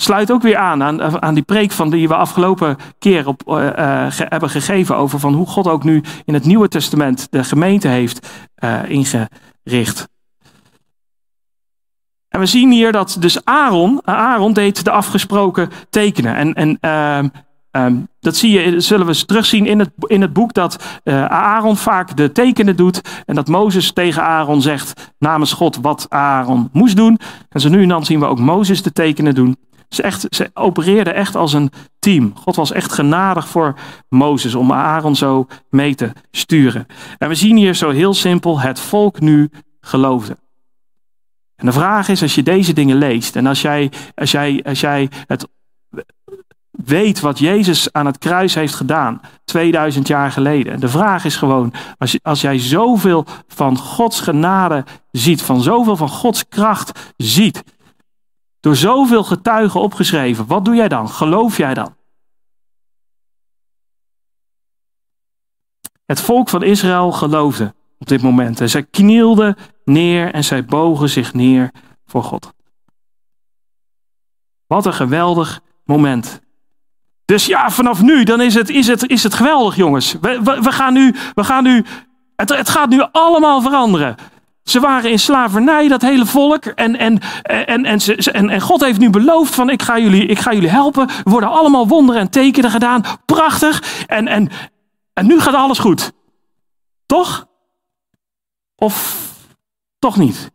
Sluit 0.00 0.32
ook 0.32 0.42
weer 0.42 0.56
aan, 0.56 0.82
aan, 0.82 1.22
aan 1.22 1.34
die 1.34 1.42
preek 1.42 1.72
van 1.72 1.90
die 1.90 2.08
we 2.08 2.14
afgelopen 2.14 2.76
keer 2.98 3.26
op, 3.26 3.42
uh, 3.46 3.64
hebben 4.08 4.50
gegeven 4.50 4.96
over 4.96 5.18
van 5.18 5.34
hoe 5.34 5.46
God 5.46 5.66
ook 5.66 5.84
nu 5.84 6.02
in 6.24 6.34
het 6.34 6.44
Nieuwe 6.44 6.68
Testament 6.68 7.26
de 7.30 7.44
gemeente 7.44 7.88
heeft 7.88 8.28
uh, 8.64 8.78
ingericht. 8.88 10.08
En 12.28 12.40
we 12.40 12.46
zien 12.46 12.70
hier 12.70 12.92
dat 12.92 13.16
dus 13.18 13.44
Aaron, 13.44 14.00
Aaron 14.04 14.52
deed 14.52 14.84
de 14.84 14.90
afgesproken 14.90 15.70
tekenen. 15.90 16.34
En, 16.34 16.54
en 16.54 16.78
uh, 16.80 17.30
Um, 17.76 18.08
dat 18.20 18.36
zie 18.36 18.50
je, 18.50 18.80
zullen 18.80 19.06
we 19.06 19.24
terugzien 19.26 19.66
in 19.66 19.78
het, 19.78 19.90
in 20.06 20.20
het 20.20 20.32
boek 20.32 20.54
dat 20.54 21.00
Aaron 21.28 21.76
vaak 21.76 22.16
de 22.16 22.32
tekenen 22.32 22.76
doet. 22.76 23.22
En 23.26 23.34
dat 23.34 23.48
Mozes 23.48 23.92
tegen 23.92 24.22
Aaron 24.22 24.62
zegt 24.62 25.12
namens 25.18 25.52
God 25.52 25.78
wat 25.82 26.06
Aaron 26.08 26.68
moest 26.72 26.96
doen. 26.96 27.18
En 27.48 27.60
zo 27.60 27.68
nu 27.68 27.82
en 27.82 27.88
dan 27.88 28.04
zien 28.04 28.20
we 28.20 28.26
ook 28.26 28.38
Mozes 28.38 28.82
de 28.82 28.92
tekenen 28.92 29.34
doen. 29.34 29.56
Ze, 29.90 30.02
echt, 30.02 30.26
ze 30.30 30.50
opereerden 30.54 31.14
echt 31.14 31.36
als 31.36 31.52
een 31.52 31.70
team. 31.98 32.32
God 32.36 32.56
was 32.56 32.72
echt 32.72 32.92
genadig 32.92 33.48
voor 33.48 33.74
Mozes 34.08 34.54
om 34.54 34.72
Aaron 34.72 35.16
zo 35.16 35.46
mee 35.70 35.94
te 35.94 36.12
sturen. 36.30 36.86
En 37.18 37.28
we 37.28 37.34
zien 37.34 37.56
hier 37.56 37.74
zo 37.74 37.90
heel 37.90 38.14
simpel, 38.14 38.60
het 38.60 38.80
volk 38.80 39.20
nu 39.20 39.50
geloofde. 39.80 40.36
En 41.56 41.66
de 41.66 41.72
vraag 41.72 42.08
is, 42.08 42.22
als 42.22 42.34
je 42.34 42.42
deze 42.42 42.72
dingen 42.72 42.96
leest 42.96 43.36
en 43.36 43.46
als 43.46 43.62
jij, 43.62 43.92
als 44.14 44.30
jij, 44.30 44.62
als 44.64 44.80
jij 44.80 45.08
het 45.26 45.48
weet 46.70 47.20
wat 47.20 47.38
Jezus 47.38 47.92
aan 47.92 48.06
het 48.06 48.18
kruis 48.18 48.54
heeft 48.54 48.74
gedaan, 48.74 49.20
2000 49.44 50.06
jaar 50.06 50.32
geleden. 50.32 50.80
De 50.80 50.88
vraag 50.88 51.24
is 51.24 51.36
gewoon, 51.36 51.72
als, 51.98 52.18
als 52.22 52.40
jij 52.40 52.58
zoveel 52.58 53.26
van 53.48 53.78
Gods 53.78 54.20
genade 54.20 54.84
ziet, 55.10 55.42
van 55.42 55.60
zoveel 55.60 55.96
van 55.96 56.08
Gods 56.08 56.48
kracht 56.48 57.12
ziet, 57.16 57.62
door 58.60 58.76
zoveel 58.76 59.24
getuigen 59.24 59.80
opgeschreven, 59.80 60.46
wat 60.46 60.64
doe 60.64 60.74
jij 60.74 60.88
dan? 60.88 61.08
Geloof 61.08 61.56
jij 61.56 61.74
dan? 61.74 61.94
Het 66.06 66.20
volk 66.20 66.48
van 66.48 66.62
Israël 66.62 67.12
geloofde 67.12 67.74
op 67.98 68.08
dit 68.08 68.22
moment. 68.22 68.60
En 68.60 68.70
zij 68.70 68.82
knielden 68.82 69.56
neer 69.84 70.32
en 70.32 70.44
zij 70.44 70.64
bogen 70.64 71.08
zich 71.08 71.34
neer 71.34 71.70
voor 72.06 72.24
God. 72.24 72.52
Wat 74.66 74.86
een 74.86 74.94
geweldig 74.94 75.60
moment. 75.84 76.40
Dus 77.24 77.46
ja, 77.46 77.70
vanaf 77.70 78.02
nu 78.02 78.24
dan 78.24 78.40
is 78.40 78.54
het, 78.54 78.68
is 78.68 78.86
het, 78.86 79.08
is 79.08 79.22
het 79.22 79.34
geweldig, 79.34 79.76
jongens. 79.76 80.16
We, 80.20 80.40
we, 80.42 80.72
gaan 80.72 80.92
nu, 80.92 81.14
we 81.34 81.44
gaan 81.44 81.62
nu 81.62 81.84
het, 82.36 82.56
het 82.56 82.68
gaat 82.68 82.88
nu 82.88 83.02
allemaal 83.12 83.60
veranderen. 83.62 84.16
Ze 84.62 84.80
waren 84.80 85.10
in 85.10 85.18
slavernij, 85.18 85.88
dat 85.88 86.02
hele 86.02 86.26
volk. 86.26 86.64
En, 86.64 86.98
en, 86.98 87.18
en, 87.42 87.84
en, 88.32 88.60
God 88.60 88.80
heeft 88.80 88.98
nu 88.98 89.10
beloofd 89.10 89.54
van 89.54 89.70
ik 89.70 89.82
ga, 89.82 89.98
jullie, 89.98 90.26
ik 90.26 90.38
ga 90.38 90.52
jullie 90.52 90.68
helpen. 90.68 91.08
Er 91.08 91.30
worden 91.30 91.50
allemaal 91.50 91.88
wonderen 91.88 92.20
en 92.20 92.30
tekenen 92.30 92.70
gedaan. 92.70 93.04
Prachtig. 93.24 94.04
En, 94.06 94.28
en, 94.28 94.48
en 95.12 95.26
nu 95.26 95.40
gaat 95.40 95.54
alles 95.54 95.78
goed. 95.78 96.12
Toch? 97.06 97.46
Of 98.76 99.28
toch 99.98 100.16
niet? 100.16 100.50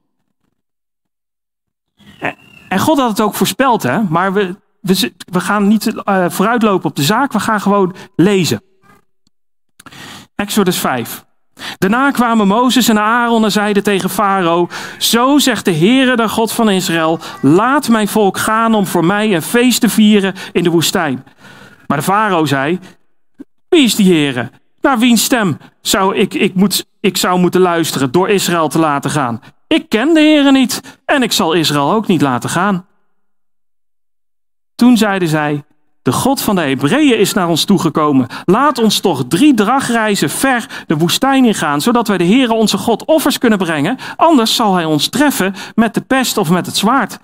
En 2.70 2.80
God 2.80 2.98
had 2.98 3.10
het 3.10 3.22
ook 3.22 3.34
voorspeld, 3.34 3.84
hè? 3.84 4.02
Maar 4.04 4.34
we, 4.34 4.56
we, 4.82 5.14
we 5.32 5.40
gaan 5.40 5.68
niet 5.68 5.86
uh, 5.86 6.30
vooruitlopen 6.30 6.90
op 6.90 6.96
de 6.96 7.04
zaak, 7.04 7.32
we 7.32 7.40
gaan 7.40 7.62
gewoon 7.62 7.96
lezen. 8.16 8.64
Exodus 10.36 10.78
5. 10.78 11.26
Daarna 11.78 12.12
kwamen 12.12 12.48
Mozes 12.48 12.90
en 12.90 13.00
Aaron 13.00 13.44
en 13.44 13.52
zeiden 13.52 13.84
tegen 13.84 14.10
Farao: 14.10 14.68
Zo 14.98 15.38
zegt 15.38 15.66
de 15.66 15.74
Heere, 15.74 16.16
de 16.16 16.30
God 16.30 16.52
van 16.52 16.70
Israël: 16.70 17.20
Laat 17.42 17.90
mijn 17.90 18.08
volk 18.08 18.38
gaan 18.38 18.74
om 18.74 18.86
voor 18.86 19.06
mij 19.06 19.36
een 19.36 19.42
feest 19.42 19.82
te 19.82 19.90
vieren 19.90 20.34
in 20.52 20.64
de 20.64 20.70
woestijn. 20.70 21.26
Maar 21.88 21.98
de 21.98 22.04
Farao 22.04 22.46
zei: 22.46 22.80
Wie 23.70 23.84
is 23.84 23.96
die 23.96 24.14
Heere? 24.14 24.50
Naar 24.82 25.00
wiens 25.00 25.24
stem 25.24 25.58
zou 25.82 26.16
ik, 26.16 26.34
ik, 26.34 26.54
moet, 26.54 26.86
ik 27.00 27.18
zou 27.18 27.40
moeten 27.40 27.62
luisteren 27.62 28.12
door 28.12 28.30
Israël 28.30 28.68
te 28.68 28.80
laten 28.80 29.12
gaan? 29.12 29.42
Ik 29.68 29.90
ken 29.90 30.14
de 30.14 30.20
Heere 30.20 30.52
niet 30.52 31.00
en 31.06 31.24
ik 31.24 31.32
zal 31.32 31.54
Israël 31.54 31.92
ook 31.92 32.08
niet 32.08 32.22
laten 32.22 32.50
gaan. 32.50 32.86
Toen 34.76 34.98
zeiden 34.98 35.28
zij: 35.28 35.64
De 36.06 36.12
God 36.12 36.42
van 36.42 36.56
de 36.56 36.62
Hebreeën 36.62 37.18
is 37.18 37.34
naar 37.34 37.48
ons 37.48 37.64
toegekomen. 37.64 38.28
Laat 38.44 38.78
ons 38.78 39.00
toch 39.00 39.24
drie 39.28 39.54
dragreizen 39.54 40.30
ver 40.30 40.84
de 40.88 40.98
woestijn 40.98 41.46
ingaan, 41.46 41.82
zodat 41.82 42.08
wij 42.08 42.18
de 42.18 42.26
Heere 42.26 42.54
onze 42.54 42.78
God 42.78 43.06
offers 43.06 43.38
kunnen 43.38 43.58
brengen. 43.58 43.98
Anders 44.16 44.56
zal 44.56 44.74
hij 44.74 44.86
ons 44.86 45.10
treffen 45.10 45.56
met 45.76 45.94
de 45.94 46.02
pest 46.02 46.38
of 46.38 46.50
met 46.50 46.66
het 46.66 46.78
zwaard. 46.78 47.20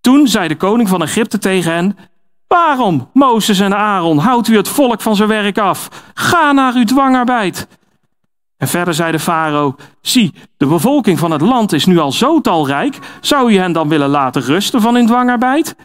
Toen 0.00 0.28
zei 0.28 0.48
de 0.48 0.56
koning 0.56 0.88
van 0.88 1.02
Egypte 1.02 1.38
tegen 1.38 1.72
hen: 1.72 1.96
Waarom, 2.46 3.10
Mozes 3.12 3.60
en 3.60 3.76
Aaron, 3.76 4.18
houdt 4.18 4.48
u 4.48 4.56
het 4.56 4.68
volk 4.68 5.00
van 5.00 5.16
zijn 5.16 5.28
werk 5.28 5.58
af? 5.58 5.88
Ga 6.14 6.52
naar 6.52 6.74
uw 6.74 6.84
dwangarbeid. 6.84 7.68
En 8.56 8.68
verder 8.68 8.94
zei 8.94 9.12
de 9.12 9.18
farao: 9.18 9.74
Zie, 10.00 10.34
de 10.56 10.66
bevolking 10.66 11.18
van 11.18 11.30
het 11.30 11.40
land 11.40 11.72
is 11.72 11.84
nu 11.84 11.98
al 11.98 12.12
zo 12.12 12.40
talrijk. 12.40 12.98
Zou 13.20 13.52
u 13.52 13.56
hen 13.56 13.72
dan 13.72 13.88
willen 13.88 14.08
laten 14.08 14.42
rusten 14.42 14.80
van 14.80 14.94
hun 14.94 15.06
dwangarbeid? 15.06 15.76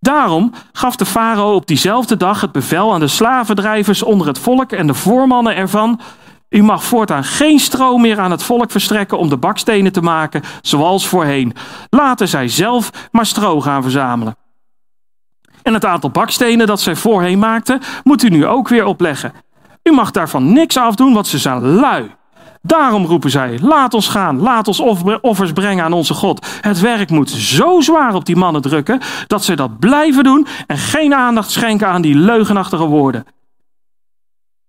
Daarom 0.00 0.52
gaf 0.72 0.96
de 0.96 1.06
farao 1.06 1.54
op 1.54 1.66
diezelfde 1.66 2.16
dag 2.16 2.40
het 2.40 2.52
bevel 2.52 2.92
aan 2.92 3.00
de 3.00 3.08
slavendrijvers 3.08 4.02
onder 4.02 4.26
het 4.26 4.38
volk 4.38 4.72
en 4.72 4.86
de 4.86 4.94
voormannen 4.94 5.56
ervan: 5.56 6.00
U 6.48 6.62
mag 6.62 6.84
voortaan 6.84 7.24
geen 7.24 7.58
stro 7.58 7.98
meer 7.98 8.20
aan 8.20 8.30
het 8.30 8.42
volk 8.42 8.70
verstrekken 8.70 9.18
om 9.18 9.28
de 9.28 9.36
bakstenen 9.36 9.92
te 9.92 10.00
maken, 10.00 10.42
zoals 10.62 11.08
voorheen. 11.08 11.54
Laten 11.90 12.28
zij 12.28 12.48
zelf 12.48 13.08
maar 13.10 13.26
stro 13.26 13.60
gaan 13.60 13.82
verzamelen. 13.82 14.36
En 15.62 15.74
het 15.74 15.84
aantal 15.84 16.10
bakstenen 16.10 16.66
dat 16.66 16.80
zij 16.80 16.96
voorheen 16.96 17.38
maakten, 17.38 17.80
moet 18.04 18.22
u 18.22 18.28
nu 18.28 18.46
ook 18.46 18.68
weer 18.68 18.84
opleggen. 18.84 19.32
U 19.82 19.92
mag 19.92 20.10
daarvan 20.10 20.52
niks 20.52 20.76
afdoen, 20.76 21.12
want 21.12 21.26
ze 21.26 21.38
zijn 21.38 21.60
lui. 21.60 22.10
Daarom 22.62 23.04
roepen 23.04 23.30
zij: 23.30 23.58
Laat 23.62 23.94
ons 23.94 24.08
gaan, 24.08 24.40
laat 24.40 24.68
ons 24.68 24.80
offers 25.20 25.52
brengen 25.52 25.84
aan 25.84 25.92
onze 25.92 26.14
God. 26.14 26.46
Het 26.60 26.80
werk 26.80 27.10
moet 27.10 27.30
zo 27.30 27.80
zwaar 27.80 28.14
op 28.14 28.24
die 28.24 28.36
mannen 28.36 28.62
drukken 28.62 29.00
dat 29.26 29.44
zij 29.44 29.56
dat 29.56 29.78
blijven 29.78 30.24
doen 30.24 30.46
en 30.66 30.78
geen 30.78 31.14
aandacht 31.14 31.50
schenken 31.50 31.88
aan 31.88 32.02
die 32.02 32.14
leugenachtige 32.14 32.84
woorden. 32.84 33.24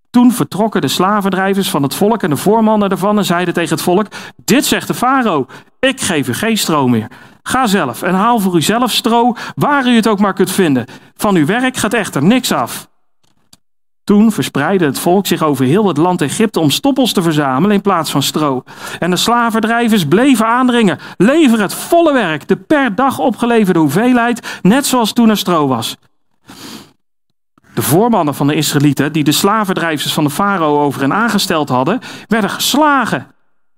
Toen 0.09 0.31
vertrokken 0.31 0.81
de 0.81 0.87
slavendrijvers 0.87 1.69
van 1.69 1.83
het 1.83 1.95
volk 1.95 2.23
en 2.23 2.29
de 2.29 2.37
voormannen 2.37 2.89
ervan 2.89 3.17
en 3.17 3.25
zeiden 3.25 3.53
tegen 3.53 3.69
het 3.69 3.81
volk: 3.81 4.07
Dit 4.45 4.65
zegt 4.65 4.87
de 4.87 4.93
farao: 4.93 5.45
Ik 5.79 6.01
geef 6.01 6.27
u 6.27 6.33
geen 6.33 6.57
stro 6.57 6.87
meer. 6.87 7.07
Ga 7.43 7.67
zelf 7.67 8.01
en 8.01 8.13
haal 8.13 8.39
voor 8.39 8.55
uzelf 8.55 8.91
stro 8.91 9.35
waar 9.55 9.87
u 9.87 9.95
het 9.95 10.07
ook 10.07 10.19
maar 10.19 10.33
kunt 10.33 10.51
vinden. 10.51 10.85
Van 11.15 11.35
uw 11.35 11.45
werk 11.45 11.77
gaat 11.77 11.93
echter 11.93 12.23
niks 12.23 12.51
af. 12.51 12.90
Toen 14.03 14.31
verspreidde 14.31 14.85
het 14.85 14.99
volk 14.99 15.27
zich 15.27 15.43
over 15.43 15.65
heel 15.65 15.87
het 15.87 15.97
land 15.97 16.21
Egypte 16.21 16.59
om 16.59 16.69
stoppels 16.69 17.13
te 17.13 17.21
verzamelen 17.21 17.75
in 17.75 17.81
plaats 17.81 18.11
van 18.11 18.23
stro. 18.23 18.63
En 18.99 19.09
de 19.09 19.15
slavendrijvers 19.15 20.05
bleven 20.05 20.45
aandringen. 20.45 20.99
Lever 21.17 21.61
het 21.61 21.73
volle 21.73 22.13
werk, 22.13 22.47
de 22.47 22.55
per 22.55 22.95
dag 22.95 23.19
opgeleverde 23.19 23.79
hoeveelheid, 23.79 24.59
net 24.61 24.85
zoals 24.85 25.13
toen 25.13 25.29
er 25.29 25.37
stro 25.37 25.67
was. 25.67 25.97
De 27.73 27.81
voormannen 27.81 28.35
van 28.35 28.47
de 28.47 28.55
Israëlieten, 28.55 29.13
die 29.13 29.23
de 29.23 29.31
slavendrijvers 29.31 30.13
van 30.13 30.23
de 30.23 30.29
farao 30.29 30.79
over 30.79 31.01
hen 31.01 31.13
aangesteld 31.13 31.69
hadden, 31.69 31.99
werden 32.27 32.49
geslagen. 32.49 33.27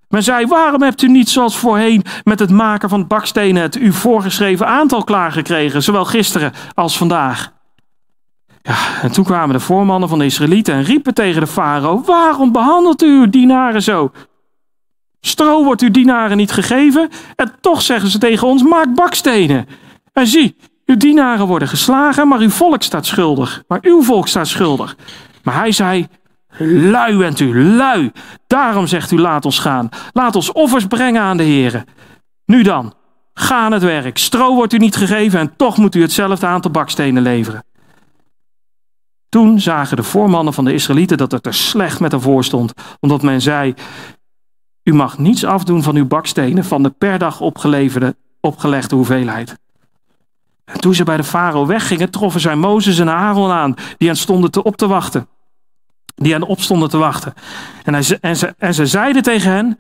Men 0.08 0.24
zei: 0.24 0.46
Waarom 0.46 0.82
hebt 0.82 1.02
u 1.02 1.08
niet 1.08 1.30
zoals 1.30 1.58
voorheen 1.58 2.04
met 2.24 2.40
het 2.40 2.50
maken 2.50 2.90
van 2.90 3.08
bakstenen 3.08 3.62
het 3.62 3.76
u 3.76 3.92
voorgeschreven 3.92 4.68
aantal 4.68 5.04
klaargekregen, 5.04 5.84
zowel 5.84 6.06
gisteren 6.06 6.54
als 6.74 6.98
vandaag? 6.98 7.53
Ja, 8.66 9.02
en 9.02 9.12
toen 9.12 9.24
kwamen 9.24 9.56
de 9.56 9.60
voormannen 9.60 10.10
van 10.10 10.20
de 10.20 10.26
Israëlieten 10.26 10.74
en 10.74 10.84
riepen 10.84 11.14
tegen 11.14 11.42
de 11.42 11.48
farao: 11.48 12.04
Waarom 12.06 12.52
behandelt 12.52 13.04
u 13.04 13.08
uw 13.08 13.30
dienaren 13.30 13.84
zo? 13.84 14.12
Stro 15.22 15.64
wordt 15.64 15.82
uw 15.82 15.92
dienaren 15.92 16.38
niet 16.38 16.52
gegeven 16.52 17.10
en 17.36 17.52
toch 17.62 17.82
zeggen 17.82 18.10
ze 18.10 18.18
tegen 18.18 18.48
ons: 18.48 18.64
Maak 18.64 18.94
bakstenen. 18.94 19.68
En 20.14 20.28
zie, 20.28 20.56
Uw 20.86 20.98
dienaren 20.98 21.48
worden 21.48 21.68
geslagen, 21.68 22.28
maar 22.28 22.40
uw 22.40 22.50
volk 22.50 22.84
staat 22.84 23.06
schuldig. 23.06 23.64
Maar 23.68 23.80
uw 23.82 24.02
volk 24.02 24.28
staat 24.28 24.48
schuldig. 24.48 24.96
Maar 25.44 25.56
hij 25.56 25.72
zei, 25.72 26.08
lui 26.58 27.18
bent 27.18 27.40
u, 27.40 27.64
lui. 27.66 28.12
Daarom 28.48 28.88
zegt 28.88 29.12
u, 29.12 29.20
laat 29.20 29.46
ons 29.46 29.60
gaan. 29.60 29.90
Laat 30.12 30.36
ons 30.36 30.52
offers 30.52 30.86
brengen 30.86 31.22
aan 31.22 31.38
de 31.38 31.44
Heer. 31.44 31.84
Nu 32.46 32.64
dan, 32.64 32.94
ga 33.34 33.60
aan 33.60 33.72
het 33.72 33.84
werk. 33.84 34.18
Stro 34.18 34.56
wordt 34.56 34.74
u 34.74 34.78
niet 34.78 34.96
gegeven 34.96 35.40
en 35.40 35.54
toch 35.56 35.78
moet 35.78 35.96
u 35.96 36.02
hetzelfde 36.02 36.48
aantal 36.48 36.72
bakstenen 36.72 37.24
leveren. 37.24 37.64
Toen 39.34 39.60
zagen 39.60 39.98
de 39.98 40.04
voormannen 40.04 40.54
van 40.54 40.66
de 40.66 40.74
Israëlieten 40.74 41.18
dat 41.18 41.32
het 41.32 41.46
er 41.46 41.54
slecht 41.54 42.00
met 42.00 42.12
hen 42.12 42.22
voor 42.22 42.44
stond, 42.44 42.74
omdat 43.00 43.22
men 43.22 43.42
zei: 43.42 43.74
U 44.84 44.94
mag 44.94 45.18
niets 45.18 45.46
afdoen 45.46 45.84
van 45.84 45.96
uw 45.96 46.06
bakstenen 46.06 46.64
van 46.64 46.84
de 46.84 46.90
per 46.90 47.20
dag 47.20 47.42
opgeleverde, 47.42 48.16
opgelegde 48.40 48.96
hoeveelheid. 48.96 49.58
En 50.66 50.80
toen 50.80 50.94
ze 50.94 51.04
bij 51.04 51.18
de 51.18 51.24
farao 51.24 51.66
weggingen, 51.66 52.10
troffen 52.10 52.42
zij 52.42 52.56
Mozes 52.56 53.00
en 53.00 53.10
Aaron 53.10 53.52
aan, 53.52 53.76
die 53.98 54.08
hen 54.08 54.18
stonden 54.18 54.52
te 54.52 54.64
op 54.64 54.76
te 54.76 54.88
wachten. 54.88 55.28
Die 56.16 56.32
hen 56.32 56.44
op 56.44 56.60
stonden 56.62 56.90
te 56.90 56.98
wachten. 56.98 57.34
En, 57.84 57.94
hij, 57.94 58.18
en, 58.22 58.38
ze, 58.38 58.54
en 58.58 58.74
ze 58.74 58.86
zeiden 58.86 59.22
tegen 59.22 59.52
hen: 59.52 59.80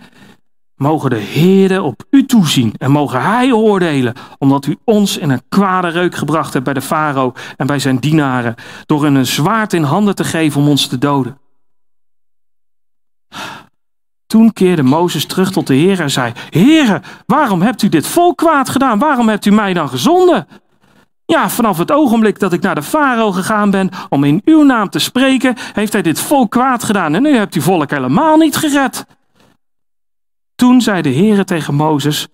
Mogen 0.75 1.09
de 1.09 1.19
Heere 1.19 1.81
op 1.81 2.03
u 2.09 2.25
toezien 2.25 2.73
en 2.77 2.91
mogen 2.91 3.21
hij 3.21 3.51
oordelen, 3.51 4.13
omdat 4.37 4.65
u 4.65 4.77
ons 4.83 5.17
in 5.17 5.29
een 5.29 5.41
kwade 5.49 5.87
reuk 5.87 6.15
gebracht 6.15 6.53
hebt 6.53 6.65
bij 6.65 6.73
de 6.73 6.81
farao 6.81 7.33
en 7.57 7.67
bij 7.67 7.79
zijn 7.79 7.97
dienaren, 7.97 8.55
door 8.85 9.03
hun 9.03 9.15
een 9.15 9.25
zwaard 9.25 9.73
in 9.73 9.83
handen 9.83 10.15
te 10.15 10.23
geven 10.23 10.61
om 10.61 10.67
ons 10.67 10.87
te 10.87 10.97
doden. 10.97 11.37
Toen 14.25 14.53
keerde 14.53 14.83
Mozes 14.83 15.25
terug 15.25 15.51
tot 15.51 15.67
de 15.67 15.73
Heer 15.73 15.99
en 15.99 16.11
zei: 16.11 16.31
Heere, 16.49 17.01
waarom 17.25 17.61
hebt 17.61 17.81
u 17.81 17.89
dit 17.89 18.07
volk 18.07 18.37
kwaad 18.37 18.69
gedaan? 18.69 18.99
Waarom 18.99 19.29
hebt 19.29 19.45
u 19.45 19.51
mij 19.51 19.73
dan 19.73 19.89
gezonden? 19.89 20.47
Ja, 21.25 21.49
vanaf 21.49 21.77
het 21.77 21.91
ogenblik 21.91 22.39
dat 22.39 22.53
ik 22.53 22.61
naar 22.61 22.75
de 22.75 22.83
farao 22.83 23.31
gegaan 23.31 23.71
ben 23.71 23.89
om 24.09 24.23
in 24.23 24.41
uw 24.45 24.63
naam 24.63 24.89
te 24.89 24.99
spreken, 24.99 25.55
heeft 25.73 25.93
hij 25.93 26.01
dit 26.01 26.19
volk 26.19 26.51
kwaad 26.51 26.83
gedaan 26.83 27.15
en 27.15 27.21
nu 27.21 27.35
hebt 27.35 27.55
u 27.55 27.61
volk 27.61 27.89
helemaal 27.89 28.37
niet 28.37 28.55
gered. 28.55 29.05
Toen 30.63 30.81
zei 30.81 31.01
de 31.01 31.13
Heere 31.13 31.43
tegen 31.43 31.75
Mozes, 31.75 32.27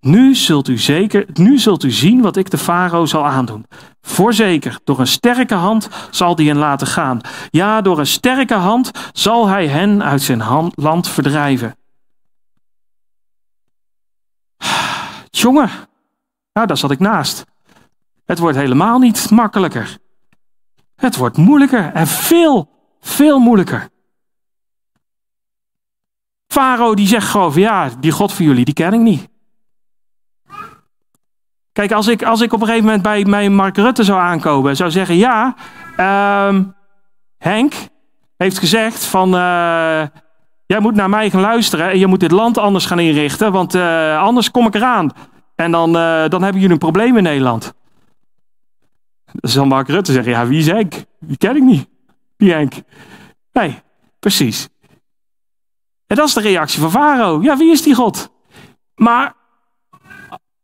nu 0.00 0.34
zult 0.34 0.68
u 0.68 0.78
zeker, 0.78 1.26
nu 1.32 1.58
zult 1.58 1.82
u 1.82 1.90
zien 1.90 2.20
wat 2.20 2.36
ik 2.36 2.50
de 2.50 2.58
farao 2.58 3.06
zal 3.06 3.26
aandoen. 3.26 3.66
Voorzeker, 4.02 4.78
door 4.84 5.00
een 5.00 5.06
sterke 5.06 5.54
hand 5.54 5.88
zal 6.10 6.36
hij 6.36 6.44
hen 6.44 6.56
laten 6.56 6.86
gaan. 6.86 7.20
Ja, 7.50 7.80
door 7.80 7.98
een 7.98 8.06
sterke 8.06 8.54
hand 8.54 8.90
zal 9.12 9.48
hij 9.48 9.66
hen 9.68 10.04
uit 10.04 10.22
zijn 10.22 10.70
land 10.74 11.08
verdrijven. 11.08 11.76
Jongen, 15.30 15.70
nou 16.52 16.66
daar 16.66 16.78
zat 16.78 16.90
ik 16.90 16.98
naast. 16.98 17.44
Het 18.24 18.38
wordt 18.38 18.56
helemaal 18.56 18.98
niet 18.98 19.30
makkelijker. 19.30 19.98
Het 20.96 21.16
wordt 21.16 21.36
moeilijker 21.36 21.92
en 21.92 22.06
veel, 22.06 22.70
veel 23.00 23.38
moeilijker. 23.38 23.88
Farao 26.54 26.94
die 26.94 27.06
zegt 27.06 27.28
gewoon 27.28 27.52
van 27.52 27.62
ja, 27.62 27.90
die 28.00 28.12
God 28.12 28.32
van 28.32 28.44
jullie, 28.44 28.64
die 28.64 28.74
ken 28.74 28.92
ik 28.92 29.00
niet. 29.00 29.28
Kijk, 31.72 31.92
als 31.92 32.06
ik, 32.06 32.22
als 32.22 32.40
ik 32.40 32.52
op 32.52 32.60
een 32.60 32.66
gegeven 32.66 32.86
moment 32.86 33.02
bij 33.02 33.24
mijn 33.24 33.54
Mark 33.54 33.76
Rutte 33.76 34.04
zou 34.04 34.20
aankomen 34.20 34.70
en 34.70 34.76
zou 34.76 34.90
zeggen 34.90 35.16
ja, 35.16 35.54
uh, 35.96 36.60
Henk 37.38 37.74
heeft 38.36 38.58
gezegd 38.58 39.04
van 39.04 39.34
uh, 39.34 40.02
jij 40.66 40.80
moet 40.80 40.94
naar 40.94 41.08
mij 41.08 41.30
gaan 41.30 41.40
luisteren 41.40 41.90
en 41.90 41.98
je 41.98 42.06
moet 42.06 42.20
dit 42.20 42.30
land 42.30 42.58
anders 42.58 42.86
gaan 42.86 42.98
inrichten, 42.98 43.52
want 43.52 43.74
uh, 43.74 44.18
anders 44.18 44.50
kom 44.50 44.66
ik 44.66 44.74
eraan. 44.74 45.10
En 45.54 45.70
dan, 45.70 45.88
uh, 45.88 46.28
dan 46.28 46.42
hebben 46.42 46.60
jullie 46.60 46.70
een 46.70 46.78
probleem 46.78 47.16
in 47.16 47.22
Nederland. 47.22 47.74
Dan 49.32 49.50
zal 49.50 49.66
Mark 49.66 49.88
Rutte 49.88 50.12
zeggen, 50.12 50.32
ja 50.32 50.46
wie 50.46 50.58
is 50.58 50.66
Henk? 50.66 50.94
Die 51.20 51.36
ken 51.36 51.56
ik 51.56 51.62
niet. 51.62 51.88
Die 52.36 52.52
Henk. 52.52 52.74
Nee, 53.52 53.78
precies. 54.18 54.68
Dat 56.14 56.28
is 56.28 56.34
de 56.34 56.40
reactie 56.40 56.80
van 56.80 56.90
Farao. 56.90 57.42
Ja, 57.42 57.56
wie 57.56 57.72
is 57.72 57.82
die 57.82 57.94
God? 57.94 58.30
Maar 58.94 59.34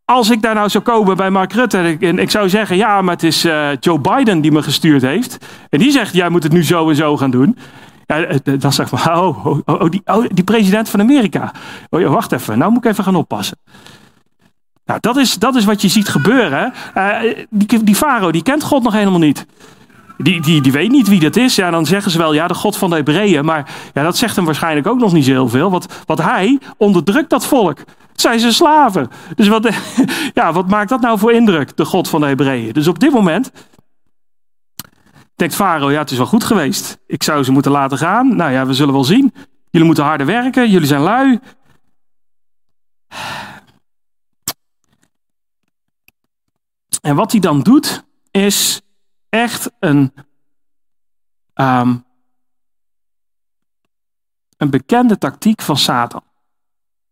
als 0.05 0.31
ik 0.31 0.43
daar 0.43 0.55
nou 0.55 0.69
zou 0.69 0.85
komen 0.85 1.17
bij 1.17 1.31
Mark 1.31 1.53
Rutte 1.53 1.97
en 2.01 2.19
ik, 2.19 2.31
zou 2.31 2.49
zeggen, 2.49 2.77
ja, 2.77 3.03
maar 3.03 3.15
het 3.15 3.23
is 3.23 3.45
uh, 3.45 3.69
Joe 3.81 3.99
Biden 4.01 4.41
die 4.41 4.53
me 4.53 4.63
gestuurd 4.63 5.03
heeft. 5.03 5.47
En 5.69 5.79
die 5.79 5.91
zegt, 5.91 6.15
jij 6.15 6.29
moet 6.29 6.43
het 6.43 6.53
nu 6.53 6.65
zo 6.65 6.89
en 6.89 6.97
zo 6.97 7.17
gaan 7.17 7.31
doen. 7.31 7.59
Ja, 8.07 8.17
eh, 8.17 8.37
eh, 8.45 8.61
dan 8.61 8.73
zeg 8.73 8.93
ik, 8.93 9.07
oh, 9.07 9.47
oh, 9.47 9.59
oh, 9.65 9.91
die, 9.91 10.03
oh, 10.05 10.25
die 10.29 10.45
president 10.45 10.89
van 10.89 11.01
Amerika. 11.01 11.53
Oh, 11.89 12.13
wacht 12.13 12.33
even, 12.33 12.59
nou 12.59 12.73
moet 12.73 12.85
ik 12.85 12.91
even 12.91 13.05
gaan 13.05 13.15
oppassen. 13.15 13.59
Nou, 14.85 15.01
dat 15.01 15.17
is, 15.17 15.35
dat 15.35 15.55
is 15.55 15.65
wat 15.65 15.83
je 15.83 15.89
ziet 15.89 16.09
gebeuren. 16.09 16.73
Die, 17.51 17.85
die 17.85 18.31
die 18.31 18.43
kent 18.43 18.63
God 18.63 18.83
nog 18.83 18.93
helemaal 18.93 19.19
niet. 19.19 19.47
Die, 20.23 20.41
die, 20.41 20.61
die 20.61 20.73
weet 20.73 20.91
niet 20.91 21.09
wie 21.09 21.21
dat 21.21 21.37
is. 21.37 21.55
Ja, 21.55 21.71
dan 21.71 21.87
zeggen 21.87 22.11
ze 22.11 22.18
wel, 22.18 22.33
ja, 22.33 22.47
de 22.47 22.55
God 22.55 22.77
van 22.77 22.91
de 22.91 22.97
Hebreeën. 22.97 23.45
Maar 23.45 23.71
ja, 23.95 24.03
dat 24.03 24.16
zegt 24.16 24.37
hem 24.37 24.45
waarschijnlijk 24.45 24.87
ook 24.87 24.99
nog 24.99 25.12
niet 25.12 25.25
zo 25.25 25.31
heel 25.31 25.49
veel. 25.49 25.71
Want, 26.07 26.23
hij 26.23 26.59
onderdrukt 26.77 27.31
dat 27.31 27.47
volk. 27.47 27.79
Het 27.79 28.21
zijn 28.21 28.41
ze 28.41 28.53
slaven. 28.53 29.11
Dus 29.35 29.49
wat, 29.49 29.68
ja, 30.35 30.53
wat 30.53 30.68
maakt 30.68 30.89
dat 30.89 31.01
nou 31.01 31.18
voor 31.18 31.33
indruk, 31.33 31.77
de 31.77 31.85
God 31.85 32.09
van 32.09 32.21
de 32.21 32.27
Hebreeën? 32.27 32.73
Dus 32.73 32.89
op 32.89 32.99
dit 32.99 33.12
moment 33.12 33.51
denkt 35.35 35.55
Farao, 35.55 35.91
ja, 35.91 35.99
het 35.99 36.11
is 36.11 36.16
wel 36.16 36.27
goed 36.27 36.45
geweest. 36.45 36.99
Ik 37.07 37.23
zou 37.23 37.45
ze 37.45 37.53
moeten 37.53 37.73
laten 37.73 37.99
gaan. 37.99 38.37
Nou 38.37 38.53
ja, 38.53 38.66
we 38.66 38.75
zullen 38.75 38.95
wel 38.95 39.05
zien. 39.05 39.35
Jullie 39.71 39.87
moeten 39.87 40.05
harder 40.05 40.27
werken, 40.27 40.71
jullie 40.71 40.87
zijn 40.87 41.01
lui. 41.01 41.41
En 47.01 47.16
wat 47.16 47.33
hij 47.33 47.41
dan 47.41 47.61
doet, 47.61 48.05
is 48.31 48.81
echt 49.31 49.70
een, 49.78 50.12
um, 51.55 52.05
een 54.57 54.70
bekende 54.70 55.18
tactiek 55.18 55.62
van 55.62 55.76
Satan. 55.76 56.22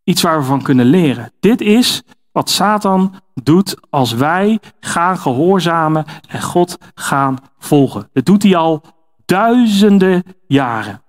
Iets 0.04 0.22
waar 0.22 0.38
we 0.38 0.44
van 0.44 0.62
kunnen 0.62 0.86
leren. 0.86 1.32
Dit 1.40 1.60
is 1.60 2.02
wat 2.32 2.50
Satan 2.50 3.14
doet 3.34 3.76
als 3.90 4.12
wij 4.12 4.60
gaan 4.80 5.18
gehoorzamen 5.18 6.04
en 6.28 6.42
God 6.42 6.78
gaan 6.94 7.36
volgen. 7.58 8.08
Dat 8.12 8.24
doet 8.24 8.42
hij 8.42 8.56
al 8.56 8.82
duizenden 9.24 10.22
jaren. 10.46 11.02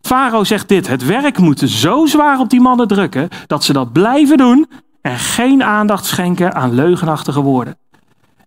Farao 0.00 0.44
zegt 0.44 0.68
dit: 0.68 0.86
het 0.86 1.04
werk 1.04 1.38
moet 1.38 1.58
zo 1.58 2.06
zwaar 2.06 2.38
op 2.38 2.50
die 2.50 2.60
mannen 2.60 2.88
drukken 2.88 3.28
dat 3.46 3.64
ze 3.64 3.72
dat 3.72 3.92
blijven 3.92 4.36
doen 4.36 4.70
en 5.00 5.18
geen 5.18 5.62
aandacht 5.62 6.04
schenken 6.04 6.54
aan 6.54 6.74
leugenachtige 6.74 7.40
woorden. 7.40 7.78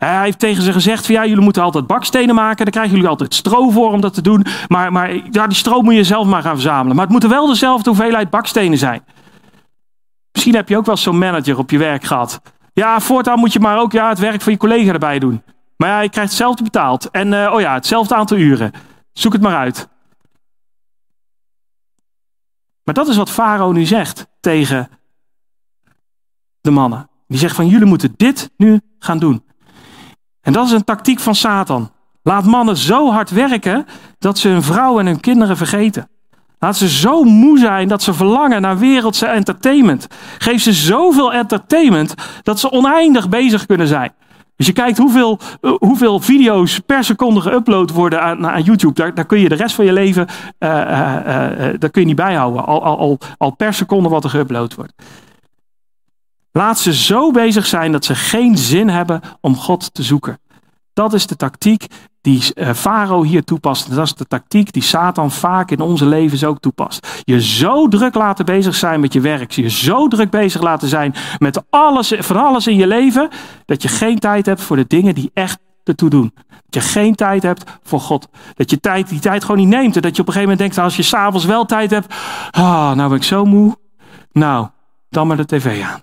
Hij 0.05 0.23
heeft 0.23 0.39
tegen 0.39 0.63
ze 0.63 0.73
gezegd: 0.73 1.05
van, 1.05 1.15
ja, 1.15 1.25
jullie 1.25 1.43
moeten 1.43 1.63
altijd 1.63 1.87
bakstenen 1.87 2.35
maken. 2.35 2.63
Daar 2.63 2.73
krijgen 2.73 2.93
jullie 2.93 3.09
altijd 3.09 3.33
stro 3.33 3.69
voor 3.69 3.91
om 3.91 4.01
dat 4.01 4.13
te 4.13 4.21
doen. 4.21 4.45
Maar, 4.67 4.91
maar 4.91 5.13
ja, 5.31 5.47
die 5.47 5.57
stro 5.57 5.81
moet 5.81 5.95
je 5.95 6.03
zelf 6.03 6.27
maar 6.27 6.41
gaan 6.41 6.53
verzamelen. 6.53 6.95
Maar 6.95 7.03
het 7.03 7.11
moeten 7.11 7.29
wel 7.29 7.47
dezelfde 7.47 7.89
hoeveelheid 7.89 8.29
bakstenen 8.29 8.77
zijn. 8.77 9.03
Misschien 10.31 10.55
heb 10.55 10.69
je 10.69 10.77
ook 10.77 10.85
wel 10.85 10.97
zo'n 10.97 11.17
manager 11.17 11.57
op 11.57 11.69
je 11.69 11.77
werk 11.77 12.03
gehad. 12.03 12.41
Ja, 12.73 12.99
voortaan 12.99 13.39
moet 13.39 13.53
je 13.53 13.59
maar 13.59 13.79
ook 13.79 13.91
ja, 13.91 14.09
het 14.09 14.19
werk 14.19 14.41
van 14.41 14.51
je 14.51 14.57
collega 14.57 14.91
erbij 14.91 15.19
doen. 15.19 15.43
Maar 15.77 15.89
ja, 15.89 15.99
je 15.99 16.09
krijgt 16.09 16.29
hetzelfde 16.29 16.63
betaald. 16.63 17.09
En 17.09 17.31
uh, 17.31 17.51
oh 17.53 17.59
ja, 17.59 17.73
hetzelfde 17.73 18.15
aantal 18.15 18.37
uren. 18.37 18.71
Zoek 19.13 19.33
het 19.33 19.41
maar 19.41 19.57
uit. 19.57 19.89
Maar 22.83 22.93
dat 22.93 23.07
is 23.07 23.17
wat 23.17 23.29
Farao 23.29 23.71
nu 23.71 23.85
zegt 23.85 24.27
tegen 24.39 24.89
de 26.61 26.71
mannen. 26.71 27.09
Die 27.27 27.39
zegt 27.39 27.55
van 27.55 27.67
jullie 27.67 27.87
moeten 27.87 28.13
dit 28.17 28.51
nu 28.57 28.81
gaan 28.99 29.19
doen. 29.19 29.49
En 30.41 30.53
dat 30.53 30.65
is 30.65 30.71
een 30.71 30.83
tactiek 30.83 31.19
van 31.19 31.35
Satan. 31.35 31.91
Laat 32.23 32.45
mannen 32.45 32.77
zo 32.77 33.11
hard 33.11 33.29
werken 33.29 33.85
dat 34.19 34.37
ze 34.37 34.47
hun 34.47 34.63
vrouw 34.63 34.99
en 34.99 35.05
hun 35.05 35.19
kinderen 35.19 35.57
vergeten. 35.57 36.09
Laat 36.59 36.77
ze 36.77 36.89
zo 36.89 37.23
moe 37.23 37.59
zijn 37.59 37.87
dat 37.87 38.03
ze 38.03 38.13
verlangen 38.13 38.61
naar 38.61 38.77
wereldse 38.77 39.25
entertainment. 39.25 40.07
Geef 40.37 40.61
ze 40.61 40.73
zoveel 40.73 41.33
entertainment 41.33 42.13
dat 42.43 42.59
ze 42.59 42.71
oneindig 42.71 43.29
bezig 43.29 43.65
kunnen 43.65 43.87
zijn. 43.87 44.13
Als 44.57 44.67
je 44.69 44.75
kijkt 44.75 44.97
hoeveel, 44.97 45.39
uh, 45.61 45.71
hoeveel 45.77 46.19
video's 46.19 46.79
per 46.79 47.03
seconde 47.03 47.41
geüpload 47.41 47.93
worden 47.93 48.21
aan, 48.21 48.63
YouTube, 48.63 48.93
daar, 48.93 49.13
daar, 49.13 49.25
kun 49.25 49.39
je 49.39 49.49
de 49.49 49.55
rest 49.55 49.75
van 49.75 49.85
je 49.85 49.93
leven 49.93 50.27
uh, 50.59 50.69
uh, 50.69 50.75
daar 51.79 51.89
kun 51.91 52.01
je 52.01 52.07
niet 52.07 52.15
bijhouden. 52.15 52.65
Al, 52.65 52.83
al, 52.83 53.17
al 53.37 53.55
per 53.55 53.73
seconde 53.73 54.09
wat 54.09 54.23
er 54.23 54.29
geüpload 54.29 54.75
wordt. 54.75 54.93
Laat 56.51 56.79
ze 56.79 56.93
zo 56.93 57.31
bezig 57.31 57.65
zijn 57.65 57.91
dat 57.91 58.05
ze 58.05 58.15
geen 58.15 58.57
zin 58.57 58.89
hebben 58.89 59.21
om 59.41 59.55
God 59.55 59.93
te 59.93 60.03
zoeken. 60.03 60.39
Dat 60.93 61.13
is 61.13 61.27
de 61.27 61.35
tactiek 61.35 61.85
die 62.21 62.43
uh, 62.55 62.73
Farao 62.73 63.23
hier 63.23 63.43
toepast. 63.43 63.95
Dat 63.95 64.05
is 64.05 64.13
de 64.13 64.25
tactiek 64.25 64.73
die 64.73 64.81
Satan 64.81 65.31
vaak 65.31 65.71
in 65.71 65.79
onze 65.79 66.05
levens 66.05 66.43
ook 66.43 66.59
toepast. 66.59 67.21
Je 67.23 67.41
zo 67.41 67.87
druk 67.87 68.15
laten 68.15 68.45
bezig 68.45 68.75
zijn 68.75 68.99
met 68.99 69.13
je 69.13 69.21
werk. 69.21 69.51
Je 69.51 69.69
zo 69.69 70.07
druk 70.07 70.29
bezig 70.29 70.61
laten 70.61 70.87
zijn 70.87 71.13
met 71.37 71.63
alles, 71.69 72.13
van 72.17 72.43
alles 72.45 72.67
in 72.67 72.75
je 72.75 72.87
leven. 72.87 73.29
Dat 73.65 73.81
je 73.81 73.87
geen 73.87 74.19
tijd 74.19 74.45
hebt 74.45 74.61
voor 74.61 74.75
de 74.75 74.87
dingen 74.87 75.15
die 75.15 75.31
echt 75.33 75.59
ertoe 75.83 76.09
doen. 76.09 76.33
Dat 76.69 76.83
je 76.83 76.89
geen 76.89 77.15
tijd 77.15 77.43
hebt 77.43 77.79
voor 77.83 77.99
God. 77.99 78.27
Dat 78.55 78.69
je 78.69 78.79
tijd, 78.79 79.09
die 79.09 79.19
tijd 79.19 79.41
gewoon 79.41 79.59
niet 79.59 79.79
neemt. 79.79 79.95
En 79.95 80.01
dat 80.01 80.15
je 80.15 80.21
op 80.21 80.27
een 80.27 80.33
gegeven 80.33 80.57
moment 80.57 80.59
denkt, 80.59 80.77
als 80.77 80.95
je 80.95 81.03
s'avonds 81.03 81.45
wel 81.45 81.65
tijd 81.65 81.91
hebt. 81.91 82.15
Ah, 82.51 82.91
nou 82.91 83.09
ben 83.09 83.17
ik 83.17 83.23
zo 83.23 83.45
moe. 83.45 83.77
Nou, 84.31 84.67
dan 85.09 85.27
maar 85.27 85.37
de 85.37 85.45
tv 85.45 85.83
aan. 85.83 86.01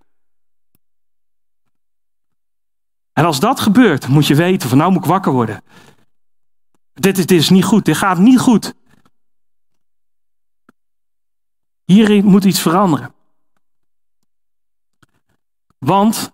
En 3.18 3.24
als 3.24 3.40
dat 3.40 3.60
gebeurt, 3.60 4.08
moet 4.08 4.26
je 4.26 4.34
weten 4.34 4.68
van 4.68 4.78
nou 4.78 4.92
moet 4.92 5.02
ik 5.02 5.08
wakker 5.10 5.32
worden. 5.32 5.62
Dit 6.92 7.18
is, 7.18 7.26
dit 7.26 7.40
is 7.40 7.48
niet 7.48 7.64
goed, 7.64 7.84
dit 7.84 7.96
gaat 7.96 8.18
niet 8.18 8.38
goed. 8.38 8.74
Hier 11.84 12.24
moet 12.24 12.44
iets 12.44 12.60
veranderen. 12.60 13.14
Want 15.78 16.32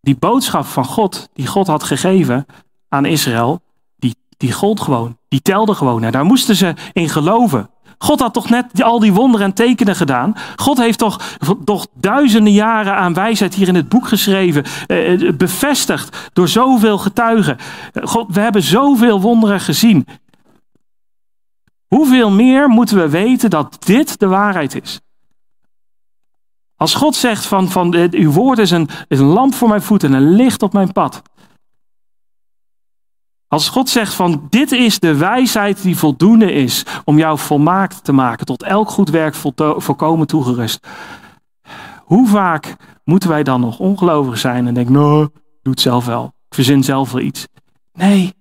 die 0.00 0.16
boodschap 0.16 0.64
van 0.64 0.84
God, 0.84 1.28
die 1.32 1.46
God 1.46 1.66
had 1.66 1.82
gegeven 1.82 2.46
aan 2.88 3.04
Israël, 3.04 3.62
die, 3.96 4.16
die 4.36 4.52
gold 4.52 4.80
gewoon. 4.80 5.18
Die 5.28 5.42
telde 5.42 5.74
gewoon. 5.74 6.04
En 6.04 6.12
daar 6.12 6.24
moesten 6.24 6.56
ze 6.56 6.74
in 6.92 7.08
geloven. 7.08 7.70
God 7.98 8.20
had 8.20 8.32
toch 8.32 8.48
net 8.48 8.82
al 8.82 8.98
die 8.98 9.12
wonderen 9.12 9.46
en 9.46 9.52
tekenen 9.52 9.96
gedaan. 9.96 10.34
God 10.56 10.78
heeft 10.78 10.98
toch, 10.98 11.36
toch 11.64 11.86
duizenden 11.94 12.52
jaren 12.52 12.96
aan 12.96 13.14
wijsheid 13.14 13.54
hier 13.54 13.68
in 13.68 13.74
het 13.74 13.88
boek 13.88 14.08
geschreven. 14.08 14.64
Eh, 14.86 15.12
eh 15.12 15.36
bevestigd 15.36 16.30
door 16.32 16.48
zoveel 16.48 16.98
getuigen. 16.98 17.56
God, 18.02 18.26
we 18.34 18.40
hebben 18.40 18.62
zoveel 18.62 19.20
wonderen 19.20 19.60
gezien. 19.60 20.06
Hoeveel 21.86 22.30
meer 22.30 22.68
moeten 22.68 22.96
we 22.96 23.08
weten 23.08 23.50
dat 23.50 23.76
dit 23.84 24.18
de 24.18 24.26
waarheid 24.26 24.82
is? 24.82 25.00
Als 26.76 26.94
God 26.94 27.14
zegt 27.14 27.46
van, 27.46 27.70
van 27.70 27.94
uw 28.10 28.30
woord 28.30 28.58
is 28.58 28.70
een, 28.70 28.88
is 29.08 29.18
een 29.18 29.26
lamp 29.26 29.54
voor 29.54 29.68
mijn 29.68 29.82
voeten 29.82 30.14
en 30.14 30.22
een 30.22 30.34
licht 30.34 30.62
op 30.62 30.72
mijn 30.72 30.92
pad. 30.92 31.22
Als 33.48 33.68
God 33.68 33.88
zegt 33.88 34.14
van 34.14 34.46
dit 34.50 34.72
is 34.72 34.98
de 34.98 35.16
wijsheid 35.16 35.82
die 35.82 35.96
voldoende 35.96 36.52
is 36.52 36.84
om 37.04 37.18
jou 37.18 37.38
volmaakt 37.38 38.04
te 38.04 38.12
maken, 38.12 38.46
tot 38.46 38.62
elk 38.62 38.88
goed 38.88 39.10
werk 39.10 39.34
volkomen 39.76 40.26
toegerust. 40.26 40.86
Hoe 41.98 42.28
vaak 42.28 42.76
moeten 43.04 43.28
wij 43.28 43.42
dan 43.42 43.60
nog 43.60 43.78
ongelovig 43.78 44.38
zijn 44.38 44.66
en 44.66 44.74
denken, 44.74 44.92
nou, 44.92 45.28
doe 45.62 45.72
het 45.72 45.80
zelf 45.80 46.04
wel. 46.06 46.24
Ik 46.24 46.54
verzin 46.54 46.84
zelf 46.84 47.12
wel 47.12 47.22
iets. 47.22 47.46
Nee. 47.92 48.34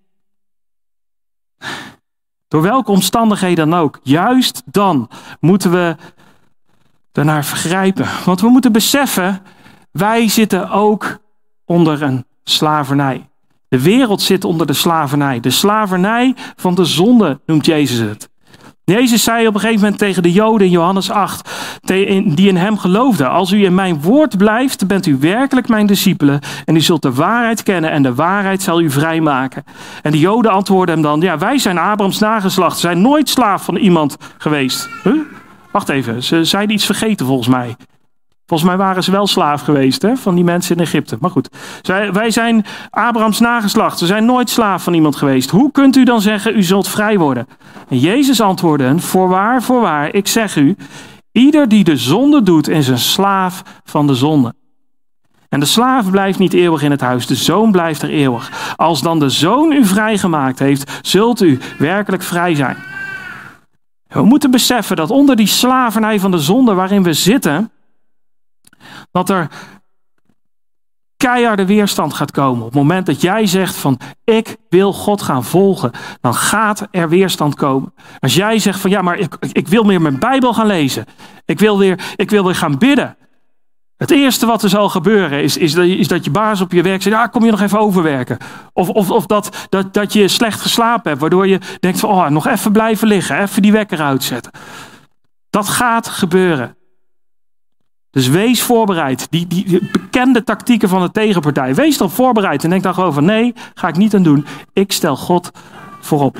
Door 2.47 2.61
welke 2.61 2.91
omstandigheden 2.91 3.69
dan 3.69 3.79
ook. 3.79 3.99
Juist 4.03 4.63
dan 4.65 5.09
moeten 5.39 5.71
we 5.71 5.95
daarnaar 7.11 7.45
vergrijpen. 7.45 8.07
Want 8.25 8.41
we 8.41 8.49
moeten 8.49 8.71
beseffen, 8.71 9.41
wij 9.91 10.27
zitten 10.27 10.69
ook 10.69 11.17
onder 11.65 12.01
een 12.01 12.25
slavernij. 12.43 13.29
De 13.69 13.81
wereld 13.81 14.21
zit 14.21 14.45
onder 14.45 14.67
de 14.67 14.73
slavernij. 14.73 15.39
De 15.39 15.49
slavernij 15.49 16.35
van 16.55 16.75
de 16.75 16.85
zonde 16.85 17.39
noemt 17.45 17.65
Jezus 17.65 17.97
het. 17.97 18.29
Jezus 18.85 19.23
zei 19.23 19.47
op 19.47 19.53
een 19.53 19.59
gegeven 19.59 19.81
moment 19.81 19.99
tegen 19.99 20.23
de 20.23 20.31
Joden 20.31 20.67
in 20.67 20.73
Johannes 20.73 21.09
8, 21.09 21.49
die 21.81 22.47
in 22.47 22.55
hem 22.55 22.77
geloofden: 22.77 23.29
Als 23.29 23.51
u 23.51 23.63
in 23.63 23.75
mijn 23.75 24.01
woord 24.01 24.37
blijft, 24.37 24.87
bent 24.87 25.05
u 25.05 25.17
werkelijk 25.19 25.67
mijn 25.67 25.85
discipelen. 25.85 26.39
En 26.65 26.75
u 26.75 26.81
zult 26.81 27.01
de 27.01 27.13
waarheid 27.13 27.63
kennen 27.63 27.91
en 27.91 28.03
de 28.03 28.15
waarheid 28.15 28.61
zal 28.61 28.81
u 28.81 28.89
vrijmaken. 28.89 29.63
En 30.01 30.11
de 30.11 30.19
Joden 30.19 30.51
antwoordden 30.51 30.95
hem 30.95 31.03
dan: 31.03 31.21
Ja, 31.21 31.37
wij 31.37 31.57
zijn 31.57 31.77
Abrahams 31.77 32.19
nageslacht, 32.19 32.77
zijn 32.77 33.01
nooit 33.01 33.29
slaaf 33.29 33.63
van 33.63 33.75
iemand 33.75 34.17
geweest. 34.37 34.89
Huh? 35.03 35.13
Wacht 35.71 35.89
even, 35.89 36.23
ze 36.23 36.43
zijn 36.43 36.69
iets 36.69 36.85
vergeten 36.85 37.25
volgens 37.25 37.47
mij. 37.47 37.75
Volgens 38.45 38.69
mij 38.69 38.77
waren 38.77 39.03
ze 39.03 39.11
wel 39.11 39.27
slaaf 39.27 39.61
geweest 39.61 40.01
hè, 40.01 40.15
van 40.15 40.35
die 40.35 40.43
mensen 40.43 40.75
in 40.75 40.81
Egypte. 40.81 41.17
Maar 41.19 41.29
goed, 41.29 41.49
wij 42.11 42.31
zijn 42.31 42.65
Abrahams 42.89 43.39
nageslacht. 43.39 43.97
Ze 43.97 44.05
zijn 44.05 44.25
nooit 44.25 44.49
slaaf 44.49 44.83
van 44.83 44.93
iemand 44.93 45.15
geweest. 45.15 45.49
Hoe 45.49 45.71
kunt 45.71 45.95
u 45.95 46.03
dan 46.03 46.21
zeggen, 46.21 46.55
u 46.55 46.63
zult 46.63 46.87
vrij 46.87 47.17
worden? 47.17 47.47
En 47.89 47.99
Jezus 47.99 48.41
antwoordde, 48.41 48.99
voorwaar, 48.99 49.63
voorwaar, 49.63 50.13
ik 50.13 50.27
zeg 50.27 50.55
u, 50.55 50.75
ieder 51.31 51.67
die 51.67 51.83
de 51.83 51.97
zonde 51.97 52.43
doet 52.43 52.67
is 52.67 52.87
een 52.87 52.97
slaaf 52.97 53.63
van 53.83 54.07
de 54.07 54.15
zonde. 54.15 54.53
En 55.49 55.59
de 55.59 55.65
slaaf 55.65 56.11
blijft 56.11 56.39
niet 56.39 56.53
eeuwig 56.53 56.81
in 56.81 56.91
het 56.91 57.01
huis, 57.01 57.27
de 57.27 57.35
zoon 57.35 57.71
blijft 57.71 58.01
er 58.01 58.09
eeuwig. 58.09 58.73
Als 58.75 59.01
dan 59.01 59.19
de 59.19 59.29
zoon 59.29 59.71
u 59.71 59.85
vrijgemaakt 59.85 60.59
heeft, 60.59 60.99
zult 61.01 61.41
u 61.41 61.59
werkelijk 61.77 62.23
vrij 62.23 62.55
zijn. 62.55 62.77
We 64.07 64.23
moeten 64.23 64.51
beseffen 64.51 64.95
dat 64.95 65.11
onder 65.11 65.35
die 65.35 65.47
slavernij 65.47 66.19
van 66.19 66.31
de 66.31 66.39
zonde 66.39 66.73
waarin 66.73 67.03
we 67.03 67.13
zitten, 67.13 67.71
dat 69.15 69.29
er 69.29 69.47
keiharde 71.17 71.65
weerstand 71.65 72.13
gaat 72.13 72.31
komen. 72.31 72.59
Op 72.59 72.65
het 72.65 72.81
moment 72.81 73.05
dat 73.05 73.21
jij 73.21 73.45
zegt 73.45 73.75
van 73.75 73.99
ik 74.23 74.57
wil 74.69 74.93
God 74.93 75.21
gaan 75.21 75.43
volgen, 75.43 75.91
dan 76.21 76.33
gaat 76.33 76.87
er 76.91 77.09
weerstand 77.09 77.55
komen. 77.55 77.93
Als 78.19 78.35
jij 78.35 78.59
zegt 78.59 78.79
van 78.79 78.89
ja, 78.89 79.01
maar 79.01 79.17
ik, 79.17 79.37
ik 79.51 79.67
wil 79.67 79.83
meer 79.83 80.01
mijn 80.01 80.19
Bijbel 80.19 80.53
gaan 80.53 80.65
lezen. 80.67 81.05
Ik 81.45 81.59
wil 81.59 81.77
weer, 81.77 82.13
ik 82.15 82.29
wil 82.29 82.43
weer 82.43 82.55
gaan 82.55 82.77
bidden. 82.77 83.17
Het 83.97 84.11
eerste 84.11 84.45
wat 84.45 84.63
er 84.63 84.69
zal 84.69 84.89
gebeuren 84.89 85.43
is, 85.43 85.57
is, 85.57 85.73
dat, 86.07 86.25
je, 86.25 86.31
baas 86.31 86.61
op 86.61 86.71
je 86.71 86.81
werk 86.81 87.01
zegt, 87.01 87.15
ja, 87.15 87.27
kom 87.27 87.45
je 87.45 87.51
nog 87.51 87.61
even 87.61 87.79
overwerken. 87.79 88.37
Of, 88.73 88.89
of, 88.89 89.11
of 89.11 89.25
dat, 89.25 89.67
dat, 89.69 89.93
dat 89.93 90.13
je 90.13 90.27
slecht 90.27 90.61
geslapen 90.61 91.09
hebt, 91.09 91.21
waardoor 91.21 91.47
je 91.47 91.59
denkt 91.79 91.99
van, 91.99 92.09
oh, 92.09 92.27
nog 92.27 92.47
even 92.47 92.71
blijven 92.71 93.07
liggen, 93.07 93.41
even 93.41 93.61
die 93.61 93.71
wekker 93.71 94.01
uitzetten. 94.01 94.51
Dat 95.49 95.67
gaat 95.67 96.07
gebeuren. 96.07 96.75
Dus 98.15 98.27
wees 98.27 98.61
voorbereid. 98.63 99.27
Die, 99.29 99.47
die, 99.47 99.89
bekende 99.91 100.43
tactieken 100.43 100.89
van 100.89 101.01
de 101.01 101.11
tegenpartij. 101.11 101.75
Wees 101.75 101.97
dan 101.97 102.11
voorbereid 102.11 102.63
en 102.63 102.69
denk 102.69 102.83
dan 102.83 102.93
gewoon 102.93 103.13
van 103.13 103.25
nee, 103.25 103.53
ga 103.73 103.87
ik 103.87 103.97
niet 103.97 104.15
aan 104.15 104.23
doen. 104.23 104.45
Ik 104.73 104.91
stel 104.91 105.17
God 105.17 105.51
voorop. 106.01 106.37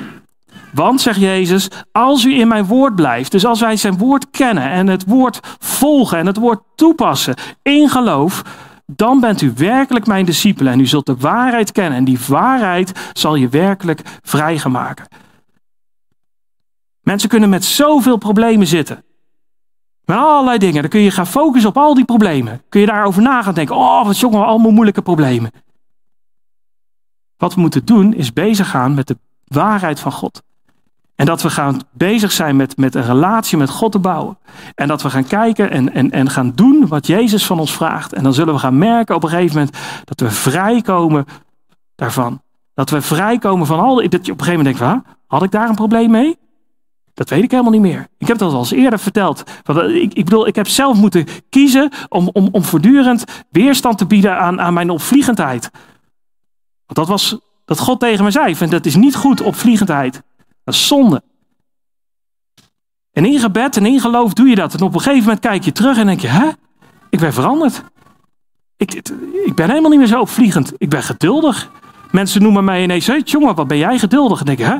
Want, 0.72 1.00
zegt 1.00 1.20
Jezus, 1.20 1.68
als 1.92 2.24
u 2.24 2.38
in 2.38 2.48
mijn 2.48 2.64
woord 2.64 2.94
blijft, 2.94 3.32
dus 3.32 3.46
als 3.46 3.60
wij 3.60 3.76
zijn 3.76 3.98
woord 3.98 4.30
kennen 4.30 4.70
en 4.70 4.86
het 4.86 5.04
woord 5.06 5.40
volgen 5.58 6.18
en 6.18 6.26
het 6.26 6.36
woord 6.36 6.60
toepassen 6.74 7.34
in 7.62 7.88
geloof, 7.88 8.42
dan 8.86 9.20
bent 9.20 9.40
u 9.40 9.52
werkelijk 9.56 10.06
mijn 10.06 10.24
discipelen 10.24 10.72
en 10.72 10.80
u 10.80 10.86
zult 10.86 11.06
de 11.06 11.16
waarheid 11.16 11.72
kennen 11.72 11.98
en 11.98 12.04
die 12.04 12.18
waarheid 12.28 13.10
zal 13.12 13.34
je 13.34 13.48
werkelijk 13.48 14.00
vrijgemaken. 14.22 15.08
Mensen 17.00 17.28
kunnen 17.28 17.48
met 17.48 17.64
zoveel 17.64 18.16
problemen 18.16 18.66
zitten. 18.66 19.04
Met 20.06 20.16
allerlei 20.16 20.58
dingen. 20.58 20.80
Dan 20.80 20.90
kun 20.90 21.00
je 21.00 21.10
gaan 21.10 21.26
focussen 21.26 21.70
op 21.70 21.76
al 21.76 21.94
die 21.94 22.04
problemen. 22.04 22.62
Kun 22.68 22.80
je 22.80 22.86
daarover 22.86 23.22
na 23.22 23.42
gaan 23.42 23.54
denken. 23.54 23.76
Oh, 23.76 24.04
wat 24.04 24.18
jongen, 24.18 24.46
allemaal 24.46 24.70
moeilijke 24.70 25.02
problemen. 25.02 25.50
Wat 27.36 27.54
we 27.54 27.60
moeten 27.60 27.84
doen 27.84 28.14
is 28.14 28.32
bezig 28.32 28.70
gaan 28.70 28.94
met 28.94 29.06
de 29.06 29.18
waarheid 29.44 30.00
van 30.00 30.12
God. 30.12 30.42
En 31.14 31.26
dat 31.26 31.42
we 31.42 31.50
gaan 31.50 31.80
bezig 31.90 32.32
zijn 32.32 32.56
met, 32.56 32.76
met 32.76 32.94
een 32.94 33.04
relatie 33.04 33.58
met 33.58 33.70
God 33.70 33.92
te 33.92 33.98
bouwen. 33.98 34.38
En 34.74 34.88
dat 34.88 35.02
we 35.02 35.10
gaan 35.10 35.26
kijken 35.26 35.70
en, 35.70 35.92
en, 35.92 36.10
en 36.10 36.30
gaan 36.30 36.52
doen 36.54 36.86
wat 36.88 37.06
Jezus 37.06 37.46
van 37.46 37.58
ons 37.58 37.74
vraagt. 37.74 38.12
En 38.12 38.22
dan 38.22 38.34
zullen 38.34 38.54
we 38.54 38.60
gaan 38.60 38.78
merken 38.78 39.14
op 39.14 39.22
een 39.22 39.28
gegeven 39.28 39.56
moment 39.56 39.76
dat 40.04 40.20
we 40.20 40.30
vrijkomen 40.30 41.24
daarvan. 41.94 42.42
Dat 42.74 42.90
we 42.90 43.00
vrijkomen 43.00 43.66
van 43.66 43.80
al 43.80 43.94
dat 43.94 44.26
je 44.26 44.32
op 44.32 44.38
een 44.38 44.44
gegeven 44.44 44.64
moment 44.64 44.78
denkt, 44.78 45.06
had 45.26 45.42
ik 45.42 45.50
daar 45.50 45.68
een 45.68 45.74
probleem 45.74 46.10
mee? 46.10 46.38
Dat 47.16 47.28
weet 47.28 47.42
ik 47.42 47.50
helemaal 47.50 47.72
niet 47.72 47.80
meer. 47.80 48.08
Ik 48.18 48.26
heb 48.26 48.38
dat 48.38 48.52
al 48.52 48.58
eens 48.58 48.70
eerder 48.70 48.98
verteld. 48.98 49.42
Ik, 49.88 50.14
ik 50.14 50.24
bedoel, 50.24 50.46
ik 50.46 50.54
heb 50.54 50.68
zelf 50.68 50.96
moeten 50.96 51.26
kiezen 51.48 51.90
om, 52.08 52.30
om, 52.32 52.48
om 52.52 52.62
voortdurend 52.62 53.24
weerstand 53.50 53.98
te 53.98 54.06
bieden 54.06 54.38
aan, 54.38 54.60
aan 54.60 54.74
mijn 54.74 54.90
opvliegendheid. 54.90 55.70
Want 56.86 56.98
dat 56.98 57.08
was 57.08 57.38
dat 57.64 57.78
God 57.78 58.00
tegen 58.00 58.24
me 58.24 58.30
zei: 58.30 58.56
vind, 58.56 58.70
dat 58.70 58.86
is 58.86 58.94
niet 58.94 59.14
goed, 59.14 59.40
opvliegendheid. 59.40 60.22
Dat 60.64 60.74
is 60.74 60.86
zonde. 60.86 61.22
En 63.12 63.24
in 63.24 63.38
gebed 63.38 63.76
en 63.76 63.86
in 63.86 64.00
geloof 64.00 64.32
doe 64.32 64.48
je 64.48 64.54
dat. 64.54 64.74
En 64.74 64.80
op 64.80 64.94
een 64.94 65.00
gegeven 65.00 65.22
moment 65.22 65.40
kijk 65.40 65.64
je 65.64 65.72
terug 65.72 65.98
en 65.98 66.06
denk 66.06 66.20
je: 66.20 66.28
hè? 66.28 66.48
Ik 67.10 67.18
ben 67.18 67.32
veranderd. 67.32 67.82
Ik, 68.76 68.94
ik 69.44 69.54
ben 69.54 69.68
helemaal 69.68 69.90
niet 69.90 69.98
meer 69.98 70.08
zo 70.08 70.20
opvliegend. 70.20 70.72
Ik 70.78 70.88
ben 70.88 71.02
geduldig. 71.02 71.70
Mensen 72.10 72.42
noemen 72.42 72.64
mij 72.64 72.82
ineens: 72.82 73.06
hey, 73.06 73.20
jongen, 73.20 73.54
wat 73.54 73.66
ben 73.66 73.78
jij 73.78 73.98
geduldig? 73.98 74.38
En 74.38 74.46
denk 74.46 74.58
je: 74.58 74.64
hè? 74.64 74.78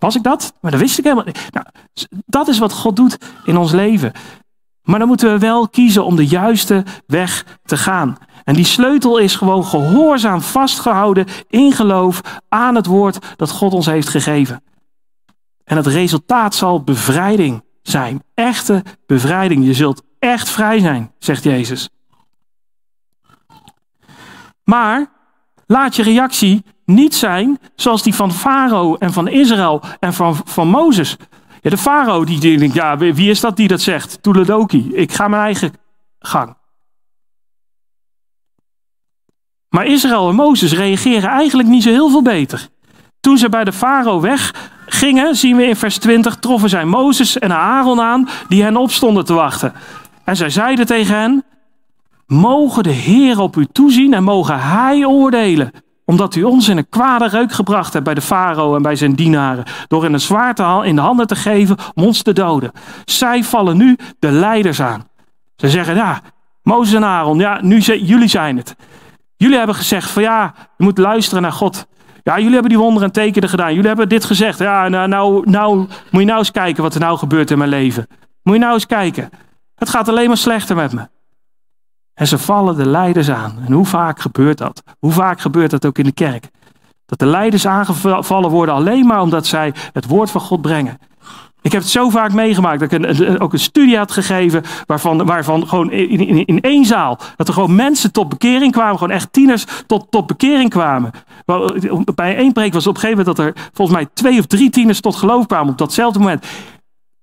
Was 0.00 0.16
ik 0.16 0.22
dat? 0.22 0.54
Maar 0.60 0.70
dat 0.70 0.80
wist 0.80 0.98
ik 0.98 1.04
helemaal 1.04 1.24
niet. 1.24 1.48
Nou, 1.50 1.66
dat 2.26 2.48
is 2.48 2.58
wat 2.58 2.72
God 2.72 2.96
doet 2.96 3.18
in 3.44 3.56
ons 3.56 3.72
leven. 3.72 4.12
Maar 4.82 4.98
dan 4.98 5.08
moeten 5.08 5.32
we 5.32 5.38
wel 5.38 5.68
kiezen 5.68 6.04
om 6.04 6.16
de 6.16 6.26
juiste 6.26 6.84
weg 7.06 7.58
te 7.64 7.76
gaan. 7.76 8.16
En 8.44 8.54
die 8.54 8.64
sleutel 8.64 9.18
is 9.18 9.36
gewoon 9.36 9.64
gehoorzaam 9.64 10.40
vastgehouden 10.40 11.26
in 11.48 11.72
geloof 11.72 12.20
aan 12.48 12.74
het 12.74 12.86
woord 12.86 13.36
dat 13.36 13.50
God 13.50 13.72
ons 13.72 13.86
heeft 13.86 14.08
gegeven. 14.08 14.62
En 15.64 15.76
het 15.76 15.86
resultaat 15.86 16.54
zal 16.54 16.82
bevrijding 16.82 17.64
zijn. 17.82 18.22
Echte 18.34 18.82
bevrijding. 19.06 19.64
Je 19.64 19.74
zult 19.74 20.02
echt 20.18 20.50
vrij 20.50 20.78
zijn, 20.78 21.12
zegt 21.18 21.44
Jezus. 21.44 21.88
Maar 24.64 25.10
laat 25.70 25.96
je 25.96 26.02
reactie 26.02 26.64
niet 26.84 27.14
zijn 27.14 27.58
zoals 27.74 28.02
die 28.02 28.14
van 28.14 28.32
Farao 28.32 28.96
en 28.96 29.12
van 29.12 29.28
Israël 29.28 29.82
en 30.00 30.14
van, 30.14 30.36
van 30.44 30.68
Mozes. 30.68 31.16
Ja, 31.60 31.70
de 31.70 31.76
Farao 31.78 32.24
die 32.24 32.58
denkt, 32.58 32.74
ja, 32.74 32.96
wie 32.96 33.30
is 33.30 33.40
dat 33.40 33.56
die 33.56 33.68
dat 33.68 33.80
zegt? 33.80 34.22
Toeledoki, 34.22 34.90
ik 34.94 35.12
ga 35.12 35.28
mijn 35.28 35.42
eigen 35.42 35.72
gang. 36.18 36.56
Maar 39.68 39.86
Israël 39.86 40.28
en 40.28 40.34
Mozes 40.34 40.72
reageren 40.72 41.30
eigenlijk 41.30 41.68
niet 41.68 41.82
zo 41.82 41.90
heel 41.90 42.10
veel 42.10 42.22
beter. 42.22 42.68
Toen 43.20 43.38
ze 43.38 43.48
bij 43.48 43.64
de 43.64 43.72
farao 43.72 44.20
weggingen, 44.20 45.36
zien 45.36 45.56
we 45.56 45.66
in 45.66 45.76
vers 45.76 45.98
20, 45.98 46.36
troffen 46.36 46.68
zij 46.68 46.84
Mozes 46.84 47.38
en 47.38 47.52
Aaron 47.52 48.00
aan, 48.00 48.28
die 48.48 48.62
hen 48.62 48.76
opstonden 48.76 49.24
te 49.24 49.32
wachten. 49.32 49.72
En 50.24 50.36
zij 50.36 50.50
zeiden 50.50 50.86
tegen 50.86 51.18
hen, 51.18 51.44
Mogen 52.30 52.82
de 52.82 52.90
Heer 52.90 53.40
op 53.40 53.56
u 53.56 53.66
toezien 53.72 54.14
en 54.14 54.24
mogen 54.24 54.60
Hij 54.60 55.04
oordelen. 55.04 55.70
Omdat 56.04 56.34
u 56.34 56.42
ons 56.42 56.68
in 56.68 56.76
een 56.76 56.88
kwade 56.88 57.28
reuk 57.28 57.52
gebracht 57.52 57.92
hebt 57.92 58.04
bij 58.04 58.14
de 58.14 58.20
farao 58.20 58.76
en 58.76 58.82
bij 58.82 58.96
zijn 58.96 59.14
dienaren. 59.14 59.64
Door 59.88 60.04
in 60.04 60.12
een 60.12 60.20
zwaard 60.20 60.58
in 60.84 60.94
de 60.94 61.00
handen 61.00 61.26
te 61.26 61.36
geven 61.36 61.76
om 61.94 62.04
ons 62.04 62.22
te 62.22 62.32
doden. 62.32 62.72
Zij 63.04 63.44
vallen 63.44 63.76
nu 63.76 63.98
de 64.18 64.30
leiders 64.30 64.80
aan. 64.82 65.08
Ze 65.56 65.68
zeggen, 65.68 65.94
ja, 65.94 66.20
Mozes 66.62 66.94
en 66.94 67.04
Aaron, 67.04 67.38
ja, 67.38 67.58
nu 67.62 67.78
jullie 67.78 68.28
zijn 68.28 68.56
het. 68.56 68.76
Jullie 69.36 69.56
hebben 69.56 69.76
gezegd 69.76 70.10
van 70.10 70.22
ja, 70.22 70.54
je 70.76 70.84
moet 70.84 70.98
luisteren 70.98 71.42
naar 71.42 71.52
God. 71.52 71.86
Ja, 72.22 72.36
jullie 72.36 72.52
hebben 72.52 72.70
die 72.70 72.78
wonderen 72.78 73.08
en 73.08 73.14
tekenen 73.14 73.48
gedaan. 73.48 73.74
Jullie 73.74 73.88
hebben 73.88 74.08
dit 74.08 74.24
gezegd. 74.24 74.58
Ja, 74.58 74.88
nou, 74.88 75.08
nou, 75.08 75.50
nou 75.50 75.76
moet 76.10 76.20
je 76.20 76.26
nou 76.26 76.38
eens 76.38 76.50
kijken 76.50 76.82
wat 76.82 76.94
er 76.94 77.00
nou 77.00 77.18
gebeurt 77.18 77.50
in 77.50 77.58
mijn 77.58 77.70
leven. 77.70 78.06
Moet 78.42 78.54
je 78.54 78.60
nou 78.60 78.74
eens 78.74 78.86
kijken. 78.86 79.30
Het 79.74 79.88
gaat 79.88 80.08
alleen 80.08 80.28
maar 80.28 80.36
slechter 80.36 80.76
met 80.76 80.92
me. 80.92 81.08
En 82.14 82.26
ze 82.26 82.38
vallen 82.38 82.76
de 82.76 82.86
leiders 82.86 83.30
aan. 83.30 83.58
En 83.66 83.72
hoe 83.72 83.86
vaak 83.86 84.20
gebeurt 84.20 84.58
dat? 84.58 84.82
Hoe 84.98 85.12
vaak 85.12 85.40
gebeurt 85.40 85.70
dat 85.70 85.86
ook 85.86 85.98
in 85.98 86.04
de 86.04 86.12
kerk? 86.12 86.48
Dat 87.06 87.18
de 87.18 87.26
leiders 87.26 87.66
aangevallen 87.66 88.50
worden 88.50 88.74
alleen 88.74 89.06
maar 89.06 89.20
omdat 89.20 89.46
zij 89.46 89.74
het 89.92 90.06
woord 90.06 90.30
van 90.30 90.40
God 90.40 90.60
brengen. 90.60 90.98
Ik 91.62 91.72
heb 91.72 91.80
het 91.80 91.90
zo 91.90 92.10
vaak 92.10 92.32
meegemaakt 92.32 92.80
dat 92.80 92.92
ik 92.92 93.04
een, 93.04 93.40
ook 93.40 93.52
een 93.52 93.58
studie 93.58 93.96
had 93.96 94.12
gegeven 94.12 94.62
waarvan, 94.86 95.26
waarvan 95.26 95.68
gewoon 95.68 95.90
in, 95.90 96.28
in, 96.28 96.44
in, 96.46 96.60
één 96.60 96.84
zaal, 96.84 97.18
dat 97.36 97.48
er 97.48 97.54
gewoon 97.54 97.74
mensen 97.74 98.12
tot 98.12 98.28
bekering 98.28 98.72
kwamen, 98.72 98.98
gewoon 98.98 99.14
echt 99.14 99.32
tieners 99.32 99.64
tot, 99.86 100.06
tot 100.10 100.26
bekering 100.26 100.70
kwamen. 100.70 101.10
Bij 102.14 102.36
één 102.36 102.52
preek 102.52 102.72
was 102.72 102.86
op 102.86 102.94
een 102.94 103.00
gegeven 103.00 103.24
moment 103.24 103.36
dat 103.36 103.46
er 103.46 103.70
volgens 103.72 103.96
mij 103.96 104.08
twee 104.12 104.38
of 104.38 104.46
drie 104.46 104.70
tieners 104.70 105.00
tot 105.00 105.16
geloof 105.16 105.46
kwamen 105.46 105.72
op 105.72 105.78
datzelfde 105.78 106.18
moment. 106.18 106.46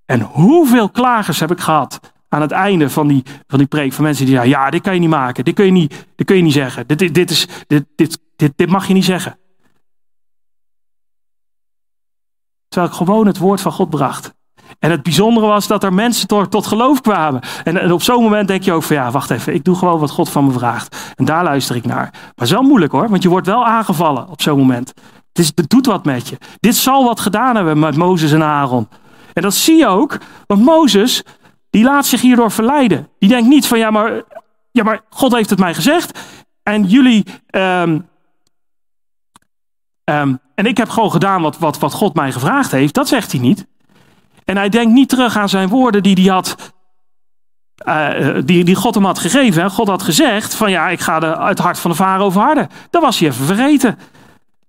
En 0.06 0.22
hoeveel 0.22 0.90
klagers 0.90 1.40
heb 1.40 1.52
ik 1.52 1.60
gehad 1.60 2.00
aan 2.30 2.42
het 2.42 2.52
einde 2.52 2.90
van 2.90 3.08
die, 3.08 3.24
van 3.48 3.58
die 3.58 3.68
preek 3.68 3.94
van 3.94 4.04
mensen 4.04 4.26
die 4.26 4.42
ja, 4.42 4.70
dit 4.70 4.82
kan 4.82 4.94
je 4.94 5.00
niet 5.00 5.10
maken, 5.10 5.44
dit 5.44 5.56
kun 5.56 5.66
je 5.66 5.72
niet, 5.72 6.08
dit 6.16 6.28
kun 6.28 6.36
je 6.36 6.42
niet 6.42 6.54
zeggen, 6.54 6.88
dit, 6.88 7.14
dit, 7.14 7.30
is, 7.30 7.48
dit, 7.68 7.86
dit, 7.96 8.20
dit, 8.36 8.54
dit 8.56 8.70
mag 8.70 8.88
je 8.88 8.94
niet 8.94 9.06
zeggen. 9.06 9.38
Terwijl 12.68 12.92
ik 12.92 12.98
gewoon 12.98 13.28
het 13.28 13.38
woord 13.38 13.62
van 13.62 13.72
God 13.72 13.90
bracht. 13.90 14.36
En 14.80 14.92
het 14.92 15.04
bijzondere 15.04 15.46
was 15.46 15.68
dat 15.68 15.84
er 15.84 15.94
mensen 15.94 16.28
tot, 16.28 16.52
tot 16.52 16.68
geloof 16.68 17.02
kwamen. 17.02 17.42
En, 17.64 17.82
en 17.82 17.92
op 17.92 18.02
zo'n 18.02 18.24
moment 18.24 18.48
denk 18.48 18.64
je 18.64 18.74
ook 18.74 18.84
van 18.84 18.96
ja, 18.96 19.12
wacht 19.12 19.30
even, 19.30 19.54
ik 19.54 19.64
doe 19.64 19.76
gewoon 19.76 20.00
wat 20.00 20.12
God 20.12 20.30
van 20.30 20.46
me 20.46 20.52
vraagt. 20.52 21.14
En 21.16 21.26
daar 21.26 21.44
luister 21.44 21.76
ik 21.76 21.86
naar. 21.86 22.10
Maar 22.12 22.32
het 22.36 22.44
is 22.44 22.52
wel 22.52 22.62
moeilijk 22.62 22.92
hoor, 22.92 23.10
want 23.10 23.24
je 23.24 23.30
wordt 23.30 23.48
wel 23.48 23.66
aangevallen 23.66 24.30
op 24.30 24.42
zo'n 24.42 24.58
moment. 24.58 24.94
Het, 25.28 25.40
is, 25.40 25.52
het 25.56 25.70
doet 25.70 25.86
wat 25.86 26.06
met 26.06 26.28
je. 26.28 26.38
Dit 26.60 26.76
zal 26.76 27.04
wat 27.04 27.20
gedaan 27.20 27.56
hebben 27.56 27.80
met 27.80 27.96
Mozes 27.96 28.32
en 28.32 28.44
Aaron. 28.44 28.88
En 29.34 29.42
dat 29.42 29.54
zie 29.54 29.78
je 29.78 29.88
ook, 29.88 30.18
want 30.46 30.64
Mozes, 30.64 31.24
die 31.70 31.84
laat 31.84 32.06
zich 32.06 32.22
hierdoor 32.22 32.52
verleiden. 32.52 33.10
Die 33.20 33.30
denkt 33.30 33.48
niet 33.48 33.68
van 33.68 33.78
ja, 33.78 33.92
maar, 33.92 34.22
ja, 34.72 34.84
maar 34.84 35.02
God 35.10 35.34
heeft 35.34 35.50
het 35.50 35.60
mij 35.60 35.74
gezegd. 35.74 36.20
En 36.64 36.84
jullie, 36.84 37.26
um, 37.52 38.08
um, 40.04 40.40
en 40.56 40.66
ik 40.66 40.78
heb 40.78 40.90
gewoon 40.90 41.12
gedaan 41.12 41.42
wat, 41.42 41.58
wat, 41.58 41.80
wat 41.80 41.94
God 41.94 42.16
mij 42.16 42.32
gevraagd 42.32 42.72
heeft. 42.72 42.94
Dat 42.94 43.08
zegt 43.08 43.32
hij 43.32 43.42
niet. 43.42 43.68
En 44.46 44.58
hij 44.58 44.70
denkt 44.70 44.94
niet 44.94 45.10
terug 45.10 45.38
aan 45.38 45.50
zijn 45.50 45.70
woorden 45.70 46.04
die, 46.04 46.16
hij 46.16 46.34
had, 46.34 46.74
uh, 47.88 48.38
die, 48.46 48.64
die 48.64 48.76
God 48.76 48.96
hem 48.96 49.06
had 49.06 49.20
gegeven. 49.20 49.72
God 49.72 49.88
had 49.88 50.02
gezegd 50.02 50.56
van 50.56 50.72
ja, 50.72 50.90
ik 50.90 51.00
ga 51.00 51.20
de, 51.20 51.26
het 51.40 51.60
hart 51.60 51.80
van 51.80 51.92
de 51.92 51.98
farao 51.98 52.30
verharden. 52.30 52.68
Dat 52.90 53.02
was 53.02 53.20
hij 53.20 53.28
even 53.28 53.46
vergeten. 53.46 53.98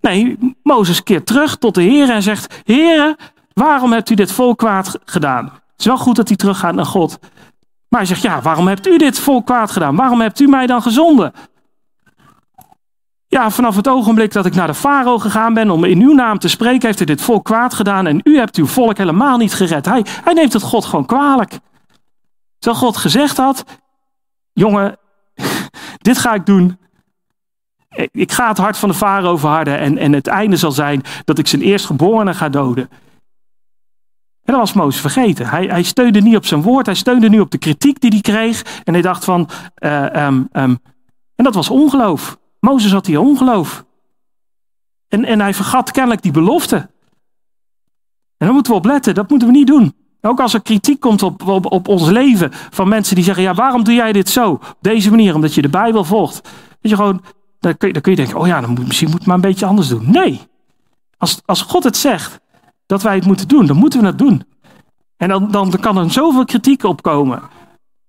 Nee, 0.01 0.39
Mozes 0.63 1.03
keert 1.03 1.27
terug 1.27 1.57
tot 1.57 1.75
de 1.75 1.83
Heer 1.83 2.11
en 2.11 2.23
zegt, 2.23 2.63
Heer, 2.65 3.17
waarom 3.53 3.93
hebt 3.93 4.11
u 4.11 4.15
dit 4.15 4.33
volk 4.33 4.59
kwaad 4.59 4.99
gedaan? 5.05 5.53
Het 5.79 5.87
is 5.87 5.93
wel 5.93 6.05
goed 6.05 6.17
dat 6.17 6.29
hij 6.29 6.37
teruggaat 6.37 6.75
naar 6.75 6.87
God. 6.87 7.19
Maar 7.89 8.01
hij 8.01 8.09
zegt, 8.09 8.23
ja, 8.23 8.43
waarom 8.43 8.69
hebt 8.69 8.87
u 8.87 8.99
dit 8.99 9.19
volk 9.19 9.47
kwaad 9.47 9.71
gedaan? 9.71 9.97
Waarom 9.97 10.21
hebt 10.21 10.41
u 10.41 10.47
mij 10.47 10.67
dan 10.67 10.83
gezonden? 10.83 11.33
Ja, 13.27 13.51
vanaf 13.51 13.77
het 13.77 13.89
ogenblik 13.89 14.33
dat 14.33 14.47
ik 14.47 14.55
naar 14.55 14.67
de 14.67 14.75
farao 14.75 15.19
gegaan 15.19 15.55
ben 15.55 15.71
om 15.71 15.85
in 15.85 16.01
uw 16.01 16.13
naam 16.15 16.39
te 16.39 16.49
spreken, 16.49 16.87
heeft 16.87 16.99
hij 16.99 17.07
dit 17.07 17.23
volk 17.23 17.45
kwaad 17.45 17.75
gedaan 17.75 18.07
en 18.07 18.21
u 18.23 18.39
hebt 18.39 18.57
uw 18.57 18.67
volk 18.67 18.97
helemaal 18.97 19.37
niet 19.37 19.55
gered. 19.55 19.87
Hij, 19.87 20.05
hij 20.25 20.33
neemt 20.33 20.53
het 20.53 20.63
God 20.63 20.85
gewoon 20.85 21.07
kwalijk. 21.07 21.59
Terwijl 22.59 22.83
God 22.83 22.97
gezegd 22.97 23.37
had, 23.37 23.65
jongen, 24.53 24.97
dit 26.09 26.19
ga 26.19 26.35
ik 26.35 26.47
doen. 26.47 26.79
Ik 28.11 28.33
ga 28.33 28.49
het 28.49 28.59
hart 28.59 28.77
van 28.79 28.89
de 28.89 28.95
farao 28.95 29.37
verharden 29.37 29.79
en, 29.79 29.99
en 29.99 30.13
het 30.13 30.27
einde 30.27 30.57
zal 30.57 30.73
zijn 30.73 31.03
dat 31.25 31.39
ik 31.39 31.47
zijn 31.47 31.63
eerstgeborene 31.63 32.35
ga 32.35 32.49
doden. 32.49 32.89
En 34.49 34.55
dat 34.55 34.63
was 34.63 34.73
Mozes 34.73 35.01
vergeten. 35.01 35.47
Hij, 35.47 35.67
hij 35.67 35.83
steunde 35.83 36.21
niet 36.21 36.37
op 36.37 36.47
zijn 36.47 36.63
woord, 36.63 36.87
hij 36.87 36.95
steunde 36.95 37.29
niet 37.29 37.41
op 37.41 37.51
de 37.51 37.59
kritiek 37.59 38.01
die 38.01 38.11
hij 38.11 38.21
kreeg. 38.21 38.81
En 38.85 38.93
hij 38.93 39.03
dacht 39.03 39.25
van, 39.25 39.49
uh, 39.79 40.27
um, 40.27 40.49
um, 40.53 40.79
en 41.35 41.45
dat 41.45 41.55
was 41.55 41.71
ongeloof. 41.71 42.39
Mozes 42.61 42.93
had 42.93 43.07
hier 43.07 43.21
ongeloof. 43.21 43.85
En, 45.09 45.25
en 45.25 45.41
hij 45.41 45.55
vergat 45.55 45.91
kennelijk 45.91 46.23
die 46.23 46.33
belofte. 46.33 46.77
En 46.77 48.47
daar 48.47 48.53
moeten 48.53 48.73
we 48.73 48.79
op 48.79 48.85
letten, 48.85 49.15
dat 49.15 49.31
moeten 49.31 49.49
we 49.49 49.55
niet 49.55 49.67
doen. 49.67 49.95
Ook 50.21 50.41
als 50.41 50.55
er 50.55 50.63
kritiek 50.63 51.01
komt 51.01 51.23
op, 51.23 51.49
op, 51.49 51.89
ons 51.89 52.09
leven 52.09 52.51
van 52.53 52.89
mensen 52.89 53.15
die 53.15 53.25
zeggen, 53.25 53.43
ja 53.43 53.55
waarom 53.55 53.85
doe 53.85 53.95
jij 53.95 54.13
dit 54.13 54.29
zo? 54.29 54.51
Op 54.51 54.77
deze 54.81 55.11
manier, 55.11 55.35
omdat 55.35 55.55
je 55.55 55.63
de 55.63 55.69
Bijbel 55.69 56.05
volgt. 56.05 56.35
Dat 56.81 56.91
je 56.91 56.97
gewoon, 56.97 57.23
dan 57.61 57.77
kun 57.77 57.89
je, 57.89 58.01
dan 58.01 58.15
denken, 58.15 58.39
oh 58.39 58.47
ja, 58.47 58.61
dan 58.61 58.71
moet, 58.71 58.87
misschien 58.87 59.11
moet 59.11 59.21
ik 59.21 59.27
maar 59.27 59.37
een 59.37 59.41
beetje 59.41 59.67
anders 59.67 59.89
doen. 59.89 60.11
Nee, 60.11 60.41
als, 61.17 61.41
als 61.45 61.63
God 61.63 61.85
het 61.85 61.97
zegt 61.97 62.41
dat 62.89 63.03
wij 63.03 63.15
het 63.15 63.27
moeten 63.27 63.49
doen, 63.49 63.67
dan 63.67 63.77
moeten 63.77 64.01
we 64.01 64.07
het 64.07 64.19
doen. 64.19 64.43
En 65.17 65.29
dan, 65.29 65.51
dan 65.51 65.71
kan 65.81 65.97
er 65.97 66.11
zoveel 66.11 66.45
kritiek 66.45 66.83
opkomen. 66.83 67.39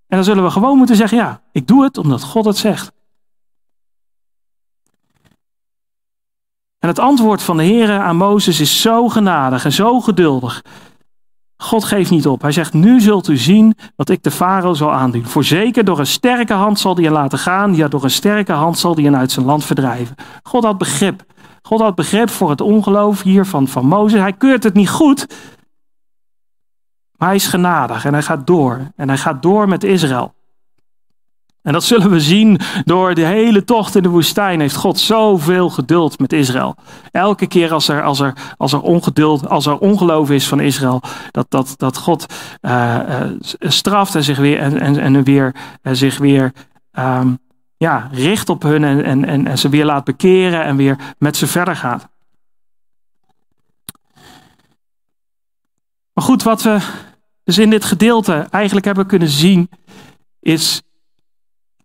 En 0.08 0.16
dan 0.18 0.24
zullen 0.24 0.44
we 0.44 0.50
gewoon 0.50 0.78
moeten 0.78 0.96
zeggen, 0.96 1.18
ja, 1.18 1.42
ik 1.52 1.68
doe 1.68 1.84
het 1.84 1.98
omdat 1.98 2.24
God 2.24 2.46
het 2.46 2.58
zegt. 2.58 2.92
En 6.80 6.88
het 6.88 7.00
antwoord 7.00 7.44
van 7.44 7.58
de 7.58 7.64
Heer 7.64 8.00
aan 8.00 8.16
Mozes 8.16 8.60
is 8.60 8.82
zo 8.82 9.10
genadig 9.10 9.66
en 9.66 9.74
zo 9.74 10.00
geduldig. 10.00 10.64
God 11.58 11.84
geeft 11.84 12.12
niet 12.12 12.28
op. 12.28 12.42
Hij 12.42 12.52
zegt, 12.52 12.74
nu 12.74 13.02
zult 13.02 13.28
u 13.28 13.38
zien 13.38 13.78
wat 13.96 14.10
ik 14.10 14.24
de 14.24 14.32
farao 14.32 14.74
zal 14.74 14.92
aandoen. 14.92 15.26
Voorzeker 15.26 15.86
door 15.86 16.00
een 16.00 16.08
sterke 16.08 16.54
hand 16.54 16.80
zal 16.80 16.96
hij 16.96 17.04
je 17.04 17.12
laten 17.12 17.40
gaan. 17.40 17.76
Ja, 17.76 17.88
door 17.88 18.04
een 18.04 18.12
sterke 18.12 18.52
hand 18.52 18.78
zal 18.78 18.94
hij 18.94 19.04
je 19.04 19.16
uit 19.16 19.32
zijn 19.32 19.46
land 19.46 19.66
verdrijven. 19.66 20.16
God 20.44 20.64
had 20.64 20.78
begrip. 20.78 21.26
God 21.62 21.80
had 21.80 21.95
begrip 21.95 22.30
voor 22.30 22.49
het 22.49 22.62
ongeloof 22.62 23.22
hier 23.22 23.45
van, 23.45 23.68
Mozes. 23.82 24.20
Hij 24.20 24.34
keurt 24.34 24.64
het 24.64 24.74
niet 24.74 24.89
goed. 24.89 25.28
Maar 27.16 27.28
hij 27.28 27.38
is 27.38 27.47
genadig 27.47 28.05
en 28.05 28.14
hij 28.14 28.22
gaat 28.22 28.47
door. 28.47 28.91
En 28.95 29.07
hij 29.07 29.18
gaat 29.18 29.41
door 29.41 29.68
met 29.68 29.84
Israël. 29.84 30.34
En 31.62 31.74
dat 31.74 31.84
zullen 31.84 32.10
we 32.10 32.20
zien 32.20 32.60
door 32.86 33.14
de 33.14 33.26
hele 33.26 33.64
tocht 33.64 33.95
in 33.95 34.03
de 34.03 34.10
woestijn. 34.10 34.60
Heeft 34.60 34.76
God 34.76 34.99
zoveel 34.99 35.70
geduld 35.70 36.20
met 36.20 36.34
Israël. 36.34 36.76
Elke 37.12 37.47
keer 37.47 37.74
als 37.74 37.88
er, 37.88 38.03
als 38.03 38.20
er, 38.20 38.34
als 38.57 38.74
er 38.74 38.82
ongeduld, 38.82 39.49
als 39.49 39.66
er 39.66 39.78
ongeloof 39.78 40.30
is 40.30 40.47
van 40.47 40.60
Israël, 40.60 41.01
dat, 41.32 41.45
dat, 41.49 41.74
dat 41.78 41.97
God 41.97 42.26
uh, 42.62 42.99
uh, 43.10 43.32
straft 43.60 44.16
en 44.16 44.24
zich 44.24 44.38
weer, 44.38 44.60
en, 44.60 44.80
en, 44.80 44.97
en 44.99 45.24
weer, 45.24 45.55
zich 45.84 46.18
weer 46.18 46.53
um, 46.99 47.39
ja, 47.80 48.10
richt 48.12 48.50
op 48.50 48.62
hun 48.62 48.84
en, 48.84 49.04
en, 49.04 49.26
en, 49.26 49.48
en 49.48 49.58
ze 49.58 49.70
weer 49.70 49.86
laat 49.86 50.04
bekeren 50.04 50.64
en 50.64 50.76
weer 50.76 51.16
met 51.18 51.38
ze 51.38 51.48
verder 51.48 51.76
gaat. 51.76 52.08
Maar 56.14 56.24
goed, 56.24 56.44
wat 56.44 56.62
we 56.62 56.80
dus 57.44 57.58
in 57.58 57.70
dit 57.70 57.84
gedeelte 57.84 58.48
eigenlijk 58.50 58.86
hebben 58.86 59.06
kunnen 59.06 59.28
zien, 59.28 59.70
is 60.40 60.82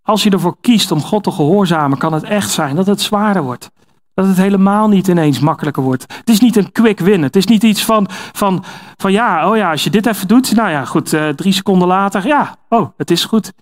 als 0.03 0.23
je 0.23 0.31
ervoor 0.31 0.57
kiest 0.61 0.91
om 0.91 1.01
God 1.01 1.23
te 1.23 1.31
gehoorzamen, 1.31 1.99
kan 1.99 2.13
het 2.13 2.23
echt 2.23 2.51
zijn 2.51 2.77
dat 2.77 2.87
het 2.87 3.01
zwaarder 3.01 3.43
wordt. 3.43 3.71
Dat 4.15 4.27
het 4.27 4.37
helemaal 4.37 4.89
niet 4.89 5.09
ineens 5.09 5.41
makkelijker 5.41 5.83
wordt. 5.83 6.15
Het 6.17 6.29
is 6.29 6.41
niet 6.41 6.57
een 6.57 6.73
quick 6.73 7.01
win. 7.01 7.23
Het 7.23 7.37
is 7.37 7.47
niet 7.47 7.63
iets 7.63 7.85
van, 7.85 8.09
van, 8.33 8.65
van 8.97 9.13
ja, 9.13 9.51
oh 9.51 9.57
ja, 9.57 9.71
als 9.71 9.85
je 9.85 9.91
dit 9.91 10.07
even 10.07 10.29
doet, 10.29 10.55
nou 10.55 10.71
ja, 10.71 10.85
goed, 10.85 11.13
uh, 11.13 11.29
drie 11.29 11.53
seconden 11.53 11.89
later, 11.89 12.27
ja, 12.27 12.57
oh, 12.69 12.89
het 12.97 13.11
is 13.11 13.25
goed. 13.25 13.53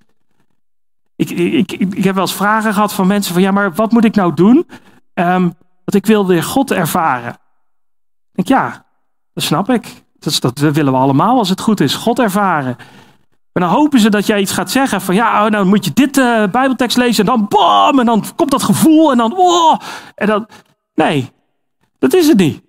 Ik, 1.30 1.30
ik, 1.30 1.72
ik, 1.72 2.04
heb 2.04 2.14
wel 2.14 2.24
eens 2.24 2.34
vragen 2.34 2.74
gehad 2.74 2.92
van 2.92 3.06
mensen 3.06 3.32
van, 3.32 3.42
ja, 3.42 3.50
maar 3.50 3.72
wat 3.72 3.92
moet 3.92 4.04
ik 4.04 4.14
nou 4.14 4.34
doen? 4.34 4.66
Um, 5.14 5.42
want 5.84 5.94
ik 5.94 6.06
wil 6.06 6.26
weer 6.26 6.42
God 6.42 6.70
ervaren. 6.70 7.32
Ik 7.32 7.38
denk, 8.32 8.48
ja, 8.48 8.84
dat 9.34 9.44
snap 9.44 9.70
ik. 9.70 10.04
Dat, 10.18 10.40
dat 10.40 10.58
willen 10.58 10.92
we 10.92 10.98
allemaal 10.98 11.38
als 11.38 11.48
het 11.48 11.60
goed 11.60 11.80
is. 11.80 11.94
God 11.94 12.18
ervaren. 12.18 12.76
En 13.52 13.60
dan 13.60 13.70
hopen 13.70 14.00
ze 14.00 14.10
dat 14.10 14.26
jij 14.26 14.40
iets 14.40 14.52
gaat 14.52 14.70
zeggen 14.70 15.00
van 15.00 15.14
ja, 15.14 15.44
oh, 15.44 15.50
nou 15.50 15.66
moet 15.66 15.84
je 15.84 15.90
dit 15.94 16.16
uh, 16.16 16.46
Bijbeltekst 16.50 16.96
lezen 16.96 17.26
en 17.26 17.36
dan 17.36 17.46
bam, 17.48 17.98
en 17.98 18.06
dan 18.06 18.24
komt 18.36 18.50
dat 18.50 18.62
gevoel 18.62 19.10
en 19.10 19.16
dan 19.16 19.36
oh, 19.36 19.78
en 20.14 20.26
dan 20.26 20.46
nee, 20.94 21.30
dat 21.98 22.14
is 22.14 22.28
het 22.28 22.38
niet. 22.38 22.62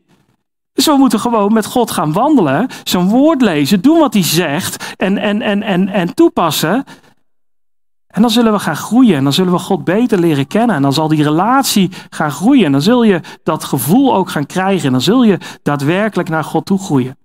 Dus 0.73 0.85
we 0.85 0.97
moeten 0.97 1.19
gewoon 1.19 1.53
met 1.53 1.65
God 1.65 1.91
gaan 1.91 2.13
wandelen, 2.13 2.67
zijn 2.83 3.07
woord 3.07 3.41
lezen, 3.41 3.81
doen 3.81 3.99
wat 3.99 4.13
hij 4.13 4.23
zegt 4.23 4.93
en, 4.97 5.17
en, 5.17 5.41
en, 5.41 5.63
en, 5.63 5.89
en 5.89 6.13
toepassen. 6.13 6.83
Dan 8.23 8.31
zullen 8.31 8.51
we 8.51 8.59
gaan 8.59 8.75
groeien 8.75 9.15
en 9.15 9.23
dan 9.23 9.33
zullen 9.33 9.51
we 9.51 9.59
God 9.59 9.83
beter 9.83 10.19
leren 10.19 10.47
kennen 10.47 10.75
en 10.75 10.81
dan 10.81 10.93
zal 10.93 11.07
die 11.07 11.23
relatie 11.23 11.89
gaan 12.09 12.31
groeien 12.31 12.65
en 12.65 12.71
dan 12.71 12.81
zul 12.81 13.03
je 13.03 13.19
dat 13.43 13.63
gevoel 13.63 14.15
ook 14.15 14.29
gaan 14.29 14.45
krijgen 14.45 14.85
en 14.85 14.91
dan 14.91 15.01
zul 15.01 15.23
je 15.23 15.37
daadwerkelijk 15.63 16.29
naar 16.29 16.43
God 16.43 16.65
toe 16.65 16.79
groeien. 16.79 17.17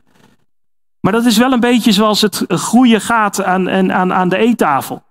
Maar 1.01 1.13
dat 1.13 1.25
is 1.25 1.37
wel 1.37 1.53
een 1.53 1.61
beetje 1.61 1.93
zoals 1.93 2.21
het 2.21 2.45
groeien 2.49 3.01
gaat 3.01 3.45
aan, 3.45 3.93
aan, 3.93 4.13
aan 4.13 4.29
de 4.29 4.37
eettafel. 4.37 5.03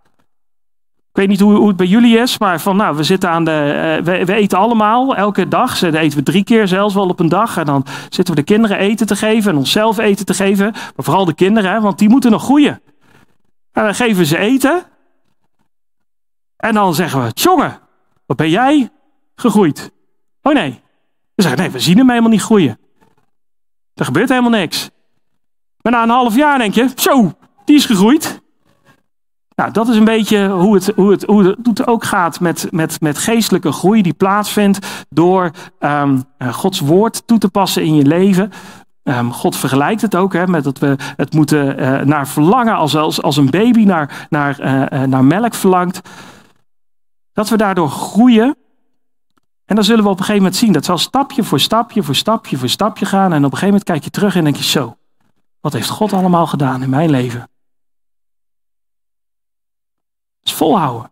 Ik 1.09 1.23
weet 1.23 1.27
niet 1.27 1.39
hoe, 1.39 1.67
het 1.67 1.77
bij 1.77 1.85
jullie 1.85 2.17
is, 2.17 2.37
maar 2.37 2.61
van 2.61 2.75
nou, 2.75 2.95
we 2.95 3.03
zitten 3.03 3.29
aan 3.29 3.43
de. 3.45 4.01
eh, 4.05 4.25
we, 4.25 4.33
eten 4.33 4.57
allemaal 4.57 5.15
elke 5.15 5.47
dag. 5.47 5.77
Ze 5.77 5.97
eten 5.99 6.17
we 6.17 6.23
drie 6.23 6.43
keer 6.43 6.67
zelfs 6.67 6.93
wel 6.93 7.09
op 7.09 7.19
een 7.19 7.29
dag. 7.29 7.57
En 7.57 7.65
dan 7.65 7.85
zitten 8.09 8.35
we 8.35 8.39
de 8.39 8.45
kinderen 8.45 8.77
eten 8.77 9.07
te 9.07 9.15
geven 9.15 9.51
en 9.51 9.57
onszelf 9.57 9.97
eten 9.97 10.25
te 10.25 10.33
geven. 10.33 10.71
Maar 10.71 11.05
vooral 11.05 11.25
de 11.25 11.33
kinderen, 11.33 11.81
want 11.81 11.99
die 11.99 12.09
moeten 12.09 12.31
nog 12.31 12.43
groeien. 12.43 12.81
En 13.71 13.83
dan 13.83 13.95
geven 13.95 14.25
ze 14.25 14.37
eten. 14.37 14.83
En 16.57 16.73
dan 16.73 16.95
zeggen 16.95 17.23
we: 17.23 17.29
Jongen, 17.33 17.79
wat 18.25 18.37
ben 18.37 18.49
jij 18.49 18.89
gegroeid? 19.35 19.91
Oh 20.41 20.53
nee. 20.53 20.69
Dan 20.69 20.79
zeggen 21.35 21.55
we: 21.55 21.61
Nee, 21.61 21.71
we 21.71 21.79
zien 21.79 21.97
hem 21.97 22.09
helemaal 22.09 22.29
niet 22.29 22.41
groeien. 22.41 22.79
Er 23.93 24.05
gebeurt 24.05 24.29
helemaal 24.29 24.49
niks. 24.49 24.89
Maar 25.81 25.91
na 25.91 26.03
een 26.03 26.09
half 26.09 26.35
jaar 26.35 26.57
denk 26.57 26.73
je: 26.73 26.89
Zo, 26.95 27.33
die 27.65 27.75
is 27.75 27.85
gegroeid. 27.85 28.41
Nou, 29.55 29.71
dat 29.71 29.87
is 29.87 29.95
een 29.95 30.03
beetje 30.03 30.49
hoe 30.49 30.73
het, 30.73 30.91
hoe 30.95 31.11
het, 31.11 31.23
hoe 31.23 31.55
het 31.63 31.87
ook 31.87 32.03
gaat 32.03 32.39
met, 32.39 32.67
met, 32.71 33.01
met 33.01 33.17
geestelijke 33.17 33.71
groei 33.71 34.01
die 34.01 34.13
plaatsvindt 34.13 35.05
door 35.09 35.51
um, 35.79 36.23
Gods 36.51 36.79
woord 36.79 37.27
toe 37.27 37.37
te 37.37 37.49
passen 37.49 37.83
in 37.83 37.95
je 37.95 38.05
leven. 38.05 38.51
Um, 39.03 39.33
God 39.33 39.55
vergelijkt 39.55 40.01
het 40.01 40.15
ook 40.15 40.33
hè, 40.33 40.47
met 40.47 40.63
dat 40.63 40.79
we 40.79 40.95
het 41.15 41.33
moeten 41.33 41.79
uh, 41.79 42.01
naar 42.01 42.27
verlangen 42.27 42.75
als, 42.75 42.95
als, 42.95 43.21
als 43.21 43.37
een 43.37 43.49
baby 43.49 43.83
naar, 43.83 44.27
naar, 44.29 44.59
uh, 44.93 45.01
naar 45.01 45.23
melk 45.23 45.53
verlangt. 45.53 46.01
Dat 47.37 47.49
we 47.49 47.57
daardoor 47.57 47.89
groeien. 47.89 48.57
En 49.65 49.75
dan 49.75 49.83
zullen 49.83 50.03
we 50.03 50.09
op 50.09 50.19
een 50.19 50.25
gegeven 50.25 50.41
moment 50.41 50.59
zien. 50.59 50.71
Dat 50.71 50.85
zal 50.85 50.97
stapje 50.97 51.43
voor 51.43 51.59
stapje 51.59 52.03
voor 52.03 52.15
stapje 52.15 52.57
voor 52.57 52.69
stapje 52.69 53.05
gaan. 53.05 53.33
En 53.33 53.37
op 53.37 53.51
een 53.51 53.57
gegeven 53.57 53.67
moment 53.67 53.83
kijk 53.83 54.03
je 54.03 54.09
terug 54.09 54.35
en 54.35 54.43
denk 54.43 54.55
je 54.55 54.63
zo. 54.63 54.97
Wat 55.61 55.73
heeft 55.73 55.89
God 55.89 56.13
allemaal 56.13 56.47
gedaan 56.47 56.81
in 56.81 56.89
mijn 56.89 57.09
leven? 57.09 57.49
Dus 60.41 60.53
volhouden. 60.53 61.11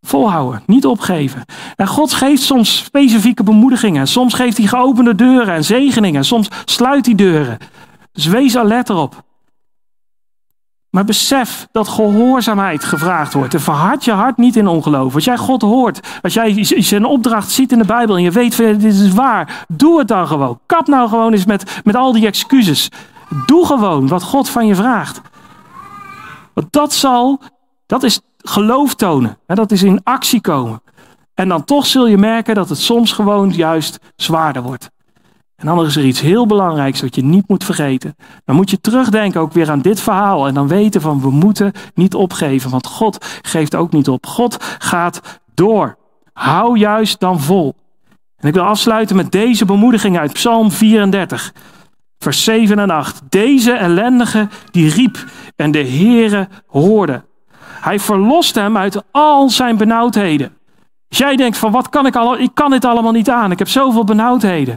Volhouden, 0.00 0.62
niet 0.66 0.86
opgeven. 0.86 1.44
En 1.76 1.86
God 1.86 2.12
geeft 2.12 2.42
soms 2.42 2.76
specifieke 2.76 3.42
bemoedigingen. 3.42 4.06
Soms 4.06 4.34
geeft 4.34 4.56
hij 4.56 4.66
geopende 4.66 5.14
deuren 5.14 5.54
en 5.54 5.64
zegeningen. 5.64 6.24
Soms 6.24 6.48
sluit 6.64 7.06
hij 7.06 7.14
deuren. 7.14 7.58
Dus 8.12 8.26
wees 8.26 8.56
alert 8.56 8.88
erop. 8.88 9.24
Maar 10.96 11.04
besef 11.04 11.68
dat 11.72 11.88
gehoorzaamheid 11.88 12.84
gevraagd 12.84 13.32
wordt. 13.32 13.54
En 13.54 13.60
verhard 13.60 14.04
je 14.04 14.12
hart 14.12 14.36
niet 14.36 14.56
in 14.56 14.66
ongeloof. 14.66 15.14
Als 15.14 15.24
jij 15.24 15.36
God 15.36 15.62
hoort, 15.62 16.18
als 16.22 16.34
jij 16.34 16.64
zijn 16.64 17.04
opdracht 17.04 17.50
ziet 17.50 17.72
in 17.72 17.78
de 17.78 17.84
Bijbel 17.84 18.16
en 18.16 18.22
je 18.22 18.30
weet, 18.30 18.56
dit 18.56 18.84
is 18.84 19.12
waar, 19.12 19.64
doe 19.68 19.98
het 19.98 20.08
dan 20.08 20.26
gewoon. 20.26 20.60
Kap 20.66 20.86
nou 20.86 21.08
gewoon 21.08 21.32
eens 21.32 21.44
met, 21.44 21.80
met 21.84 21.94
al 21.94 22.12
die 22.12 22.26
excuses. 22.26 22.90
Doe 23.46 23.66
gewoon 23.66 24.08
wat 24.08 24.22
God 24.22 24.48
van 24.48 24.66
je 24.66 24.74
vraagt. 24.74 25.20
Want 26.52 26.72
dat 26.72 26.92
zal, 26.92 27.40
dat 27.86 28.02
is 28.02 28.20
geloof 28.38 28.94
tonen. 28.94 29.38
Dat 29.46 29.72
is 29.72 29.82
in 29.82 30.00
actie 30.02 30.40
komen. 30.40 30.82
En 31.34 31.48
dan 31.48 31.64
toch 31.64 31.86
zul 31.86 32.06
je 32.06 32.18
merken 32.18 32.54
dat 32.54 32.68
het 32.68 32.78
soms 32.78 33.12
gewoon 33.12 33.50
juist 33.50 33.98
zwaarder 34.16 34.62
wordt. 34.62 34.90
En 35.56 35.66
dan 35.66 35.86
is 35.86 35.96
er 35.96 36.04
iets 36.04 36.20
heel 36.20 36.46
belangrijks 36.46 37.00
wat 37.00 37.14
je 37.14 37.24
niet 37.24 37.48
moet 37.48 37.64
vergeten. 37.64 38.16
Dan 38.44 38.56
moet 38.56 38.70
je 38.70 38.80
terugdenken 38.80 39.40
ook 39.40 39.52
weer 39.52 39.70
aan 39.70 39.80
dit 39.80 40.00
verhaal. 40.00 40.46
En 40.46 40.54
dan 40.54 40.68
weten 40.68 41.00
van 41.00 41.20
we 41.20 41.30
moeten 41.30 41.72
niet 41.94 42.14
opgeven. 42.14 42.70
Want 42.70 42.86
God 42.86 43.26
geeft 43.42 43.74
ook 43.74 43.92
niet 43.92 44.08
op. 44.08 44.26
God 44.26 44.56
gaat 44.78 45.40
door. 45.54 45.96
Hou 46.32 46.78
juist 46.78 47.20
dan 47.20 47.40
vol. 47.40 47.74
En 48.36 48.48
ik 48.48 48.54
wil 48.54 48.62
afsluiten 48.62 49.16
met 49.16 49.32
deze 49.32 49.64
bemoediging 49.64 50.18
uit 50.18 50.32
Psalm 50.32 50.70
34. 50.70 51.52
Vers 52.18 52.44
7 52.44 52.78
en 52.78 52.90
8. 52.90 53.22
Deze 53.28 53.72
ellendige 53.72 54.48
die 54.70 54.90
riep 54.90 55.24
en 55.56 55.70
de 55.70 55.86
Heere 55.88 56.48
hoorde. 56.66 57.24
Hij 57.80 58.00
verlost 58.00 58.54
hem 58.54 58.76
uit 58.76 59.02
al 59.10 59.50
zijn 59.50 59.76
benauwdheden. 59.76 60.56
Als 61.08 61.18
jij 61.18 61.36
denkt 61.36 61.58
van 61.58 61.72
wat 61.72 61.88
kan 61.88 62.06
ik 62.06 62.16
al, 62.16 62.38
ik 62.38 62.50
kan 62.54 62.70
dit 62.70 62.84
allemaal 62.84 63.12
niet 63.12 63.30
aan. 63.30 63.50
Ik 63.50 63.58
heb 63.58 63.68
zoveel 63.68 64.04
benauwdheden. 64.04 64.76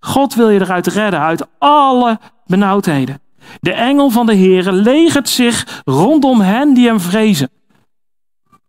God 0.00 0.34
wil 0.34 0.48
je 0.50 0.60
eruit 0.60 0.86
redden, 0.86 1.20
uit 1.20 1.46
alle 1.58 2.18
benauwdheden. 2.46 3.20
De 3.60 3.72
engel 3.72 4.10
van 4.10 4.26
de 4.26 4.36
Heere 4.36 4.72
legert 4.72 5.28
zich 5.28 5.82
rondom 5.84 6.40
hen 6.40 6.74
die 6.74 6.86
hem 6.86 7.00
vrezen. 7.00 7.50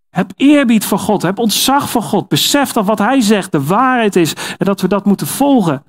Heb 0.09 0.31
eerbied 0.35 0.85
voor 0.85 0.99
God, 0.99 1.21
heb 1.21 1.39
ontzag 1.39 1.89
voor 1.89 2.03
God. 2.03 2.27
Besef 2.27 2.71
dat 2.71 2.85
wat 2.85 2.99
hij 2.99 3.21
zegt 3.21 3.51
de 3.51 3.63
waarheid 3.63 4.15
is 4.15 4.33
en 4.33 4.65
dat 4.65 4.81
we 4.81 4.87
dat 4.87 5.05
moeten 5.05 5.27
volgen. 5.27 5.83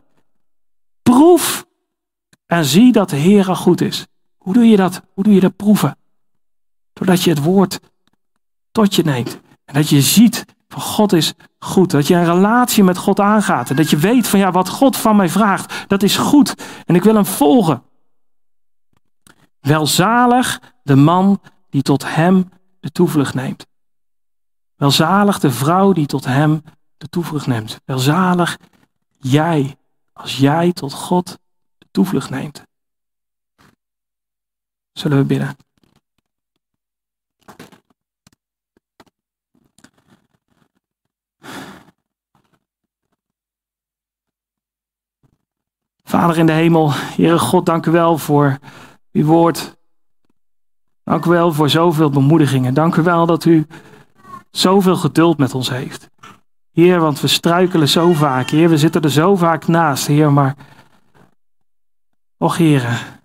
Proef 1.03 1.67
en 2.47 2.65
zie 2.65 2.93
dat 2.93 3.11
de 3.11 3.17
Heere 3.17 3.55
goed 3.55 3.81
is. 3.81 4.07
Hoe 4.37 4.53
doe 4.53 4.69
je 4.69 4.77
dat? 4.77 5.03
Hoe 5.15 5.25
doe 5.25 5.35
je 5.35 5.41
dat 5.41 5.57
proeven? 5.57 5.97
Doordat 6.93 7.23
je 7.23 7.31
het 7.31 7.43
woord 7.43 7.81
tot 8.73 8.95
je 8.95 9.03
neemt. 9.03 9.41
En 9.65 9.75
dat 9.75 9.89
je 9.89 10.01
ziet 10.01 10.45
van 10.73 10.83
God 10.83 11.13
is 11.13 11.33
goed. 11.59 11.91
Dat 11.91 12.07
je 12.07 12.15
een 12.15 12.25
relatie 12.25 12.85
met 12.85 12.97
God 12.97 13.21
aangaat. 13.21 13.71
En 13.71 13.77
dat 13.77 13.91
je 13.91 13.97
weet 13.97 14.29
van 14.29 14.39
ja, 14.39 14.51
wat 14.51 14.69
God 14.69 14.97
van 14.97 15.17
mij 15.17 15.29
vraagt, 15.29 15.85
dat 15.89 16.03
is 16.03 16.17
goed. 16.17 16.55
En 16.87 16.95
ik 16.95 17.03
wil 17.03 17.15
hem 17.15 17.27
volgen. 17.27 17.83
Welzalig 19.61 20.61
de 20.83 20.97
man 20.97 21.41
die 21.71 21.83
tot 21.83 22.15
hem 22.15 22.51
de 22.81 22.91
toevlucht 22.91 23.35
neemt. 23.35 23.67
Welzalig 24.77 25.39
de 25.39 25.51
vrouw 25.51 25.93
die 25.93 26.07
tot 26.07 26.25
hem 26.25 26.63
de 26.97 27.09
toevlucht 27.09 27.47
neemt. 27.47 27.81
Welzalig 27.85 28.59
jij 29.19 29.77
als 30.13 30.37
jij 30.37 30.73
tot 30.73 30.93
God 30.93 31.39
de 31.79 31.87
toevlucht 31.91 32.31
neemt. 32.31 32.63
Zullen 34.93 35.19
we 35.19 35.25
bidden? 35.25 35.57
Vader 46.13 46.39
in 46.39 46.47
de 46.47 46.53
hemel, 46.53 46.91
Heere 46.93 47.39
God, 47.39 47.67
dank 47.67 47.87
u 47.87 47.91
wel 47.91 48.19
voor 48.19 48.59
uw 49.13 49.25
woord. 49.25 49.77
Dank 51.05 51.25
u 51.25 51.31
wel 51.31 51.53
voor 51.53 51.71
zoveel 51.71 52.11
bemoedigingen. 52.11 52.75
Dank 52.75 52.97
u 52.97 53.03
wel 53.03 53.27
dat 53.27 53.45
u 53.45 53.67
zoveel 54.51 54.97
geduld 54.97 55.39
met 55.39 55.55
ons 55.55 55.71
heeft. 55.71 56.09
Heer, 56.73 57.01
want 57.01 57.21
we 57.21 57.27
struikelen 57.27 57.89
zo 57.89 58.13
vaak. 58.13 58.51
Heer, 58.51 58.69
we 58.69 58.79
zitten 58.79 59.03
er 59.03 59.11
zo 59.11 59.37
vaak 59.37 59.67
naast, 59.67 60.07
Heer, 60.07 60.33
maar... 60.33 60.57
Och, 62.39 62.57
Heer, 62.57 63.19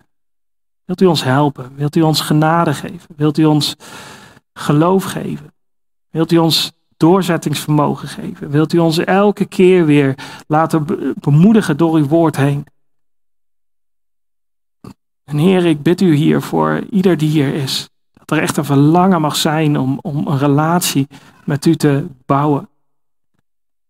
wilt 0.84 1.00
u 1.00 1.06
ons 1.06 1.24
helpen? 1.24 1.72
Wilt 1.74 1.96
u 1.96 2.02
ons 2.02 2.20
genade 2.20 2.74
geven? 2.74 3.14
Wilt 3.16 3.38
u 3.38 3.44
ons 3.44 3.76
geloof 4.52 5.04
geven? 5.04 5.52
Wilt 6.10 6.32
u 6.32 6.36
ons 6.36 6.72
doorzettingsvermogen 6.96 8.08
geven? 8.08 8.50
Wilt 8.50 8.72
u 8.72 8.78
ons 8.78 8.98
elke 8.98 9.44
keer 9.44 9.84
weer 9.84 10.14
laten 10.46 10.86
bemoedigen 11.20 11.76
door 11.76 11.96
uw 11.96 12.06
woord 12.06 12.36
heen? 12.36 12.66
En 15.28 15.36
Heer, 15.36 15.64
ik 15.66 15.82
bid 15.82 16.00
u 16.00 16.14
hier 16.14 16.42
voor 16.42 16.84
ieder 16.90 17.16
die 17.16 17.28
hier 17.28 17.54
is. 17.54 17.88
Dat 18.12 18.30
er 18.30 18.42
echt 18.42 18.56
een 18.56 18.64
verlangen 18.64 19.20
mag 19.20 19.36
zijn 19.36 19.78
om, 19.78 19.98
om 20.02 20.26
een 20.26 20.38
relatie 20.38 21.06
met 21.44 21.66
u 21.66 21.76
te 21.76 22.06
bouwen. 22.26 22.68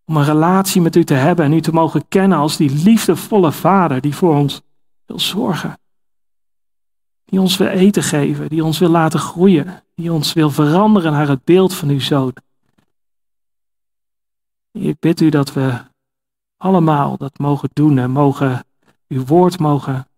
Om 0.05 0.17
een 0.17 0.23
relatie 0.23 0.81
met 0.81 0.95
u 0.95 1.03
te 1.03 1.13
hebben 1.13 1.45
en 1.45 1.53
u 1.53 1.61
te 1.61 1.73
mogen 1.73 2.07
kennen 2.07 2.37
als 2.37 2.57
die 2.57 2.83
liefdevolle 2.83 3.51
vader 3.51 4.01
die 4.01 4.15
voor 4.15 4.35
ons 4.35 4.61
wil 5.05 5.19
zorgen. 5.19 5.79
Die 7.25 7.41
ons 7.41 7.57
wil 7.57 7.67
eten 7.67 8.03
geven, 8.03 8.49
die 8.49 8.63
ons 8.63 8.79
wil 8.79 8.89
laten 8.89 9.19
groeien, 9.19 9.83
die 9.95 10.13
ons 10.13 10.33
wil 10.33 10.49
veranderen 10.49 11.11
naar 11.11 11.27
het 11.27 11.43
beeld 11.43 11.73
van 11.73 11.89
uw 11.89 11.99
zoon. 11.99 12.33
Ik 14.71 14.99
bid 14.99 15.21
u 15.21 15.29
dat 15.29 15.53
we 15.53 15.77
allemaal 16.57 17.17
dat 17.17 17.37
mogen 17.37 17.69
doen 17.73 17.97
en 17.97 18.11
mogen 18.11 18.65
uw 19.07 19.25
woord 19.25 19.59
mogen 19.59 20.08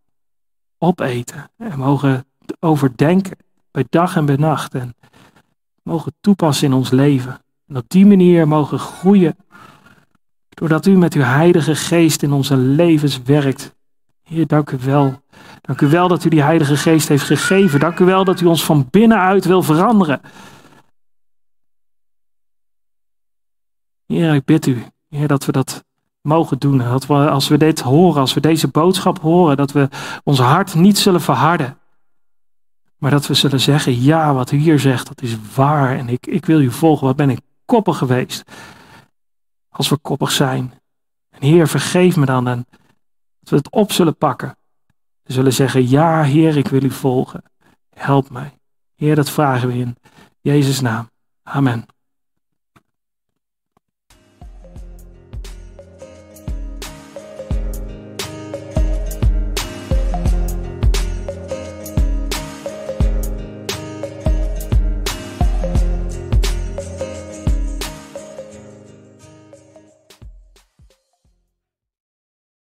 opeten 0.83 1.51
en 1.57 1.79
mogen 1.79 2.25
overdenken 2.59 3.37
bij 3.71 3.85
dag 3.89 4.15
en 4.15 4.25
bij 4.25 4.35
nacht 4.35 4.73
en 4.75 4.95
mogen 5.83 6.13
toepassen 6.21 6.67
in 6.67 6.73
ons 6.73 6.89
leven. 6.89 7.41
En 7.67 7.77
op 7.77 7.85
die 7.87 8.05
manier 8.05 8.47
mogen 8.47 8.79
groeien 8.79 9.35
doordat 10.49 10.85
u 10.85 10.97
met 10.97 11.13
uw 11.13 11.21
heilige 11.21 11.75
geest 11.75 12.23
in 12.23 12.31
onze 12.31 12.57
levens 12.57 13.21
werkt. 13.21 13.75
Heer, 14.23 14.47
dank 14.47 14.71
u 14.71 14.77
wel. 14.77 15.21
Dank 15.61 15.81
u 15.81 15.87
wel 15.87 16.07
dat 16.07 16.23
u 16.23 16.29
die 16.29 16.41
heilige 16.41 16.77
geest 16.77 17.07
heeft 17.07 17.23
gegeven. 17.23 17.79
Dank 17.79 17.99
u 17.99 18.05
wel 18.05 18.23
dat 18.23 18.41
u 18.41 18.45
ons 18.45 18.65
van 18.65 18.87
binnenuit 18.89 19.45
wil 19.45 19.63
veranderen. 19.63 20.21
Heer, 24.05 24.33
ik 24.33 24.45
bid 24.45 24.65
u, 24.65 24.83
Heer, 25.07 25.27
dat 25.27 25.45
we 25.45 25.51
dat 25.51 25.83
mogen 26.21 26.59
doen. 26.59 26.77
Dat 26.77 27.05
we, 27.05 27.13
als 27.13 27.47
we 27.47 27.57
dit 27.57 27.79
horen, 27.79 28.21
als 28.21 28.33
we 28.33 28.39
deze 28.39 28.67
boodschap 28.67 29.19
horen, 29.19 29.57
dat 29.57 29.71
we 29.71 29.89
ons 30.23 30.39
hart 30.39 30.75
niet 30.75 30.97
zullen 30.97 31.21
verharden. 31.21 31.77
Maar 32.97 33.11
dat 33.11 33.27
we 33.27 33.33
zullen 33.33 33.59
zeggen, 33.59 34.01
ja, 34.01 34.33
wat 34.33 34.51
u 34.51 34.57
hier 34.57 34.79
zegt, 34.79 35.07
dat 35.07 35.21
is 35.21 35.37
waar. 35.55 35.97
En 35.97 36.09
ik, 36.09 36.27
ik 36.27 36.45
wil 36.45 36.61
u 36.61 36.71
volgen. 36.71 37.07
Wat 37.07 37.15
ben 37.15 37.29
ik 37.29 37.39
koppig 37.65 37.97
geweest. 37.97 38.43
Als 39.69 39.89
we 39.89 39.97
koppig 39.97 40.31
zijn. 40.31 40.73
En 41.29 41.47
Heer, 41.47 41.67
vergeef 41.67 42.15
me 42.15 42.25
dan. 42.25 42.47
En 42.47 42.65
dat 43.39 43.49
we 43.49 43.55
het 43.55 43.71
op 43.71 43.91
zullen 43.91 44.17
pakken. 44.17 44.57
We 45.23 45.33
zullen 45.33 45.53
zeggen, 45.53 45.89
ja, 45.89 46.23
Heer, 46.23 46.57
ik 46.57 46.67
wil 46.67 46.83
u 46.83 46.91
volgen. 46.91 47.43
Help 47.95 48.29
mij. 48.29 48.57
Heer, 48.95 49.15
dat 49.15 49.29
vragen 49.29 49.67
we 49.67 49.77
in 49.77 49.97
Jezus' 50.41 50.81
naam. 50.81 51.09
Amen. 51.43 51.85